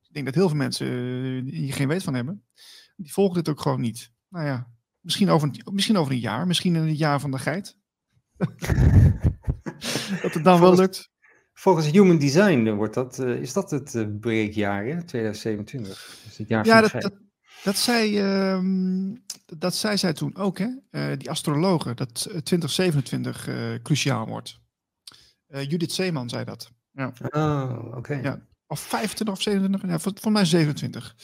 [0.02, 2.46] Ik denk dat heel veel mensen uh, hier geen weet van hebben.
[2.96, 4.12] Die volgen het ook gewoon niet.
[4.30, 6.48] Nou ja, misschien over een, misschien over een jaar.
[6.48, 7.78] Misschien in het jaar van de geit.
[10.22, 11.10] dat het dan volgens, wel lukt.
[11.54, 15.04] Volgens Human Design wordt dat, is dat het breekjaar, hè?
[15.04, 16.20] 2027.
[16.26, 17.29] Dus het jaar ja, van dat, dat,
[17.64, 19.16] dat zei, uh,
[19.58, 20.70] dat zei zij toen ook, hè?
[20.92, 22.14] Uh, die astrologen, dat
[22.44, 24.60] 2027 uh, eh, cruciaal wordt.
[25.48, 26.72] Judith Zeeman zei dat.
[26.92, 27.14] Ja.
[27.30, 27.98] Oh, oké.
[27.98, 28.22] Okay.
[28.22, 28.48] Ja.
[28.68, 31.16] Of 25 of 27, ja, voor, voor mij 27.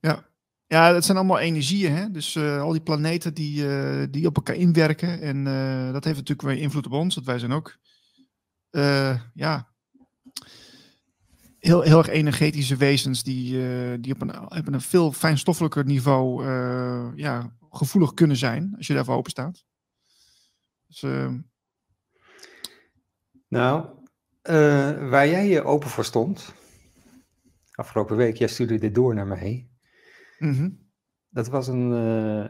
[0.00, 0.28] Ja.
[0.66, 2.10] Ja, dat zijn allemaal energieën, hè?
[2.10, 3.64] Dus al die planeten die,
[4.10, 5.20] die op elkaar inwerken.
[5.20, 5.44] En
[5.92, 7.76] dat heeft natuurlijk weer invloed op ons, dat wij zijn ook,
[9.34, 9.69] ja,
[11.60, 16.44] heel, heel erg energetische wezens die, uh, die op, een, op een veel fijnstoffelijker niveau
[16.44, 19.64] uh, ja, gevoelig kunnen zijn, als je daarvoor open staat.
[20.86, 21.32] Dus, uh...
[23.48, 23.86] Nou,
[25.10, 26.54] waar jij je open voor stond,
[27.70, 29.68] afgelopen week, jij stuurde dit door naar mij.
[30.38, 30.88] Mm -hmm.
[31.28, 31.90] Dat was een,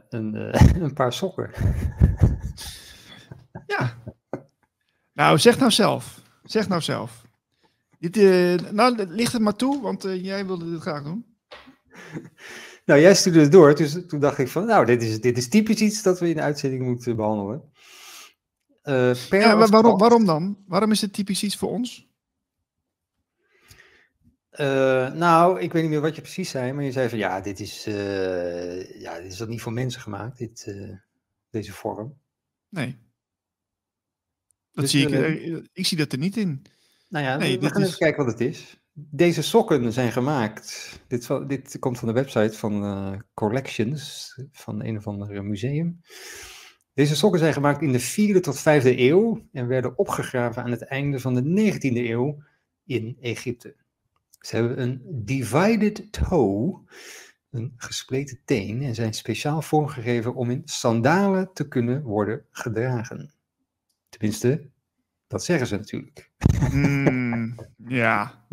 [0.09, 0.55] een,
[0.85, 1.51] een paar sokken.
[3.67, 3.99] ja.
[5.13, 6.23] Nou, zeg nou zelf.
[6.43, 7.20] Zeg nou zelf.
[8.01, 11.25] Dit, uh, nou, ligt het maar toe, want uh, jij wilde dit graag doen.
[12.85, 15.49] Nou, jij stuurde het door, dus toen dacht ik van, nou, dit is, dit is
[15.49, 17.63] typisch iets dat we in de uitzending moeten behandelen.
[18.85, 20.59] Uh, per ja, maar waarom, waarom dan?
[20.67, 22.09] Waarom is het typisch iets voor ons?
[25.15, 27.61] nou, ik weet niet meer wat je precies zei, maar je zei van, ja, dit
[27.61, 27.85] is,
[28.99, 30.75] ja, dit is dat niet voor mensen gemaakt, dit,
[31.51, 32.19] deze vorm.
[32.69, 32.99] Nee.
[34.73, 36.65] Dat dus, zie ik, ik zie dat er niet in.
[37.11, 37.87] Nou ja, we gaan is...
[37.87, 38.81] even kijken wat het is.
[38.93, 41.01] Deze sokken zijn gemaakt.
[41.09, 46.01] Dit, dit komt van de website van uh, Collections, van een of ander museum.
[46.95, 50.83] Deze sokken zijn gemaakt in de 4e tot 5e eeuw en werden opgegraven aan het
[50.85, 52.43] einde van de 19e eeuw
[52.85, 53.75] in Egypte.
[54.41, 56.81] Ze hebben een divided toe,
[57.51, 63.33] een gespleten teen, en zijn speciaal vormgegeven om in sandalen te kunnen worden gedragen.
[64.09, 64.70] Tenminste,
[65.31, 66.31] dat zeggen ze natuurlijk.
[66.73, 67.55] Mm,
[67.87, 68.45] ja.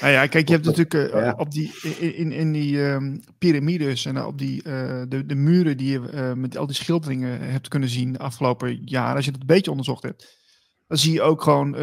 [0.00, 1.72] Nou ja, kijk, je hebt natuurlijk uh, op die,
[2.14, 6.32] in, in die um, piramides en op die, uh, de, de muren die je uh,
[6.32, 9.70] met al die schilderingen hebt kunnen zien de afgelopen jaren, als je het een beetje
[9.70, 10.38] onderzocht hebt,
[10.86, 11.74] dan zie je ook gewoon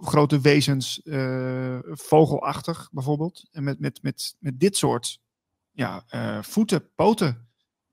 [0.00, 1.00] grote wezens,
[1.82, 5.20] vogelachtig bijvoorbeeld, en met, met, met, met dit soort
[5.70, 6.04] ja,
[6.42, 7.49] voeten, poten.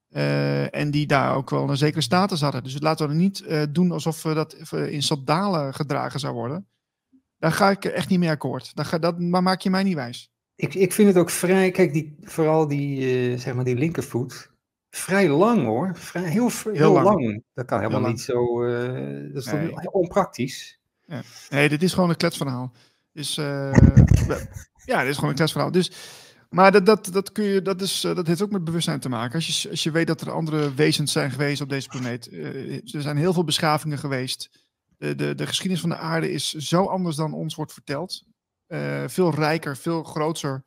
[0.10, 2.64] Uh, en die daar ook wel een zekere status hadden.
[2.64, 6.68] Dus laten we niet uh, doen alsof uh, dat in sandalen gedragen zou worden.
[7.38, 8.76] Daar ga ik echt niet mee akkoord.
[8.76, 10.32] Dat, ga, dat maar maak je mij niet wijs.
[10.56, 14.52] Ik, ik vind het ook vrij, kijk, die, vooral die, zeg maar die linkervoet,
[14.90, 15.92] vrij lang hoor.
[15.96, 17.06] Vrij, heel, heel, heel lang.
[17.06, 17.44] lang.
[17.54, 18.66] Dat kan helemaal niet zo,
[19.34, 19.70] dat is nee.
[19.70, 20.80] toch onpraktisch.
[21.06, 21.22] Ja.
[21.50, 22.72] Nee, dit is gewoon een kletsverhaal.
[23.14, 23.36] Dus,
[24.86, 25.72] ja, dit is gewoon een kletsverhaal.
[25.72, 25.92] Dus
[26.49, 29.10] maar dat, dat, dat, kun je, dat, is, eh, dat heeft ook met bewustzijn te
[29.10, 29.36] maken.
[29.36, 32.32] Als je, als je weet dat er andere wezens zijn geweest op deze planeet.
[32.32, 34.65] Uh, er zijn heel veel beschavingen geweest.
[34.98, 38.24] De, de, de geschiedenis van de aarde is zo anders dan ons wordt verteld.
[38.68, 40.64] Uh, veel rijker, veel groter.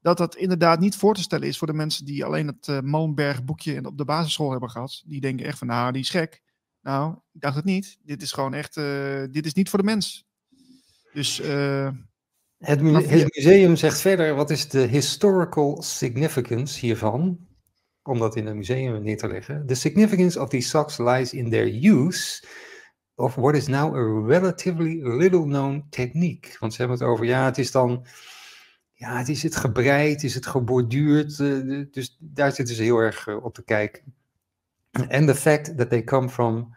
[0.00, 2.80] Dat dat inderdaad niet voor te stellen is voor de mensen die alleen het uh,
[2.80, 5.02] Malmberg boekje op de basisschool hebben gehad.
[5.06, 6.42] Die denken echt van, nou, die is gek.
[6.80, 7.96] Nou, ik dacht het niet.
[8.02, 8.74] Dit is gewoon echt,
[9.32, 10.24] dit is niet voor de mens.
[11.12, 11.40] Dus
[12.64, 12.82] het,
[13.34, 17.38] museum zegt verder, wat is de historical significance hiervan?
[18.02, 19.66] Om dat in een museum neer te leggen.
[19.66, 22.44] The significance of these socks lies in their use
[23.14, 26.56] of what is now a relatively little known technique.
[26.58, 28.06] Want ze hebben het over, ja, het is dan,
[28.92, 31.38] ja, het is het gebreid, is het geborduurd.
[31.38, 34.14] Uh, dus daar zitten ze heel erg uh, op te kijken.
[34.90, 36.76] And the fact that they come from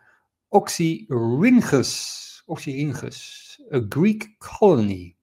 [0.49, 5.16] Oxyrhynchus, Oxyrhynchus, a Greek colony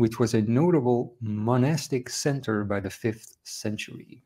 [0.00, 4.22] which was a notable monastic center by the 5th century.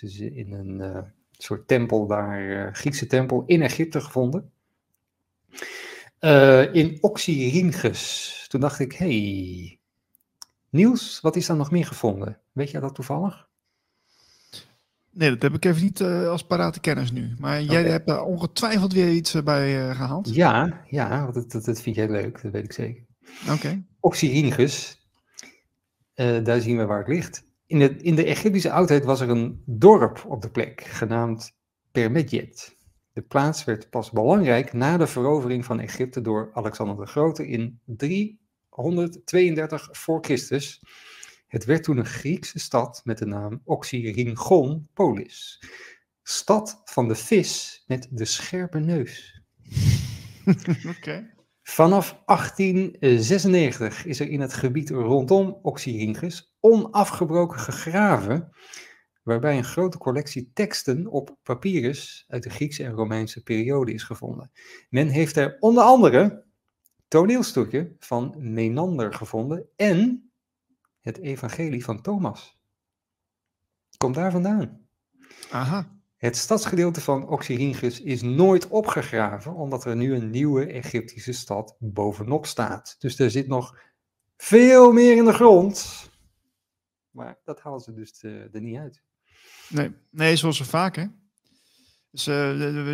[0.00, 0.98] Is in een uh,
[1.30, 4.50] soort tempel daar, uh, Griekse tempel in Egypte gevonden.
[6.20, 8.44] Uh, in Oxyrhynchus.
[8.48, 9.78] Toen dacht ik, hey,
[10.70, 12.38] Niels, wat is daar nog meer gevonden?
[12.52, 13.48] Weet jij dat toevallig?
[15.10, 17.34] Nee, dat heb ik even niet uh, als parate kennis nu.
[17.38, 20.34] Maar jij hebt daar ongetwijfeld weer iets bij uh, gehaald.
[20.34, 23.04] Ja, ja dat, dat, dat, vind jij leuk, dat weet ik zeker.
[23.42, 23.52] Oké.
[23.52, 23.84] Okay.
[24.00, 24.97] Oxyrhynchus,
[26.20, 27.46] uh, daar zien we waar het ligt.
[27.66, 31.56] In de, in de Egyptische oudheid was er een dorp op de plek, genaamd
[31.92, 32.76] Permedjet.
[33.12, 37.80] De plaats werd pas belangrijk na de verovering van Egypte door Alexander de Grote in
[37.84, 40.82] 332 voor Christus.
[41.46, 45.62] Het werd toen een Griekse stad met de naam Oxyrhynchon Polis.
[46.22, 49.42] Stad van de vis met de scherpe neus.
[50.96, 51.36] Oké.
[51.68, 58.50] Vanaf 1896 is er in het gebied rondom Oxyrhynchus onafgebroken gegraven,
[59.22, 64.50] waarbij een grote collectie teksten op papyrus uit de Griekse en Romeinse periode is gevonden.
[64.90, 66.44] Men heeft er onder andere
[67.08, 70.30] toneelstukken van Menander gevonden en
[71.00, 72.58] het evangelie van Thomas.
[73.96, 74.88] Komt daar vandaan.
[75.50, 75.97] Aha.
[76.18, 82.46] Het stadsgedeelte van Oxyrhynchus is nooit opgegraven, omdat er nu een nieuwe Egyptische stad bovenop
[82.46, 82.96] staat.
[82.98, 83.78] Dus er zit nog
[84.36, 86.08] veel meer in de grond.
[87.10, 89.02] Maar dat halen ze dus eh, er niet uit.
[89.68, 91.06] Nee, nee zoals zo vaak, hè?
[92.10, 92.34] Dus, uh,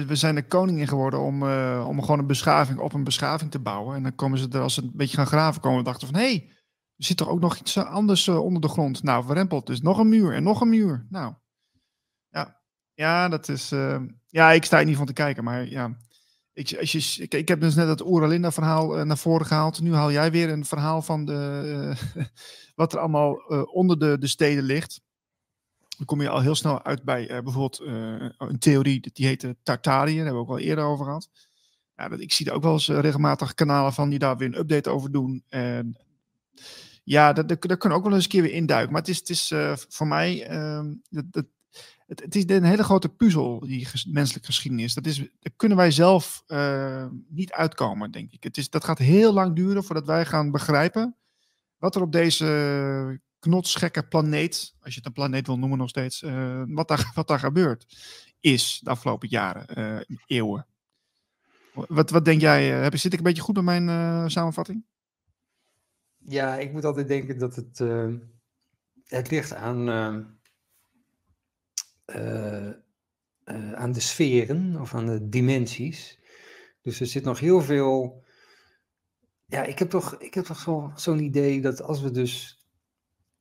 [0.06, 3.58] we, zijn de koningin geworden om, uh, om gewoon een beschaving op een beschaving te
[3.58, 3.96] bouwen.
[3.96, 6.16] En dan komen ze er, als ze een beetje gaan graven, komen we dachten van...
[6.16, 6.32] hé,
[6.96, 9.02] er zit toch ook nog iets anders onder de grond?
[9.02, 9.66] Nou, verrempeld.
[9.66, 11.06] Dus nog een muur en nog een muur.
[11.10, 11.34] Nou,
[12.94, 13.68] ja, dat is...
[14.28, 15.96] ja, ik sta er niet van te kijken, maar ja...
[16.52, 19.80] Ik, als je, ik, ik heb dus net het Oeralinda verhaal naar voren gehaald.
[19.80, 21.92] Nu haal jij weer een verhaal van de,
[22.74, 23.34] wat er allemaal
[23.72, 25.00] onder de, de steden ligt
[25.96, 27.80] dan kom je al heel snel uit bij bijvoorbeeld
[28.38, 31.28] een theorie, die heet Tartarië, daar hebben we ook al eerder over gehad.
[31.96, 34.58] Ja, dat, ik zie er ook wel eens regelmatig kanalen van die daar weer een
[34.58, 35.44] update over doen.
[35.48, 35.98] En
[37.04, 38.92] ja, daar kunnen we ook wel eens een keer weer induiken.
[38.92, 39.52] Maar het is, het is
[39.88, 41.46] voor mij, ehm, dat, dat,
[42.20, 44.94] het, is een hele grote puzzel, die ges menselijke geschiedenis.
[44.94, 46.44] Dat is, daar kunnen wij zelf
[47.28, 48.42] niet uitkomen, denk ik.
[48.42, 51.16] Het is, dat gaat heel lang duren voordat wij gaan begrijpen
[51.78, 56.22] wat er op deze knotsgekke planeet, als je het een planeet wil noemen nog steeds,
[56.22, 57.86] uh, wat, daar, wat daar gebeurd
[58.40, 60.66] is de afgelopen jaren, uh, eeuwen.
[61.72, 62.90] Wat, wat denk jij?
[62.92, 64.84] Zit ik een beetje goed bij mijn samenvatting?
[66.18, 67.78] Ja, ik moet altijd denken dat het,
[69.04, 69.88] het ligt aan,
[73.74, 76.18] aan de sferen of aan de dimensies.
[76.82, 78.24] Dus er zit nog heel veel.
[79.46, 82.64] Ja, ik heb toch, ik heb toch zo'n zo idee dat als we dus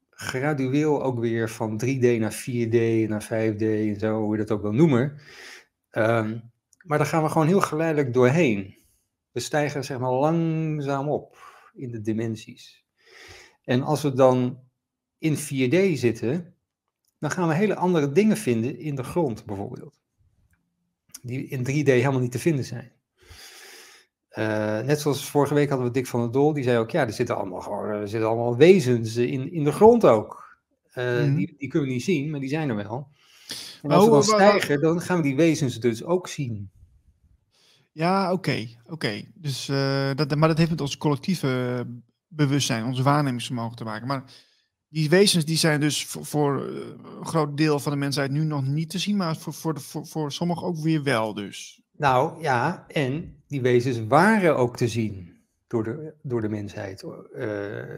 [0.10, 4.61] gradueel ook weer van 3D naar 4D, naar 5D en zo, hoe je dat ook
[4.61, 5.19] wil noemen.
[5.91, 6.52] Um,
[6.84, 8.77] maar daar gaan we gewoon heel geleidelijk doorheen.
[9.31, 11.38] We stijgen zeg maar langzaam op
[11.73, 12.85] in de dimensies.
[13.64, 14.60] En als we dan
[15.18, 16.52] in 4D zitten,
[17.23, 19.99] dan gaan we hele andere dingen vinden in de grond bijvoorbeeld.
[21.21, 22.91] Die in 3D helemaal niet te vinden zijn.
[24.37, 27.05] Uh, net zoals vorige week hadden we Dick van der Dol, die zei ook, ja,
[27.05, 30.59] er zitten allemaal, gewoon, er zitten allemaal wezens in, in de grond ook.
[30.93, 31.35] Uh, mm.
[31.35, 33.07] die, die kunnen we niet zien, maar die zijn er wel.
[33.81, 36.71] En als oh, we dan stijgen, dan gaan we die wezens dus ook zien.
[37.91, 38.93] Ja, oké, okay, oké.
[38.93, 39.31] Okay.
[39.33, 41.85] Dus, uh, dat, maar dat heeft met ons collectieve
[42.27, 44.07] bewustzijn, ons waarnemingsvermogen te maken.
[44.07, 44.23] Maar
[44.94, 46.61] die wezens die zijn dus voor, voor
[47.20, 49.80] een groot deel van de mensheid nu nog niet te zien, maar voor, voor, de,
[49.80, 51.82] voor, voor sommigen ook weer wel dus.
[51.98, 55.38] Nou ja, en die wezens waren ook te zien
[55.68, 57.03] door de, door de mensheid.
[57.36, 57.48] Uh,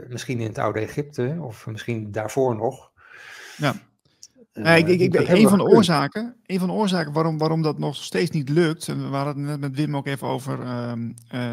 [0.10, 2.92] misschien in het oude Egypte of misschien daarvoor nog.
[3.58, 3.74] Ja.
[4.54, 7.80] Uh, ik, ik, ik, een, van de oorzaken, een van de oorzaken waarom, waarom dat
[7.80, 10.94] nog steeds niet lukt, en we hadden het net met Wim ook even over, uh,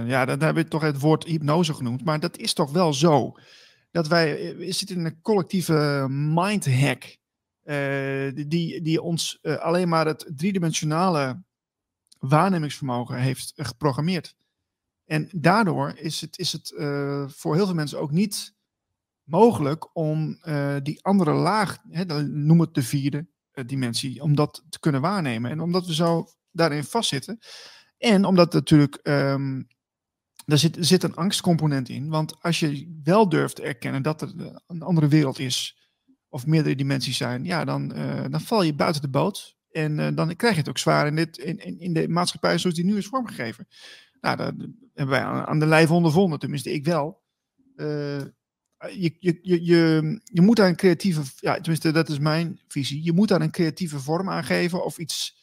[0.09, 3.35] ja, dan hebben we toch het woord hypnose genoemd, maar dat is toch wel zo.
[3.93, 7.16] Dat wij, we zitten in een collectieve mindhack,
[8.35, 11.43] die, die ons alleen maar het driedimensionale
[12.19, 14.35] waarnemingsvermogen heeft geprogrammeerd.
[15.05, 18.55] En daardoor is het, is het uh, voor heel veel mensen ook niet
[19.23, 24.64] mogelijk om uh, die andere laag, hè, noem het de vierde uh, dimensie, om dat
[24.69, 25.51] te kunnen waarnemen.
[25.51, 27.39] En omdat we zo daarin vastzitten.
[27.98, 29.66] En omdat natuurlijk, um,
[30.47, 32.09] er zit, er zit een angstcomponent in.
[32.09, 35.77] Want als je wel durft te erkennen dat er een andere wereld is,
[36.28, 37.89] of meerdere dimensies zijn, ja, dan,
[38.31, 39.56] dan val je buiten de boot.
[39.73, 42.59] En uh, dan krijg je het ook zwaar in, dit, in, in, in de maatschappij
[42.59, 43.69] zoals die nu is vormgegeven.
[44.20, 44.55] Nou, dat
[44.94, 47.23] hebben wij aan, de lijf ondervonden, tenminste ik wel.
[47.77, 48.19] Uh,
[48.78, 53.05] je, je, je, je, je moet daar een creatieve, ja, tenminste dat is mijn visie,
[53.05, 55.41] je moet daar een creatieve vorm aan geven of iets,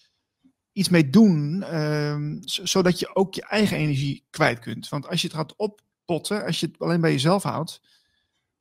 [0.80, 4.90] iets mee doen, uh, zodat je ook je eigen energie kwijt kunt.
[4.90, 7.82] Want als je het gaat oppotten, als je het alleen bij jezelf houdt,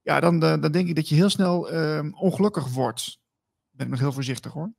[0.03, 3.21] ja, dan, dan denk ik dat je heel snel ehm, ongelukkig wordt.
[3.71, 4.73] Ben ik nog heel voorzichtig hoor.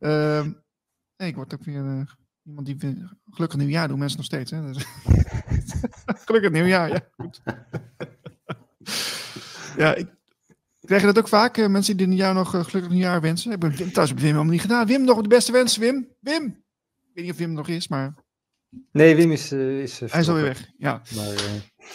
[0.00, 0.62] um,
[1.16, 2.02] nee, ik word ook weer uh,
[2.42, 4.50] iemand die gelukkig nieuwjaar doen mensen nog steeds.
[4.50, 4.72] Hè?
[4.72, 4.84] Dus
[6.26, 7.08] gelukkig nieuwjaar, ja.
[9.76, 10.19] Ja, ik
[10.98, 13.52] krijg je dat ook vaak, uh, mensen die jou nog uh, gelukkig nieuwjaar wensen.
[13.52, 14.86] Ik ben thuis met Wim helemaal niet gedaan.
[14.86, 16.08] Wim, nog de beste wensen, Wim.
[16.20, 16.44] Wim!
[16.44, 18.14] Ik weet niet of Wim nog is, maar...
[18.92, 19.52] Nee, Wim is...
[19.52, 21.02] is Hij is alweer weg, ja.
[21.14, 21.24] Maar,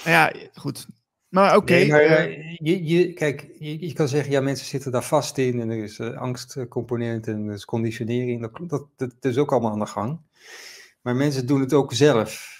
[0.03, 0.87] nou ja, goed.
[1.35, 1.73] Maar oké.
[1.73, 5.37] Nee, eh, eh, je, je, kijk, je, je kan zeggen, ja, mensen zitten daar vast
[5.37, 8.41] in en er is eh, angstcomponent en er is conditionering.
[8.41, 10.19] Dat, dat, dat, is ook allemaal aan de gang.
[11.01, 12.53] Maar mensen doen het ook zelf.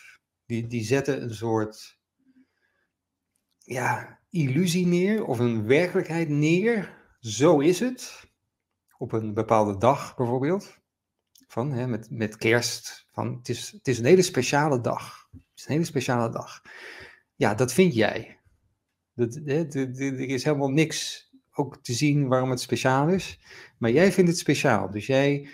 [0.46, 2.00] Die, die zetten een soort
[3.58, 7.04] ja, illusie neer of een werkelijkheid neer.
[7.20, 8.24] Zo is het.
[8.98, 10.80] Op een bepaalde dag bijvoorbeeld.
[11.48, 13.08] Van, hè, met, met kerst.
[13.12, 15.28] Van, het, is, het is een hele speciale dag.
[15.32, 16.62] Het is een hele speciale dag.
[17.36, 18.40] Ja, dat vind jij.
[19.14, 23.40] Dat, er is helemaal niks ook te zien waarom het speciaal is.
[23.78, 24.92] Maar jij vindt het speciaal.
[24.92, 25.50] Dus jij,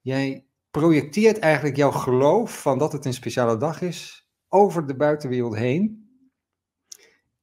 [0.00, 5.56] jij projecteert eigenlijk jouw geloof van dat het een speciale dag is over de buitenwereld
[5.56, 6.08] heen.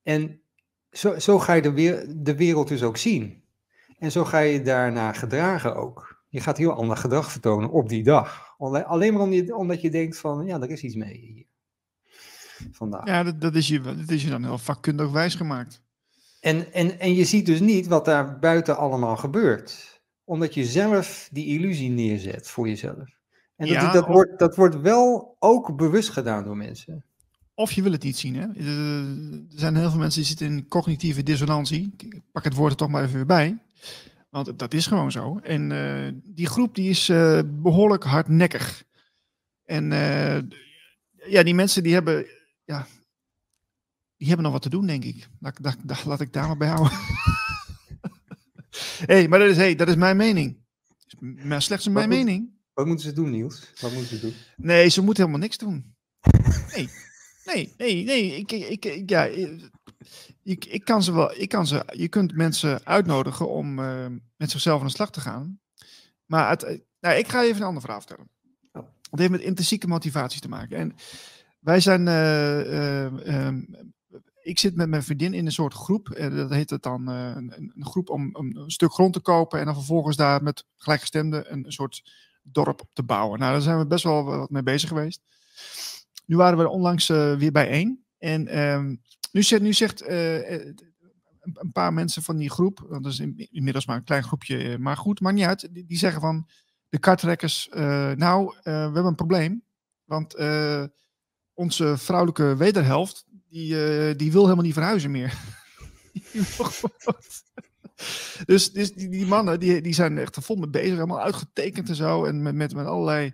[0.04, 0.41] En
[0.92, 3.44] zo, zo ga je de, weer, de wereld dus ook zien.
[4.00, 6.24] En zo ga je daarna gedragen ook.
[6.30, 8.54] Je gaat heel ander gedrag vertonen op die dag.
[8.58, 11.46] Alle- Alleen maar je- omdat je denkt van, ja, er is iets mee hier.
[12.72, 13.06] Vandaag.
[13.08, 15.82] ja, dat, dat, is je, dat is je dan heel vakkundig wijsgemaakt.
[16.40, 20.02] En, en, en je ziet dus niet wat daar buiten allemaal gebeurt.
[20.24, 23.20] Omdat je zelf die illusie neerzet voor jezelf.
[23.56, 27.06] En dat, Ja, dat, wordt, dat wordt wel ook bewust gedaan door mensen.
[27.62, 28.36] Of je wil het niet zien.
[28.36, 28.48] Hè?
[28.54, 28.98] Eh,
[29.54, 31.94] Er zijn heel veel mensen die zitten in cognitieve dissonantie.
[31.98, 33.58] Ik pak het woord er toch maar even weer bij.
[34.30, 35.40] Want dat is gewoon zo.
[35.44, 38.84] En eh, die groep die is eh, behoorlijk hardnekkig.
[39.66, 39.86] En
[41.28, 42.26] ja, die mensen die hebben,
[42.66, 42.88] ja,
[44.18, 45.28] die hebben nog wat te doen, denk ik.
[46.06, 46.98] Laat, ik daar maar bij houden.
[49.12, 50.58] hey, maar dat is, hey, dat is mijn mening.
[51.20, 52.50] Maar slechts mijn Wat moet- mening.
[52.74, 53.72] Wat moeten ze doen, Niels?
[53.82, 54.34] Wat moeten ze doen?
[54.58, 55.96] Nee, ze moeten helemaal niks doen.
[56.76, 56.90] Nee,
[57.46, 58.36] nee, nee, nee.
[58.36, 59.24] Ik, ik, ik, ja,
[60.44, 61.34] ik, ik kan ze wel.
[61.40, 64.06] Ik kan ze, je kunt mensen uitnodigen om eh,
[64.38, 65.60] met zichzelf aan de slag te gaan.
[66.26, 68.30] Maar het, nou, ik ga je even een andere vraag vertellen.
[68.72, 68.84] Oh.
[69.10, 70.78] Het heeft met intrinsieke motivatie te maken.
[70.78, 70.96] En
[71.60, 72.08] wij zijn.
[72.08, 73.62] eh, eh, ehm,
[74.44, 76.10] ik zit met mijn vriendin in een soort groep.
[76.10, 79.20] eh, dat heet het dan eh, een, een groep om, om een stuk grond te
[79.20, 79.60] kopen.
[79.60, 82.12] En dan vervolgens daar met gelijkgestemden een, een soort
[82.44, 83.40] dorp op te bouwen.
[83.40, 85.22] Nou, daar zijn we best wel wat mee bezig geweest.
[86.26, 88.06] Nu waren we onlangs eh, weer bijeen.
[88.18, 88.96] En ehm,
[89.32, 90.76] nu zegt, nu zegt eh, eh,
[91.40, 94.98] een, paar mensen van die groep, dat is in- inmiddels maar een klein groepje, maar
[94.98, 95.68] goed, maakt niet uit.
[95.72, 96.48] Die, zeggen van
[96.90, 97.68] de kartrekkers,
[98.16, 99.64] nou, we hebben een probleem.
[100.04, 100.36] Want
[101.54, 105.38] onze vrouwelijke wederhelft, die, die wil helemaal niet verhuizen meer.
[108.46, 112.26] Dus dus die, mannen, die, die zijn echt vol mee bezig, helemaal uitgetekend en zo.
[112.26, 113.34] En met, met, met allerlei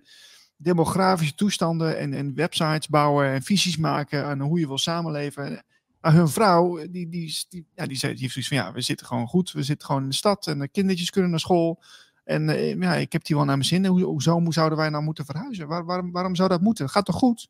[0.57, 5.63] demografische toestanden en, en websites bouwen en visies maken aan hoe je wil samenleven.
[6.01, 8.81] Maar hun vrouw, die, die, die, ja, die, zei, die heeft zoiets van, ja, we
[8.81, 9.51] zitten gewoon goed.
[9.51, 11.83] We zitten gewoon in de stad en de kindertjes kunnen naar school.
[12.23, 13.85] En eh, ja, ik heb die wel naar mijn zin.
[13.85, 15.67] Hoe, hoezo hoe zouden wij nou moeten verhuizen?
[15.67, 16.89] Waar, waarom, waarom zou dat moeten?
[16.89, 17.49] Gaat toch goed?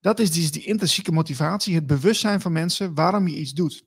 [0.00, 3.84] Dat is die, die intrinsieke motivatie, het bewustzijn van mensen waarom je iets doet.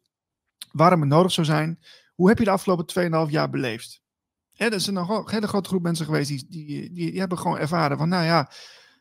[0.71, 1.79] Waarom het nodig zou zijn.
[2.15, 4.01] Hoe heb je de afgelopen 2,5 jaar beleefd?
[4.59, 8.09] Er is een hele grote groep mensen geweest die, die, die, hebben gewoon ervaren van,
[8.09, 8.51] nou ja,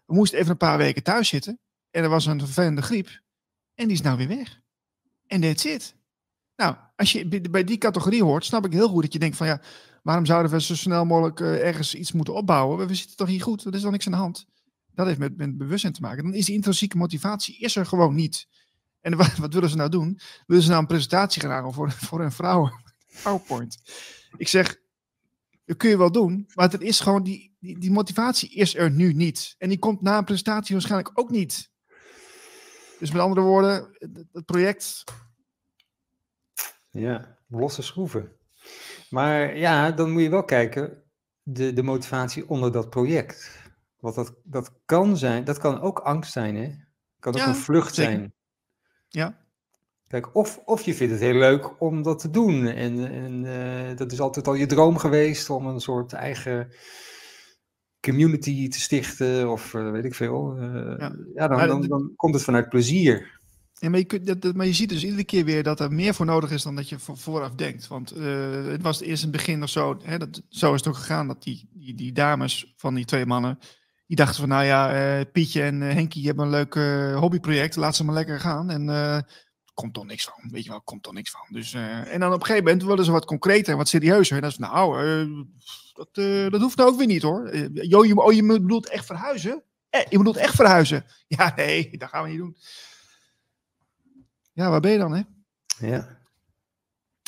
[0.07, 1.59] we moesten even een paar weken thuis zitten.
[1.91, 3.09] En er was een vervelende griep.
[3.75, 4.61] En die is nou weer weg.
[5.27, 5.95] En that's it.
[6.57, 9.47] Nou, als je bij- die categorie hoort, snap ik heel goed dat je denkt van
[9.47, 9.61] ja,
[10.03, 12.87] waarom zouden we zo snel mogelijk eh, ergens iets moeten opbouwen?
[12.87, 14.47] We zitten toch hier goed, er is toch niks aan de hand.
[14.95, 16.25] Dat heeft met, met bewustzijn te maken.
[16.25, 18.47] Dan is die intrinsieke motivatie is er gewoon niet.
[19.01, 20.21] En wat, wat willen ze nou doen?
[20.47, 22.71] Willen ze nou een presentatie gaan voor, voor een vrouw?
[23.23, 23.79] PowerPoint.
[24.37, 24.77] Ik zeg,
[25.69, 28.91] dat kun je wel doen, maar het is gewoon, die, die, die motivatie is er
[28.91, 29.55] nu niet.
[29.59, 31.71] En die komt na een presentatie waarschijnlijk ook niet.
[32.99, 33.97] Dus met andere woorden,
[34.33, 35.05] het, project,
[36.91, 38.33] Ja, losse schroeven.
[39.11, 41.03] Maar ja, dan moet je wel kijken,
[41.43, 43.63] de, de motivatie onder dat project.
[43.99, 46.75] Want dat, dat kan zijn, dat kan ook angst zijn, hè?
[47.19, 48.13] kan ook Ja, een vlucht zeker.
[48.13, 48.35] zijn.
[49.09, 49.47] ja,
[50.09, 52.67] Kijk, of, of je vindt het heel leuk om dat te doen.
[52.67, 56.73] En, en eh, dat is altijd al je droom geweest om een soort eigen
[58.01, 59.51] community te stichten.
[59.51, 60.57] Of eh, weet ik veel.
[60.59, 61.17] eh, Ja.
[61.35, 63.41] ja, dan, dan, dan komt het vanuit plezier.
[63.73, 65.93] Ja, maar, je kunt, dat, dat- maar je ziet dus iedere keer weer dat er
[65.93, 67.87] meer voor nodig is dan dat je vo- vooraf denkt.
[67.89, 68.11] Want
[68.71, 71.27] het was eerst in het begin nog zo, hè, dat, zo is het ook gegaan,
[71.29, 73.59] dat die, die, die dames van die twee mannen,
[74.07, 76.75] die dachten van nou ja, Pietje en Henkie hebben een leuk
[77.21, 78.71] hobbyproject, laat ze maar lekker gaan.
[78.71, 78.89] En
[79.81, 81.47] komt toch niks van, weet je wel, komt toch niks van.
[81.49, 84.35] Dus, eh, en dan op een gegeven moment willen ze wat concreter en wat serieuzer.
[84.37, 85.45] En dan is nou, eh,
[85.93, 87.57] dat, eh, dat hoeft nou ook weer niet hoor.
[87.73, 89.63] Jo, je, oh, je bedoelt echt verhuizen?
[89.91, 91.05] Eh, je bedoelt echt verhuizen?
[91.37, 92.57] Ja, nee, dat gaan we niet doen.
[94.53, 95.23] Ja, waar ben je dan, hè?
[95.87, 96.19] Ja.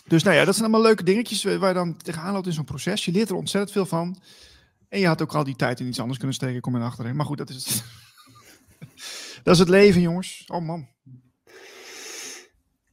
[0.07, 2.65] Dus nou ja, dat zijn allemaal leuke dingetjes waar je dan tegenaan loopt in zo'n
[2.65, 3.05] proces.
[3.05, 4.23] Je leert er ontzettend veel van.
[4.89, 7.05] En je had ook al die tijd in iets anders kunnen steken, kom je achter.
[7.05, 7.15] hè.
[7.15, 7.85] Maar goed, dat is het.
[9.45, 10.45] dat is het leven, jongens.
[10.47, 10.89] Oh man.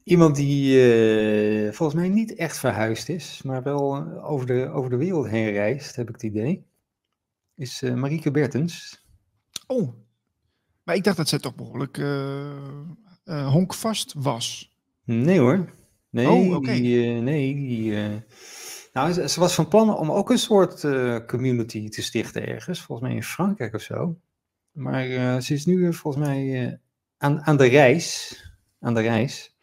[0.08, 4.90] Iemand die eh, volgens mij niet echt verhuisd is, maar wel eh, over de, over
[4.90, 6.66] de wereld heen reist, heb ik het idee,
[7.54, 9.04] is uh, Marieke Bertens.
[9.66, 9.92] Oh,
[10.82, 11.96] maar ik dacht dat zij toch behoorlijk
[13.24, 14.76] honkvast was.
[15.04, 15.72] Nee hoor.
[16.10, 16.80] Nee, oh, okay.
[16.80, 17.92] die, nee die,
[18.92, 20.80] nou, ze, ze, was van plan om ook een soort
[21.26, 24.18] community te stichten ergens, volgens mij in Frankrijk of zo.
[24.72, 25.06] Maar
[25.42, 26.80] ze is nu volgens mij
[27.18, 28.36] aan, aan de reis.
[28.80, 29.56] Aan de reis.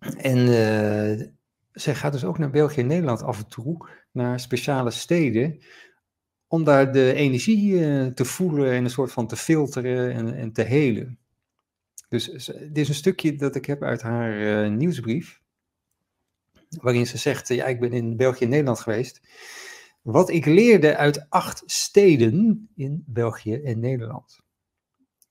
[0.00, 1.26] En uh,
[1.72, 5.62] zij gaat dus ook naar België en Nederland af en toe, naar speciale steden,
[6.46, 10.52] om daar de energie uh, te voelen en een soort van te filteren en, en
[10.52, 11.18] te helen.
[12.08, 15.40] Dus dit is een stukje dat ik heb uit haar uh, nieuwsbrief,
[16.68, 19.20] waarin ze zegt, ja, ik ben in België en Nederland geweest.
[20.02, 24.40] Wat ik leerde uit acht steden in België en Nederland.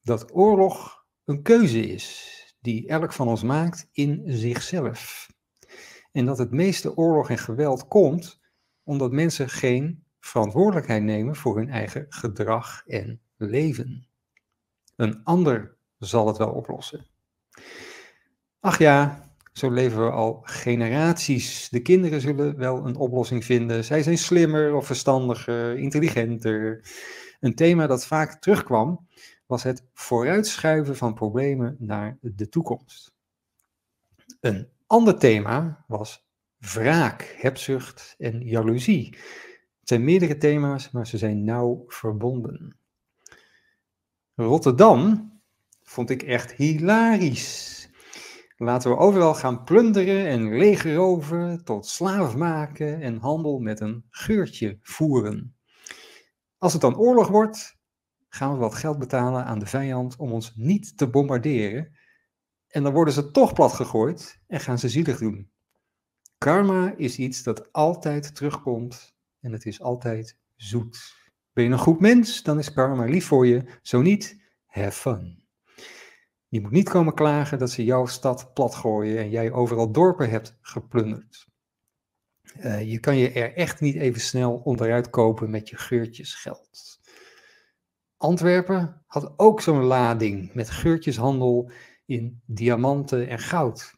[0.01, 5.29] Dat oorlog een keuze is die elk van ons maakt in zichzelf.
[6.11, 8.39] En dat het meeste oorlog en geweld komt
[8.83, 14.07] omdat mensen geen verantwoordelijkheid nemen voor hun eigen gedrag en leven.
[14.95, 17.05] Een ander zal het wel oplossen.
[18.59, 21.69] Ach ja, zo leven we al generaties.
[21.69, 23.83] De kinderen zullen wel een oplossing vinden.
[23.83, 26.83] Zij zijn slimmer of verstandiger, intelligenter.
[27.39, 29.07] Een thema dat vaak terugkwam
[29.49, 33.13] was het vooruitschuiven van problemen naar de toekomst.
[34.39, 36.27] Een ander thema was
[36.57, 39.09] wraak, hebzucht en jaloezie.
[39.79, 42.77] Het zijn meerdere thema's, maar ze zijn nauw verbonden.
[44.35, 45.31] Rotterdam
[45.83, 47.89] vond ik echt hilarisch.
[48.57, 54.77] Laten we overal gaan plunderen en leegroven, tot slaaf maken en handel met een geurtje
[54.81, 55.55] voeren.
[56.57, 57.78] Als het dan oorlog wordt,
[58.29, 61.97] gaan we wat geld betalen aan de vijand om ons niet te bombarderen.
[62.67, 65.51] En dan worden ze toch platgegooid en gaan ze zielig doen.
[66.37, 71.17] Karma is iets dat altijd terugkomt en het is altijd zoet.
[71.53, 73.63] Ben je een goed mens, dan is karma lief voor je.
[73.81, 75.43] Zo niet, have fun.
[76.47, 80.57] Je moet niet komen klagen dat ze jouw stad platgooien en jij overal dorpen hebt
[80.61, 81.47] geplunderd.
[82.57, 86.98] Uh, je kan je er echt niet even snel onderuit kopen met je geurtjes geld.
[88.19, 91.71] Antwerpen had ook zo'n lading met geurtjeshandel
[92.05, 93.93] in diamanten en goud.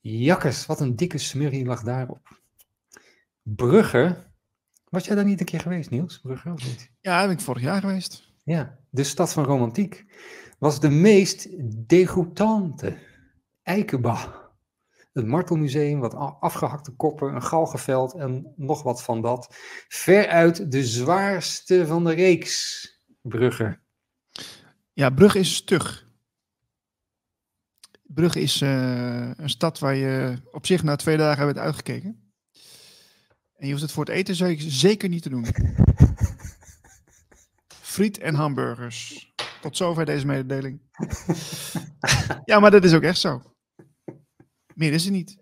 [0.00, 2.40] Jakkes, wat een dikke smurrie lag daarop.
[3.42, 4.26] Brugge,
[4.88, 6.18] was jij daar niet een keer geweest, Niels?
[6.18, 6.90] Brugge of niet?
[7.00, 8.32] Ja, ben ik vorig jaar geweest.
[8.44, 10.04] Ja, de stad van romantiek
[10.58, 11.48] was de meest
[11.88, 12.98] degoutante.
[13.62, 14.48] Eikenba.
[15.12, 19.54] Het martelmuseum, wat afgehakte koppen, een galgenveld en nog wat van dat.
[19.88, 22.99] Veruit de zwaarste van de reeks.
[23.22, 23.78] Brugge.
[24.92, 26.08] Ja, Brugge is stug.
[28.02, 32.32] Brugge is uh, een stad waar je op zich na twee dagen hebt uitgekeken.
[33.56, 35.46] En je hoeft het voor het eten zeker niet te doen.
[37.92, 39.32] Friet en hamburgers.
[39.60, 40.80] Tot zover deze mededeling.
[42.44, 43.42] ja, maar dat is ook echt zo.
[44.74, 45.39] Meer is er niet.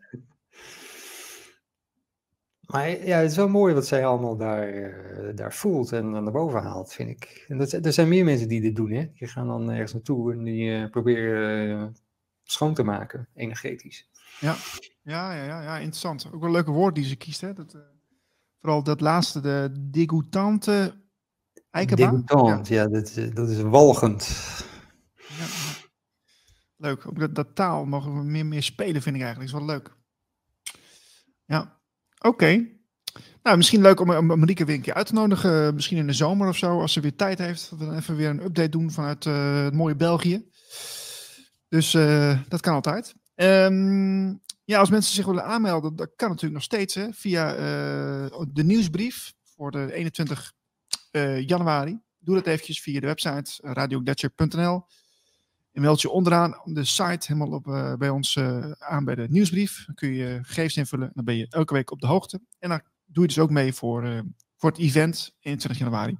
[2.73, 6.32] Maar ja, het is wel mooi wat zij allemaal daar, uh, daar voelt en naar
[6.32, 7.45] boven haalt, vind ik.
[7.49, 9.11] En dat, er zijn meer mensen die dit doen, hè.
[9.15, 11.86] Die gaan dan ergens naartoe en die uh, proberen uh,
[12.43, 14.11] schoon te maken, energetisch.
[14.40, 14.57] Ja.
[15.03, 16.31] Ja, ja, ja, ja, interessant.
[16.32, 17.53] Ook wel leuke woord die ze kiest, hè.
[17.53, 17.77] Dat,
[18.61, 20.95] vooral dat laatste, de degoutante
[21.70, 22.24] eikenbaan.
[22.27, 24.27] Degoutant, ja, ja dat, dat is walgend.
[25.16, 25.47] Ja,
[26.77, 27.07] leuk.
[27.07, 29.53] Ook dat, dat taal mogen we meer, meer spelen, vind ik eigenlijk.
[29.53, 29.97] is wel leuk.
[31.45, 31.77] Ja.
[32.20, 32.66] Oké.
[33.43, 35.74] Nou, misschien leuk om, Marieke weer een keer uit te nodigen.
[35.74, 37.70] Misschien in de zomer of zo, als ze weer tijd heeft.
[37.70, 40.51] We dan even weer een update doen vanuit uh, het mooie België.
[41.69, 43.15] Dus uh, dat kan altijd.
[43.35, 47.53] Um, ja, als mensen zich willen aanmelden, dat kan natuurlijk nog steeds hè, via
[48.49, 50.53] de nieuwsbrief voor de 21
[51.47, 52.01] januari.
[52.19, 54.85] Doe dat eventjes via de website radioglacier.nl.
[55.78, 59.26] En meld je onderaan de site helemaal op, uh, bij ons uh, aan bij de
[59.30, 59.82] nieuwsbrief.
[59.86, 61.10] Dan kun je gegevens invullen.
[61.14, 62.40] Dan ben je elke week op de hoogte.
[62.59, 64.20] En dan doe je dus ook mee voor, uh,
[64.56, 66.18] voor het event 21 januari.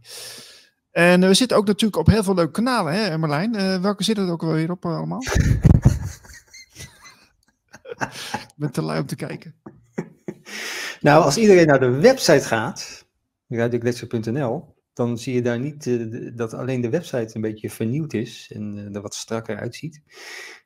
[0.91, 3.83] En we zitten ook natuurlijk op heel veel leuke kanalen, hè Marlijn?
[3.83, 5.23] welke zitten er ook alweer op allemaal?
[8.33, 9.55] Ik ben te lui om te kijken.
[11.01, 13.07] Nou, als iedereen naar de website gaat,
[13.49, 18.51] radiogletscher.nl, dan zie je daar niet uh, dat alleen de website een beetje vernieuwd is
[18.55, 20.03] en uh, er wat strakker uitziet.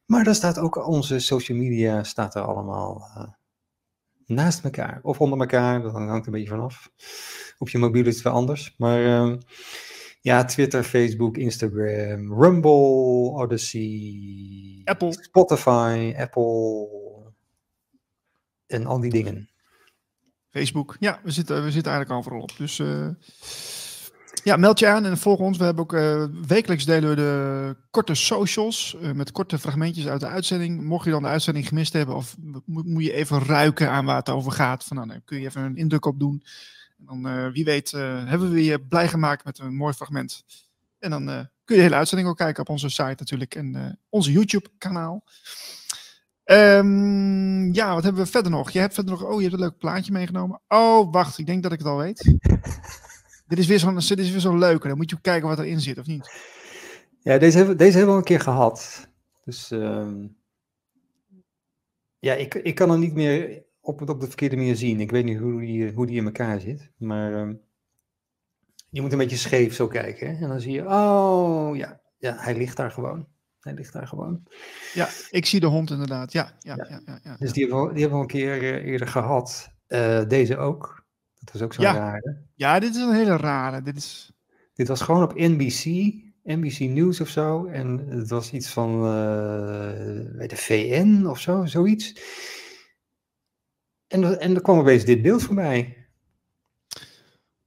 [0.07, 3.29] Maar daar staat ook onze social media staat er allemaal uh,
[4.27, 6.91] naast elkaar of onder elkaar, dat hangt een beetje vanaf.
[7.59, 8.75] Op je mobiel is het wel anders.
[8.79, 9.39] Maar ehm,
[10.21, 15.13] Ja, Twitter, Facebook, Instagram, Rumble, Odyssey, Apple.
[15.13, 16.89] Spotify, Apple
[18.67, 19.51] en al die dingen.
[20.51, 20.97] Facebook.
[21.01, 22.57] Ja, we zitten, we zitten eigenlijk overal op.
[22.57, 22.79] Dus
[24.43, 25.59] ja, meld je aan en volg ons.
[25.59, 30.21] We hebben ook uh, wekelijks delen we de korte socials uh, met korte fragmentjes uit
[30.21, 30.83] de uitzending.
[30.83, 34.29] Mocht je dan de uitzending gemist hebben of moet, je even ruiken aan waar het
[34.29, 36.45] over gaat, van, nou, kun je even een indruk op doen.
[36.99, 40.45] En dan, wie weet, hebben we je blij gemaakt met een mooi fragment.
[40.99, 41.25] En dan
[41.65, 45.25] kun je de hele uitzending ook kijken op onze site natuurlijk en onze YouTube-kanaal.
[46.45, 48.71] Um, ja, wat hebben we verder nog?
[48.71, 49.25] Je hebt verder nog.
[49.25, 50.61] Oh, je hebt een leuk plaatje meegenomen.
[50.69, 52.35] Oh, wacht, ik denk dat ik het al weet.
[53.55, 54.89] dit is weer zo'n zo zo leuke.
[54.89, 56.31] Dan moet je kijken wat erin zit, of niet?
[57.21, 59.09] Ja, deze hebben, deze hebben we al een keer gehad.
[59.45, 60.09] Dus uh,
[62.19, 65.01] ja, ik, ik kan hem niet meer op, op de verkeerde manier zien.
[65.01, 66.91] Ik weet niet hoe die, hoe die in elkaar zit.
[66.97, 67.55] Maar uh,
[68.91, 70.27] je moet een beetje scheef zo kijken.
[70.27, 70.43] Hè?
[70.43, 73.27] En dan zie je, oh ja, ja, hij ligt daar gewoon.
[73.61, 74.43] Hij ligt daar gewoon.
[74.95, 76.33] Ja, ik zie de hond inderdaad.
[76.33, 77.03] Ja, ja, ja.
[77.07, 79.71] ja, ja, dus die hebben, we, die hebben we een keer uh, eerder gehad.
[79.89, 81.02] Uh, deze ook.
[81.45, 81.93] Dat was ook zo'n ja.
[81.93, 82.37] rare.
[82.55, 83.83] Ja, dit is een hele rare.
[83.83, 84.33] Dit, is...
[84.75, 85.85] dit was gewoon op NBC,
[86.43, 87.67] NBC News of zo.
[87.67, 92.15] En het was iets van uh, de VN of zo, zoiets.
[94.07, 95.97] En, en er kwam opeens dit beeld voorbij.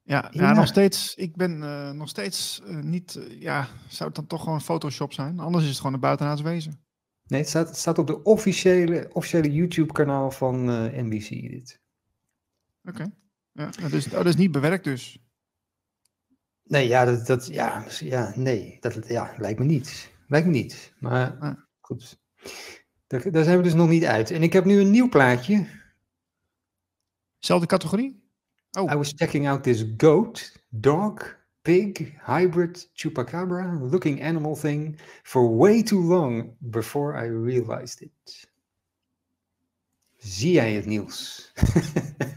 [0.01, 1.15] Ja, ja, nog steeds.
[1.15, 3.15] Ik ben uh, nog steeds uh, niet.
[3.15, 5.39] Uh, ja, zou het dan toch gewoon Photoshop zijn?
[5.39, 6.83] Anders is het gewoon een buitenaards wezen.
[7.27, 10.65] Nee, het staat, het staat op de officiële, officiële YouTube-kanaal van
[11.05, 11.29] NBC.
[11.29, 11.81] Dit.
[12.83, 13.01] Oké.
[13.01, 13.13] Okay.
[13.55, 15.19] Ja, dat is, oh, dat is niet bewerkt dus.
[16.63, 20.11] Nee, ja, dat, dat, ja, ja, nee, dat ja, lijkt me niet.
[20.27, 20.93] Lijkt me niet.
[20.99, 21.53] Maar ah.
[21.79, 22.19] goed.
[23.07, 24.31] Daar, daar zijn we dus nog niet uit.
[24.31, 25.65] En ik heb nu een nieuw plaatje.
[27.39, 28.23] Zelfde categorie?
[28.71, 28.91] Oh.
[28.91, 35.83] I was checking out this goat, dog, pig, hybrid chupacabra looking animal thing for way
[35.83, 38.49] too long before I realized it.
[40.17, 40.85] Zie jij het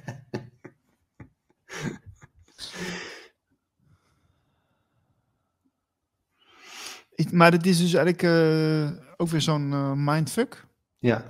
[7.33, 10.67] maar dit is dus eigenlijk uh, ook weer zo'n uh, mindfuck.
[10.99, 11.25] Ja.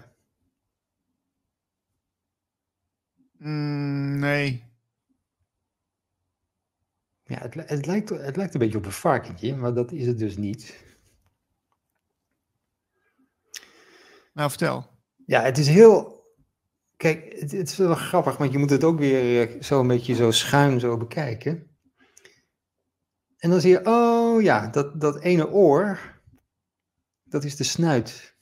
[3.38, 4.64] Mm, nee.
[7.24, 10.18] Ja, het, het, lijkt, het lijkt een beetje op een varkentje, maar dat is het
[10.18, 10.86] dus niet.
[14.32, 14.86] Nou, vertel.
[15.26, 16.16] Ja, het is heel.
[16.96, 19.86] Kijk, het, het is wel grappig, want je moet het ook weer eh, zo een
[19.86, 21.67] beetje zo schuin zo bekijken.
[23.38, 26.20] En dan zie je, oh ja, dat, dat ene oor,
[27.24, 28.36] dat is de snuit.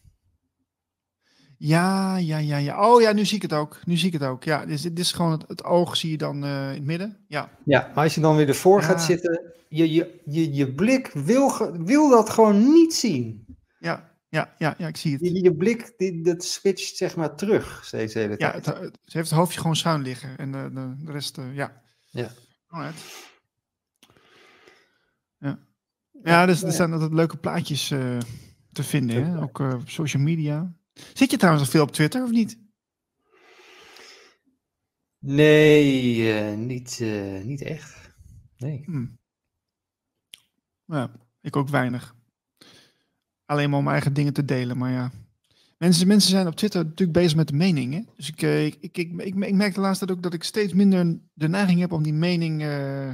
[1.59, 2.90] Ja, ja, ja, ja.
[2.90, 3.81] Oh ja, nu zie ik het ook.
[3.85, 4.44] Nu zie ik het ook.
[4.44, 7.24] Ja, dit is gewoon het, het oog zie je dan uh, in het midden.
[7.28, 7.51] Ja.
[7.64, 8.86] ja, maar als je dan weer ervoor ja.
[8.86, 13.44] gaat zitten, je, je, je, je blik wil, wil dat gewoon niet zien.
[13.78, 15.20] Ja, ja, ja, ja ik zie het.
[15.20, 18.64] Je, je blik, die, dat switcht zeg maar terug steeds de hele tijd.
[18.64, 21.55] Ja, het, het heeft het hoofdje gewoon schuin liggen en de, de, de rest, uh,
[21.55, 21.82] ja.
[22.10, 22.28] Ja.
[22.66, 23.02] Alright.
[25.39, 25.59] Ja.
[26.23, 28.19] Ja, dus er zijn altijd leuke plaatjes uh,
[28.73, 29.43] te vinden, hè?
[29.43, 30.75] ook uh, op social media.
[31.13, 32.59] Zit je trouwens nog veel op Twitter of niet?
[35.19, 38.15] Nee, uh, niet, uh, niet echt.
[38.57, 38.83] Nee.
[38.85, 39.19] Hmm.
[40.85, 41.11] Ja,
[41.41, 42.15] ik ook weinig.
[43.45, 45.11] Alleen maar om eigen dingen te delen, maar ja.
[45.79, 47.95] Mensen, mensen zijn op Twitter natuurlijk bezig met de mening.
[47.95, 48.01] Hè?
[48.17, 50.73] Dus ik, ik, ik, ik, ik, ik merk de laatste tijd ook dat ik steeds
[50.73, 53.11] minder de neiging heb om die mening uh,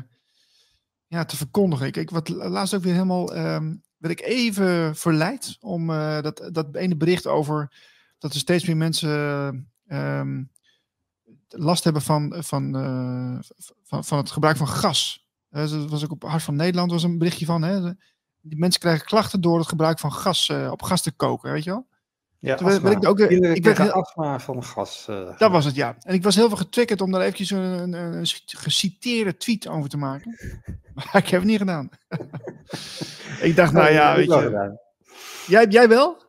[1.13, 1.87] ja, te verkondigen.
[1.87, 6.49] Ik, ik wat laatst ook weer helemaal um, werd ik even verleid om uh, dat,
[6.53, 7.73] dat ene bericht over
[8.19, 9.11] dat er steeds meer mensen
[9.87, 10.51] um,
[11.49, 13.39] last hebben van, van, uh,
[13.83, 15.29] van, van het gebruik van gas.
[15.51, 17.63] Uh, dat was ook op Hart van Nederland was een berichtje van.
[17.63, 17.93] Hè,
[18.41, 21.71] die mensen krijgen klachten door het gebruik van gas op gas te koken, weet je
[21.71, 21.87] wel?
[22.43, 25.07] Ja, Toen werd, ik ook, ik werd heel, astma van gas.
[25.11, 25.97] Uh, dat was het, ja.
[26.01, 29.91] En ik was heel veel getriggerd om daar eventjes een, een, een, geciteerde tweet over
[29.91, 30.39] te maken.
[30.95, 31.89] Maar ik heb het niet gedaan.
[33.49, 34.79] ik dacht, nou ja, weet je.
[35.47, 36.23] Jij, jij wel?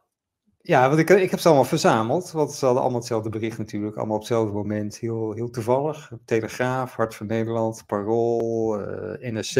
[0.61, 2.31] Ja, want ik, ik heb ze allemaal verzameld.
[2.31, 3.95] Want ze hadden allemaal hetzelfde bericht natuurlijk.
[3.95, 4.97] Allemaal op hetzelfde moment.
[4.97, 6.11] Heel, heel toevallig.
[6.25, 9.57] Telegraaf, Hart van Nederland, Parool, uh, NRC,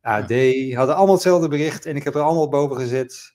[0.00, 0.30] AD.
[0.74, 1.86] Hadden allemaal hetzelfde bericht.
[1.86, 3.33] En ik heb er allemaal boven gezet.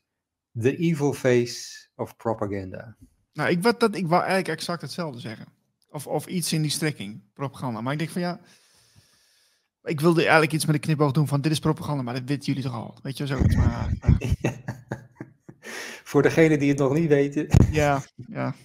[0.61, 2.95] The evil face of propaganda.
[3.34, 5.45] Nou, ik, wat, dat, ik wou eigenlijk exact hetzelfde zeggen.
[5.90, 7.81] Of, of iets in die strekking, propaganda.
[7.81, 8.40] Maar ik denk van ja,
[9.84, 12.45] ik wilde eigenlijk iets met een knipoog doen van dit is propaganda, maar dat weten
[12.45, 12.98] jullie toch al.
[13.03, 13.56] Weet je, zoiets.
[13.56, 13.94] Maar,
[14.41, 14.53] ja.
[16.03, 17.48] Voor degenen die het nog niet weten.
[17.72, 18.56] Ja, ja.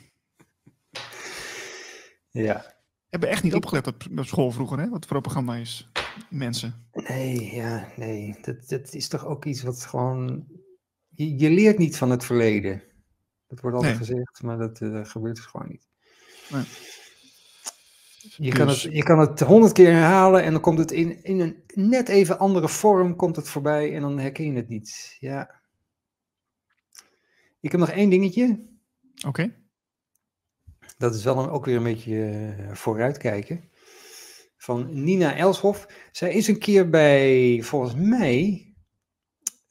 [2.30, 2.74] Ja.
[3.08, 5.90] Hebben echt niet opgelet op, op school vroeger, hè, wat propaganda is.
[6.30, 6.88] mensen.
[6.92, 8.38] Nee, ja, nee.
[8.40, 10.46] Dat, dat is toch ook iets wat gewoon.
[11.14, 12.82] Je, je leert niet van het verleden.
[13.46, 14.06] Dat wordt altijd Nee.
[14.06, 15.88] gezegd, maar dat eh, gebeurt dus gewoon niet.
[16.50, 16.64] Nee.
[18.36, 21.24] Je, kan Dus- het, je kan het honderd keer herhalen en dan komt het in,
[21.24, 25.16] in een net even andere vorm komt het voorbij en dan herken je het niet.
[25.20, 25.60] Ja.
[27.60, 28.66] Ik heb nog één dingetje.
[29.26, 29.54] Oké.
[30.98, 33.70] Dat is wel een, ook weer een beetje eh, vooruitkijken.
[34.56, 36.08] Van Nina Elshoff.
[36.12, 38.73] Zij is een keer bij, volgens mij,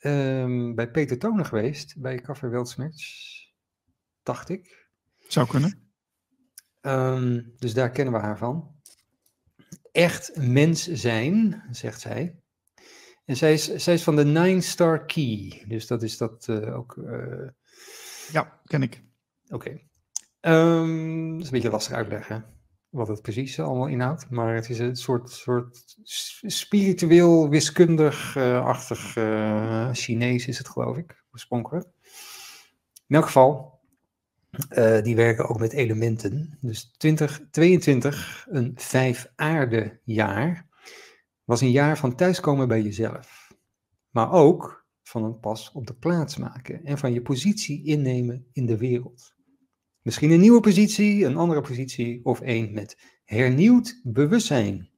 [0.04, 2.02] ehm, bij Peter Tonen geweest.
[2.02, 3.02] Bij Café Weltsmerch.
[4.24, 4.90] Dacht ik.
[5.28, 5.92] Zou kunnen.
[6.82, 8.76] Ehm, dus daar kennen we haar van.
[9.92, 12.36] Echt mens zijn, zegt zij.
[13.26, 15.64] En zij is, zij is van de Nine Star Key.
[15.68, 16.98] Dus dat is dat eh, ook.
[16.98, 17.48] eh,
[18.32, 19.04] Ja, ken ik.
[19.50, 19.82] Oké.
[20.40, 22.46] Ehm, dat is een beetje lastig uitleggen
[22.94, 24.30] wat het precies allemaal inhoudt.
[24.30, 25.98] Maar het is een soort, soort
[26.42, 31.88] spiritueel, wiskundig-achtig eh, Chinees is het geloof ik, oorspronkelijk.
[33.08, 33.80] In elk geval,
[34.70, 36.58] eh, die werken ook met elementen.
[36.62, 40.68] Dus 2022, een vijf aarde jaar,
[41.44, 43.52] was een jaar van thuiskomen bij jezelf.
[44.10, 48.66] Maar ook van een pas op de plaats maken en van je positie innemen in
[48.66, 49.33] de wereld.
[50.04, 54.90] Misschien een nieuwe positie, een andere positie of een met hernieuwd bewustzijn.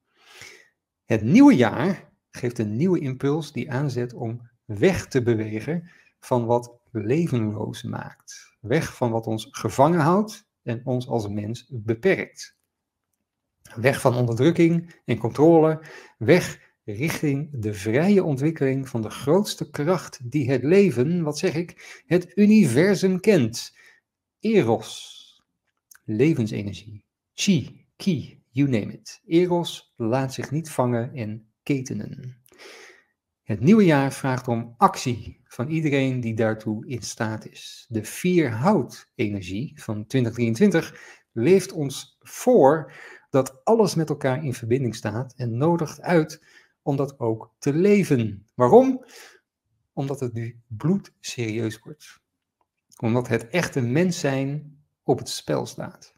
[1.05, 6.79] Het nieuwe jaar geeft een nieuwe impuls die aanzet om weg te bewegen van wat
[6.91, 8.57] levenloos maakt.
[8.59, 12.57] Weg van wat ons gevangen houdt en ons als mens beperkt.
[13.75, 15.81] Weg van onderdrukking en controle,
[16.17, 22.01] weg richting de vrije ontwikkeling van de grootste kracht die het leven, wat zeg ik,
[22.05, 23.73] het universum kent.
[24.45, 25.41] Eros,
[26.03, 27.03] levensenergie,
[27.33, 29.21] chi, ki, you name it.
[29.25, 32.41] Eros laat zich niet vangen en ketenen.
[33.43, 37.85] Het nieuwe jaar vraagt om actie van iedereen die daartoe in staat is.
[37.89, 42.93] De vier hout-energie van 2023 leeft ons voor
[43.29, 46.45] dat alles met elkaar in verbinding staat en nodigt uit
[46.81, 48.45] om dat ook te leven.
[48.55, 49.05] Waarom?
[49.93, 52.23] Omdat het nu bloedserieus wordt.
[53.01, 56.13] Omdat het echte mens zijn op het spel staat.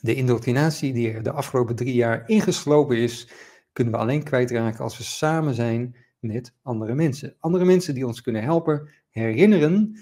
[0.00, 3.28] De indoctrinatie die er de afgelopen drie jaar ingeslopen is,
[3.72, 7.36] kunnen we alleen kwijtraken als we samen zijn met andere mensen.
[7.38, 9.98] Andere mensen die ons kunnen helpen herinneren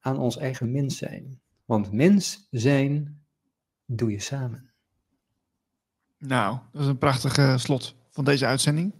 [0.00, 1.40] aan ons eigen mens zijn.
[1.64, 3.24] Want mens zijn
[3.86, 4.72] doe je samen.
[6.18, 8.94] Nou, dat is een prachtig eh, slot van deze uitzending.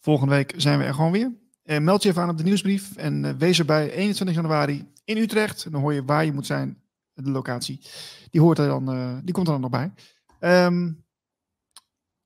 [0.00, 1.32] Volgende week zijn we er gewoon weer.
[1.70, 5.16] Eh, meld je even aan op de nieuwsbrief en eh, wees erbij 21 januari in
[5.16, 5.64] Utrecht.
[5.64, 6.82] En dan hoor je waar je moet zijn,
[7.14, 7.80] de locatie.
[8.30, 9.92] Die, hoort er dan, eh, die komt er dan nog bij.
[10.38, 10.92] Ehm,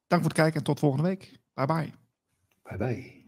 [0.06, 1.40] dank voor het kijken en tot volgende week.
[1.54, 1.92] Bye bye.
[2.62, 3.24] Bye bye.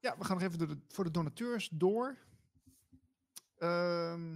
[0.00, 2.16] Ja, we gaan nog even door de, voor de donateurs door.
[3.56, 4.32] Ehm,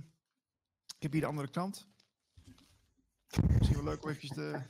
[0.97, 1.87] ik heb hier de andere kant.
[3.59, 4.61] Misschien wel leuk om eventjes de...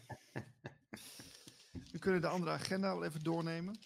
[1.93, 3.79] We kunnen de andere agenda wel even doornemen.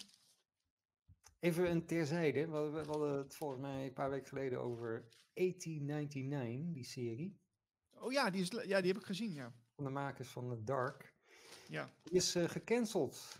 [1.39, 2.45] Even een terzijde.
[2.47, 7.39] We hadden, we hadden het volgens mij een paar weken geleden over 1899, die serie.
[7.89, 9.53] Oh ja, die, is, ja, die heb ik gezien, ja.
[9.75, 11.13] Van de makers van The Dark.
[11.67, 11.93] Ja.
[12.03, 13.37] Die is eh, gecanceld.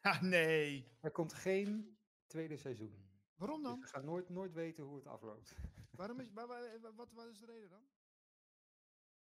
[0.00, 0.96] Ah, nee.
[1.00, 3.06] Er komt geen tweede seizoen.
[3.34, 3.80] Waarom Dus dan?
[3.80, 5.54] we gaan nooit, nooit weten hoe het afloopt.
[5.90, 7.82] Waarom is, waar, waar- wat, wat is de reden dan?